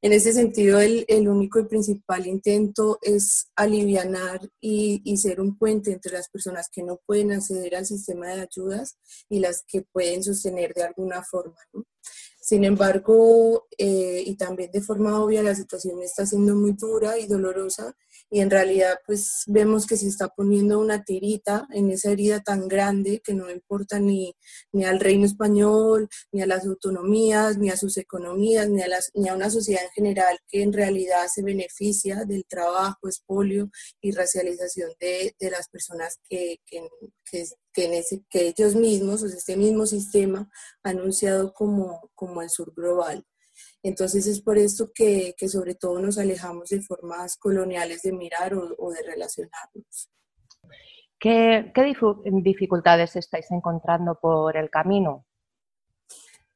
[0.00, 5.58] En ese sentido, el, el único y principal intento es alivianar y, y, ser un
[5.58, 8.96] puente entre las personas que no pueden acceder al sistema de ayudas
[9.28, 11.58] y las que pueden sostener de alguna forma.
[11.74, 11.84] ¿no?
[12.40, 17.28] Sin embargo, eh, y también de forma obvia, la situación está siendo muy dura y
[17.28, 17.94] dolorosa
[18.32, 22.66] y en realidad pues vemos que se está poniendo una tirita en esa herida tan
[22.66, 24.34] grande que no importa ni,
[24.72, 29.10] ni al reino español, ni a las autonomías, ni a sus economías, ni a, las,
[29.12, 34.12] ni a una sociedad en general que en realidad se beneficia del trabajo, espolio y
[34.12, 36.88] racialización de, de las personas que, que,
[37.74, 40.50] que, ellos mismos, o este mismo sistema,
[40.82, 43.26] anunciado como, como el sur global.
[43.82, 48.90] Entonces es por esto que, sobre todo nos alejamos de formas coloniales de mirar o,
[48.92, 50.10] de relacionarnos.
[51.18, 51.72] ¿Qué,
[52.42, 55.26] dificultades estáis encontrando por el camino?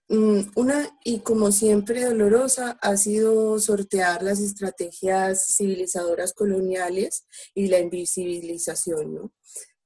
[0.08, 7.80] Mm, una, y como siempre dolorosa, ha sido sortear las estrategias civilizadoras coloniales y la
[7.80, 9.32] invisibilización, ¿no?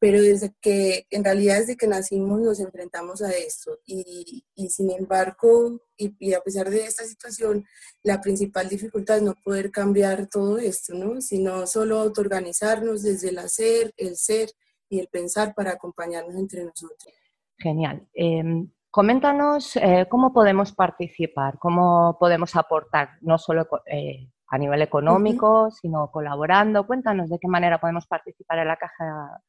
[0.01, 4.91] Pero desde que, en realidad desde que nacimos nos enfrentamos a esto y, y sin
[4.91, 7.67] embargo, y, y, a pesar de esta situación,
[8.03, 11.21] la principal dificultad es no poder cambiar todo esto, ¿no?
[11.21, 14.49] Sino solo autoorganizarnos desde el hacer, el ser
[14.89, 17.15] y el pensar para acompañarnos entre nosotros.
[17.59, 18.09] Genial.
[18.15, 25.71] Em, coméntanos eh, cómo podemos participar, cómo podemos aportar, no solo eh, a nivel económico,
[25.71, 26.87] sino colaborando.
[26.87, 29.41] Cuéntanos de qué manera podemos participar en la caja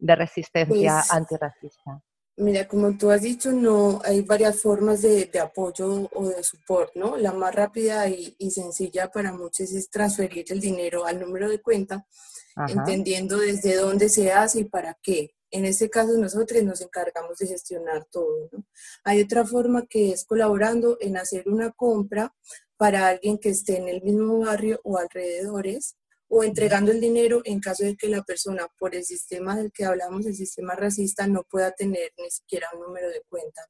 [0.00, 2.02] de resistencia pues, antirracista.
[2.36, 7.16] Mira, como tú has dicho, no hay varias formas de, apoyo o de soporte, ¿no?
[7.18, 11.60] La más rápida y, y, sencilla para muchos es transferir el dinero al número de
[11.60, 12.06] cuenta
[12.68, 15.34] entendiendo desde dónde se hace y para qué.
[15.50, 18.50] En este caso nosotros nos encargamos de gestionar todo.
[19.04, 22.34] Hay otra forma que es colaborando en hacer una compra
[22.76, 25.96] para alguien que esté en el mismo barrio o alrededores
[26.32, 29.84] o entregando el dinero en caso de que la persona por el sistema del que
[29.84, 33.68] hablamos, el sistema racista, no pueda tener ni siquiera un número de cuenta.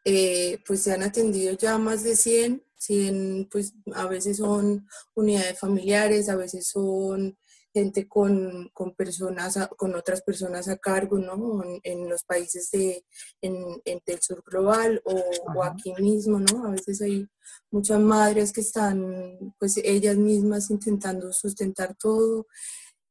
[0.05, 5.59] eh, pues se han atendido ya más de 100, 100 pues a veces son unidades
[5.59, 7.37] familiares, a veces son
[7.75, 11.61] gente con, con personas, con otras personas a cargo, ¿no?
[11.83, 13.03] En, los países de,
[13.41, 16.67] en, del sur global o, aquí mismo, ¿no?
[16.67, 17.27] A veces hay
[17.69, 22.47] muchas madres que están, pues ellas mismas intentando sustentar todo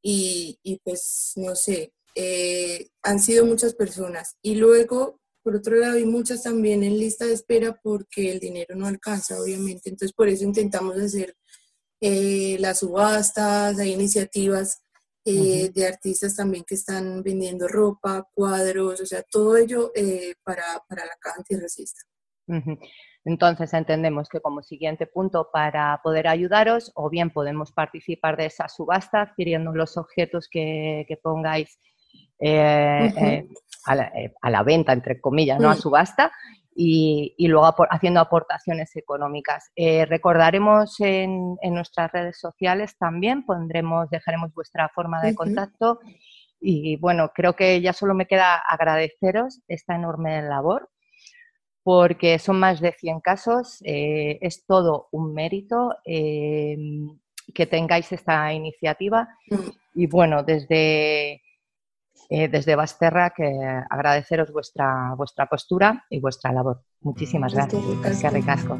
[0.03, 4.37] y, y pues, no sé, eh, han sido muchas personas.
[4.41, 8.75] Y luego, por otro lado, hay muchas también en lista de espera porque el dinero
[8.77, 9.91] no alcanza, obviamente.
[9.91, 11.37] Entonces, por eso intentamos hacer
[12.07, 14.83] eh, las subastas, hay iniciativas
[15.25, 20.65] eh, de artistas también que están vendiendo ropa, cuadros, o sea, todo ello eh, para,
[20.87, 22.03] para, la caja antirracista.
[23.25, 28.69] Entonces entendemos que como siguiente punto para poder ayudaros, o bien podemos participar de esa
[28.69, 31.79] subasta adquiriendo los objetos que, que pongáis
[32.39, 33.49] eh,
[33.87, 34.13] a, la,
[34.43, 35.71] a, la, venta, entre comillas, ¿no?
[35.71, 36.33] a subasta,
[36.75, 39.71] y, y luego haciendo aportaciones económicas.
[39.77, 46.01] Eh, recordaremos en, en, nuestras redes sociales también, pondremos, dejaremos vuestra forma de contacto
[46.61, 50.91] y bueno, creo que ya solo me queda agradeceros esta enorme labor
[51.83, 56.77] porque son más de 100 casos, eh, es todo un mérito eh,
[57.53, 59.69] que tengáis esta iniciativa mm.
[59.95, 61.43] y bueno, desde
[62.31, 63.45] eh, desde Basterra que
[63.91, 66.83] agradeceros vuestra, vuestra postura y vuestra labor.
[67.01, 67.83] Muchísimas gracias.
[68.23, 68.79] Qué ricasco.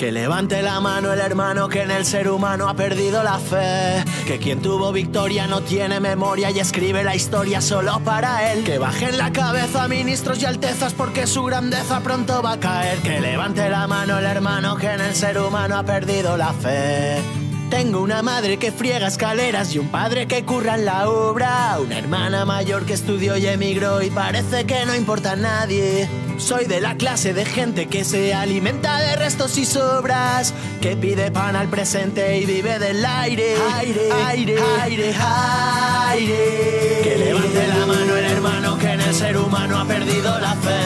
[0.00, 4.02] Que levante la mano el hermano que en el ser humano ha perdido la fe.
[4.26, 8.64] Que quien tuvo victoria no tiene memoria y escribe la historia solo para él.
[8.64, 12.96] Que bajen la cabeza ministros y altezas porque su grandeza pronto va a caer.
[13.00, 17.49] Que levante la mano el hermano que en el ser humano ha perdido la fe.
[17.70, 21.78] Tengo una madre que friega escaleras y un padre que curra en la obra.
[21.80, 26.08] Una hermana mayor que estudió y emigró y parece que no importa a nadie.
[26.36, 31.30] Soy de la clase de gente que se alimenta de restos y sobras, que pide
[31.30, 33.54] pan al presente y vive del aire.
[33.74, 35.14] Aire, aire, aire,
[36.08, 37.00] aire.
[37.04, 38.09] Que levante la mano
[39.20, 40.80] ser humano ha perdido la fe.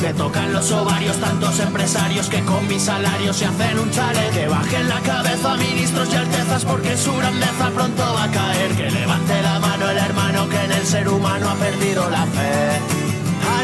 [0.00, 4.30] Me tocan los ovarios tantos empresarios que con mi salario se hacen un chale.
[4.32, 8.70] Que bajen la cabeza ministros y altezas porque su grandeza pronto va a caer.
[8.76, 12.80] Que levante la mano el hermano que en el ser humano ha perdido la fe.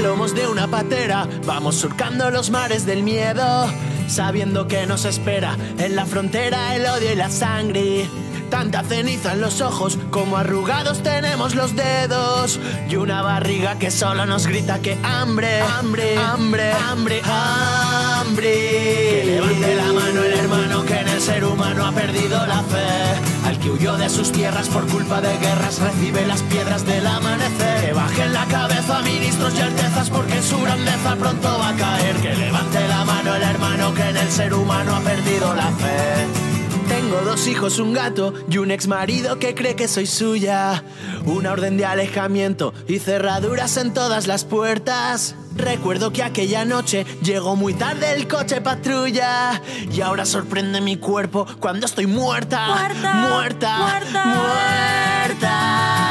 [0.03, 3.69] Lomos de una patera vamos surcando los mares del miedo
[4.07, 8.09] sabiendo que nos espera en la frontera el odio y la sangre.
[8.51, 12.59] Tanta ceniza en los ojos como arrugados tenemos los dedos
[12.89, 18.51] y una barriga que solo nos grita que hambre, hambre, hambre, hambre, hambre.
[18.51, 23.47] Que levante la mano el hermano que en el ser humano ha perdido la fe.
[23.47, 27.87] Al que huyó de sus tierras por culpa de guerras recibe las piedras del amanecer.
[27.87, 32.17] Que bajen la cabeza ministros y altezas porque su grandeza pronto va a caer.
[32.17, 36.58] Que levante la mano el hermano que en el ser humano ha perdido la fe.
[36.99, 40.83] Tengo dos hijos, un gato y un ex marido que cree que soy suya.
[41.27, 45.37] Una orden de alejamiento y cerraduras en todas las puertas.
[45.55, 49.63] Recuerdo que aquella noche llegó muy tarde el coche patrulla
[49.93, 54.25] y ahora sorprende mi cuerpo cuando estoy muerta, muerta, muerta, muerta.
[54.25, 55.55] muerta.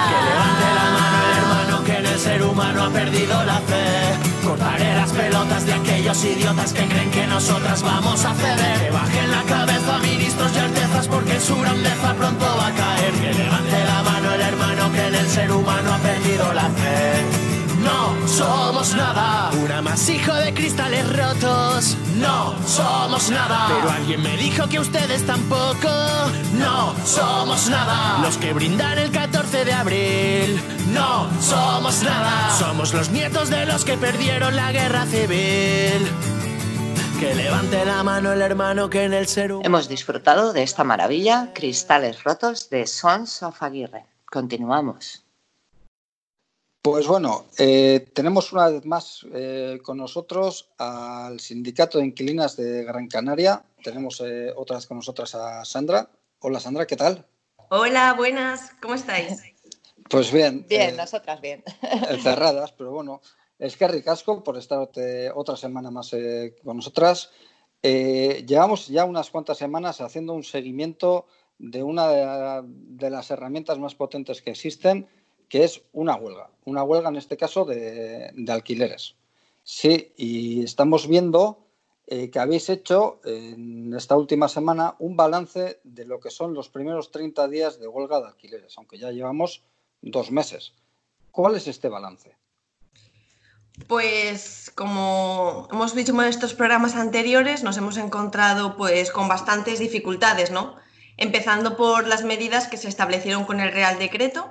[0.08, 3.87] Que levante la mano el hermano que en el ser humano ha perdido la fe.
[4.48, 8.80] Cortaré las pelotas de aquellos idiotas que creen que nosotras vamos a ceder.
[8.80, 13.12] Que bajen la cabeza ministros y altezas porque su grandeza pronto va a caer.
[13.12, 17.47] Que levante la mano el hermano que en el ser humano ha perdido la fe.
[17.88, 19.50] No somos nada.
[19.64, 21.96] Un amasijo de cristales rotos.
[22.18, 23.68] No somos nada.
[23.70, 25.88] Pero alguien me dijo que ustedes tampoco.
[26.54, 28.20] No somos nada.
[28.22, 30.62] Los que brindan el 14 de abril.
[30.92, 32.54] No somos nada.
[32.58, 36.12] Somos los nietos de los que perdieron la guerra civil.
[37.22, 39.66] Que levante la mano el hermano que en el ser humano.
[39.66, 44.06] Hemos disfrutado de esta maravilla, Cristales Rotos de Sons of Aguirre.
[44.30, 45.27] Continuamos.
[46.82, 52.84] Pues bueno, eh, tenemos una vez más eh, con nosotros al Sindicato de Inquilinas de
[52.84, 53.64] Gran Canaria.
[53.84, 56.10] Tenemos eh, otras con nosotras a Sandra.
[56.40, 57.26] Hola Sandra, ¿qué tal?
[57.70, 59.44] Hola, buenas, ¿cómo estáis?
[60.10, 60.66] Pues bien.
[60.70, 61.64] Bien, nosotras bien.
[62.10, 63.22] Encerradas, pero bueno,
[63.60, 64.90] es que ricasco por estar
[65.36, 66.12] otra semana más
[66.64, 67.32] con nosotras.
[67.84, 71.28] llevamos ya unas cuantas semanas haciendo un seguimiento
[71.60, 75.10] de una de las herramientas más potentes que existen,
[75.50, 79.16] que es una huelga, una huelga en este caso de, alquileres.
[79.64, 81.66] Sí, y estamos viendo
[82.08, 86.70] eh, que habéis hecho en esta última semana un balance de lo que son los
[86.70, 89.64] primeros 30 días de huelga de alquileres, aunque ya llevamos
[90.02, 90.74] dos meses.
[91.32, 92.36] ¿Cuál es este balance?
[93.88, 100.50] Pues como hemos dicho en estos programas anteriores, nos hemos encontrado pues con bastantes dificultades,
[100.50, 100.76] ¿no?
[101.16, 104.50] Empezando por las medidas que se establecieron con el Real Decreto,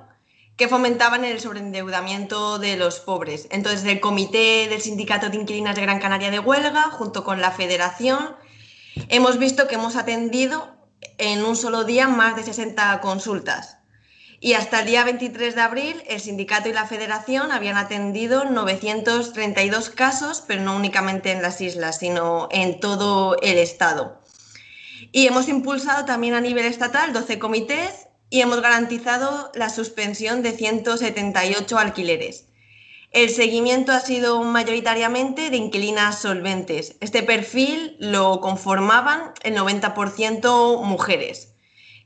[0.56, 3.46] que fomentaban el sobreendeudamiento de los pobres.
[3.50, 7.50] Entonces, el Comité del Sindicato de Inquilinas de Gran Canaria de Huelga, junto con la
[7.50, 8.36] Federación,
[9.08, 10.74] hemos visto que hemos atendido
[11.18, 13.76] en un solo día más de 60 consultas.
[14.40, 19.90] Y hasta el día 23 de abril, el sindicato y la federación habían atendido 932
[19.90, 24.22] casos, pero no únicamente en las islas, sino en todo el Estado.
[25.12, 30.52] Y hemos impulsado también a nivel estatal 12 comités y hemos garantizado la suspensión de
[30.52, 32.46] 178 alquileres.
[33.12, 36.96] El seguimiento ha sido mayoritariamente de inquilinas solventes.
[37.00, 41.54] Este perfil lo conformaban el 90% mujeres,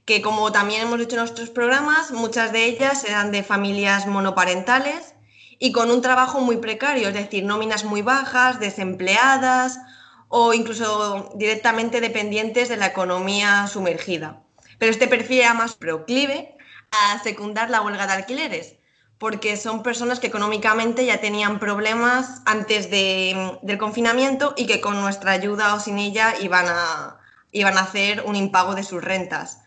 [0.05, 5.15] que como también hemos dicho en nuestros programas, muchas de ellas eran de familias monoparentales
[5.59, 9.81] y con un trabajo muy precario, es decir, nóminas muy bajas, desempleadas
[10.29, 14.43] o incluso directamente dependientes de la economía sumergida
[14.81, 16.57] pero este perfil era más proclive
[16.91, 18.77] a secundar la huelga de alquileres,
[19.19, 25.33] porque son personas que económicamente ya tenían problemas antes del confinamiento y que con nuestra
[25.33, 27.19] ayuda o sin ella iban a,
[27.53, 29.59] iban a hacer un impago de sus rentas.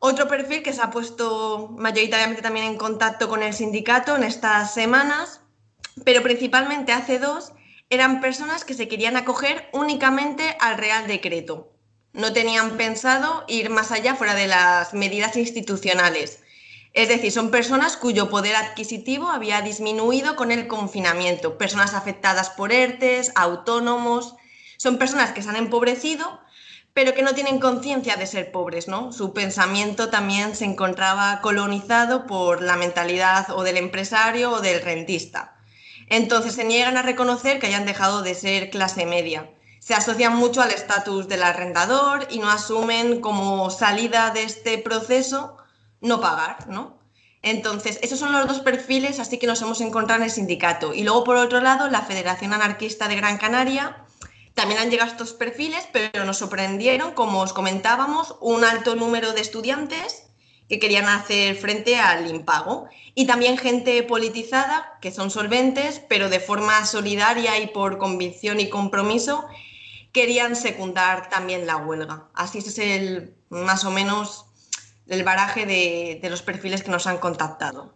[0.00, 4.74] Otro perfil que se ha puesto mayoritariamente también en contacto con el sindicato en estas
[4.74, 5.40] semanas,
[6.04, 7.52] pero principalmente hace dos,
[7.90, 11.70] eran personas que se querían acoger únicamente al Real Decreto,
[12.12, 16.40] no tenían pensado ir más allá fuera de las medidas institucionales.
[16.92, 22.72] Es decir, son personas cuyo poder adquisitivo había disminuido con el confinamiento, personas afectadas por
[22.72, 24.34] ERTES, autónomos,
[24.76, 26.40] son personas que se han empobrecido,
[26.92, 29.12] pero que no tienen conciencia de ser pobres, ¿no?
[29.12, 35.56] Su pensamiento también se encontraba colonizado por la mentalidad o del empresario o del rentista.
[36.08, 39.48] Entonces se niegan a reconocer que hayan dejado de ser clase media
[39.80, 45.56] se asocian mucho al estatus del arrendador y no asumen como salida de este proceso
[46.00, 47.00] no pagar, ¿no?
[47.42, 50.92] Entonces, esos son los dos perfiles, así que nos hemos encontrado en el sindicato.
[50.92, 54.04] Y luego, por otro lado, la Federación Anarquista de Gran Canaria,
[54.54, 59.40] también han llegado estos perfiles, pero nos sorprendieron, como os comentábamos, un alto número de
[59.40, 60.29] estudiantes
[60.70, 62.88] que querían hacer frente al impago.
[63.16, 68.68] Y también gente politizada, que son solventes, pero de forma solidaria y por convicción y
[68.68, 69.48] compromiso,
[70.12, 72.28] querían secundar también la huelga.
[72.34, 74.46] Así es el más o menos
[75.08, 77.92] el baraje de, los perfiles que nos han contactado.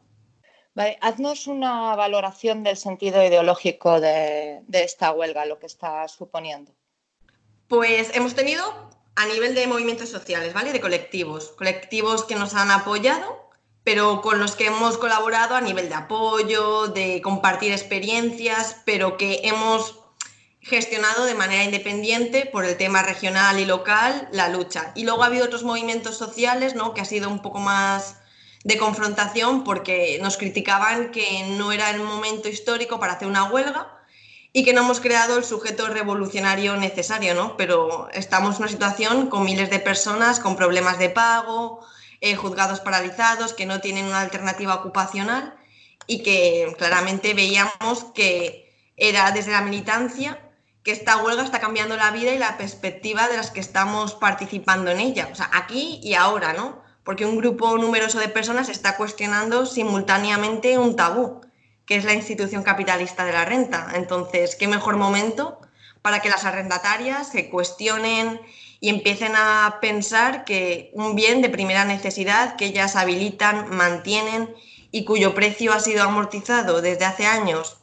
[0.75, 6.73] Vale, haznos una valoración del sentido ideológico de, de esta huelga, lo que está suponiendo.
[7.69, 8.65] Pues hemos tenido
[9.17, 10.73] a nivel de movimientos sociales, ¿vale?
[10.73, 13.51] De colectivos, colectivos que nos han apoyado,
[13.85, 19.41] pero con los que hemos colaborado a nivel de apoyo, de compartir experiencias, pero que
[19.45, 20.01] hemos
[20.61, 24.93] gestionado de manera independiente por el tema regional y local la lucha.
[24.95, 26.95] Y luego ha habido otros movimientos sociales, ¿no?
[26.95, 28.17] Que ha sido un poco más
[28.65, 33.94] de confrontación porque nos criticaban que no era el momento histórico para hacer una huelga
[34.57, 37.57] y que no hemos creado el sujeto revolucionario necesario, ¿no?
[37.57, 41.85] Pero estamos en una situación con miles de personas con problemas de pago,
[42.21, 45.57] eh, juzgados paralizados, que no tienen una alternativa ocupacional
[46.07, 50.41] y que claramente veíamos que era desde la militancia
[50.85, 54.93] que esta huelga está cambiando la vida y la perspectiva de las que estamos participando
[54.93, 55.31] en ella.
[55.33, 56.81] O sea, aquí y ahora, ¿no?
[57.03, 61.41] Porque un grupo numeroso de personas está cuestionando simultáneamente un tabú,
[61.87, 63.93] que es la institución capitalista de la renta.
[63.95, 65.61] Entonces, ¿qué mejor momento
[66.03, 68.41] para que las arrendatarias se cuestionen
[68.81, 74.55] y empiecen a pensar que un bien de primera necesidad que ellas habilitan, mantienen
[74.91, 77.79] y cuyo precio ha sido amortizado desde hace años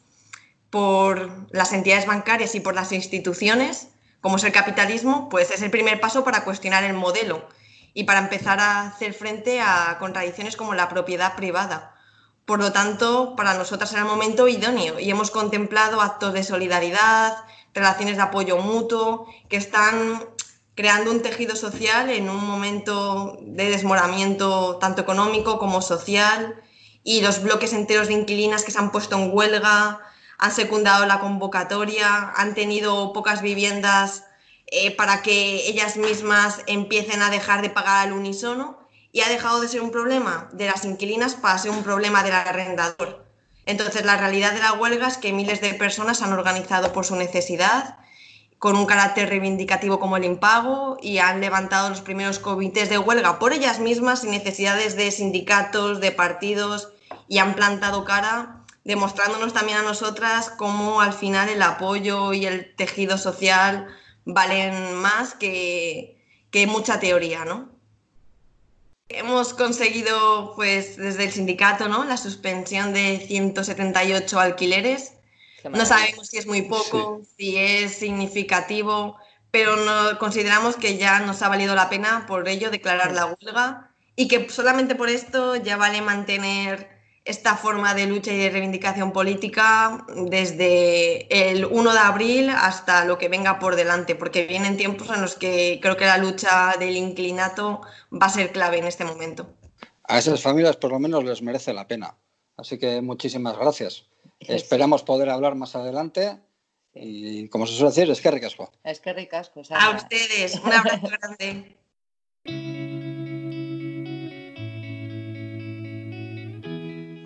[0.70, 3.90] por las entidades bancarias y por las instituciones,
[4.22, 7.50] como es el capitalismo, pues es el primer paso para cuestionar el modelo
[7.94, 11.96] y para empezar a hacer frente a contradicciones como la propiedad privada.
[12.46, 17.38] Por lo tanto, para nosotras era el momento idóneo y hemos contemplado actos de solidaridad,
[17.74, 20.26] relaciones de apoyo mutuo, que están
[20.76, 26.62] creando un tejido social en un momento de desmoramiento tanto económico como social
[27.04, 30.00] y los bloques enteros de inquilinas que se han puesto en huelga,
[30.38, 34.26] han secundado la convocatoria, han tenido pocas viviendas
[34.68, 38.81] eh, para que ellas mismas empiecen a dejar de pagar al unísono
[39.12, 42.34] y ha dejado de ser un problema de las inquilinas para ser un problema del
[42.34, 43.26] arrendador.
[43.66, 47.16] Entonces, la realidad de la huelga es que miles de personas han organizado por su
[47.16, 47.98] necesidad
[48.58, 53.40] con un carácter reivindicativo como el impago y han levantado los primeros comités de huelga
[53.40, 56.90] por ellas mismas sin necesidades de sindicatos, de partidos
[57.28, 62.76] y han plantado cara demostrándonos también a nosotras cómo al final el apoyo y el
[62.76, 63.88] tejido social
[64.26, 66.20] valen más que,
[66.52, 67.70] que mucha teoría, ¿no?
[69.16, 72.04] Hemos conseguido, pues, desde el sindicato, ¿no?
[72.04, 75.14] La suspensión de 178 alquileres.
[75.70, 79.18] No sabemos si es muy poco, si es significativo,
[79.52, 83.92] pero no, consideramos que ya nos ha valido la pena por ello declarar la huelga
[84.16, 89.12] y que solamente por esto ya vale mantener esta forma de lucha y de reivindicación
[89.12, 95.10] política desde el 1 de abril hasta lo que venga por delante, porque vienen tiempos
[95.10, 97.82] en los que creo que la lucha del inclinato
[98.12, 99.54] va a ser clave en este momento.
[100.04, 102.16] A esas familias por lo menos les merece la pena.
[102.58, 104.06] Así que muchísimas gracias.
[104.40, 106.40] Esperamos poder hablar más adelante.
[106.94, 108.72] Y como se suele decir, es que ricasco.
[108.84, 109.62] Es que ricasco.
[109.70, 111.78] A ustedes, un abrazo grande.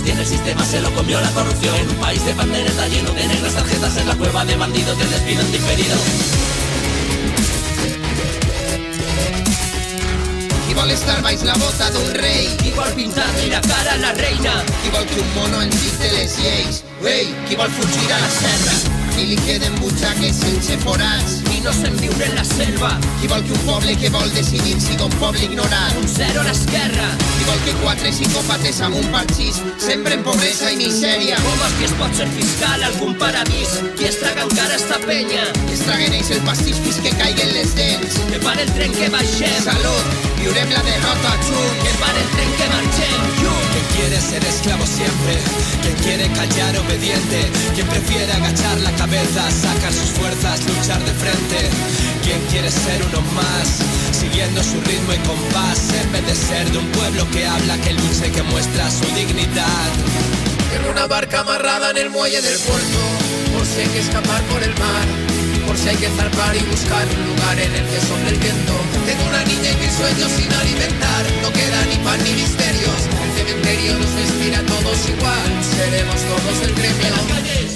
[0.05, 1.75] Se sostiene el sistema, se lo comió la corrupción.
[1.77, 5.05] En un país de pandereta lleno de negras tarjetas en la cueva de bandidos te
[5.07, 5.95] despiden diferido.
[10.67, 12.45] Qui vol estar baix la bota d'un rei?
[12.61, 14.53] Qui vol pintar-li la cara a la reina?
[14.93, 16.83] Vol que un mono ens dicte les lleis?
[17.01, 18.77] Ei, qui vol fugir a la serra?
[19.15, 21.44] Qui li queden butxaques sense forats?
[21.65, 22.89] Qui no se'n viure en la selva?
[23.17, 25.95] Qui vol que un poble que vol decidir siga un poble ignorat?
[25.97, 27.07] Un zero a l'esquerra.
[27.23, 31.39] Qui vol que quatre psicòpates amb un parxís sembren pobresa i misèria?
[31.41, 33.79] Com és que es pot ser fiscal algun paradís?
[33.97, 35.47] Qui es traga encara esta penya?
[35.73, 38.21] Es traguen ells el pastís fins que caiguen les dents.
[38.29, 39.57] Que pare el tren que baixem.
[39.65, 41.81] Salut, viurem la derrota junts.
[41.81, 43.44] Que pare el tren que marxem.
[43.95, 45.33] Quiere ser esclavo siempre,
[45.81, 51.69] quien quiere callar obediente, quien prefiere agachar la cabeza, sacar sus fuerzas, luchar de frente,
[52.21, 53.79] quien quiere ser uno más,
[54.11, 57.93] siguiendo su ritmo y compás, en vez de ser de un pueblo que habla, que
[57.93, 59.89] lucha que muestra su dignidad.
[60.75, 62.99] En una barca amarrada en el muelle del puerto,
[63.55, 65.07] por si hay que escapar por el mar,
[65.65, 68.73] por si hay que zarpar y buscar un lugar en el que sople el viento.
[69.05, 73.14] Tengo una niña y mis sueños sin alimentar, no queda ni pan ni misterios.
[73.45, 77.74] Cementerio nos vestirá todos igual, seremos todos el gremio.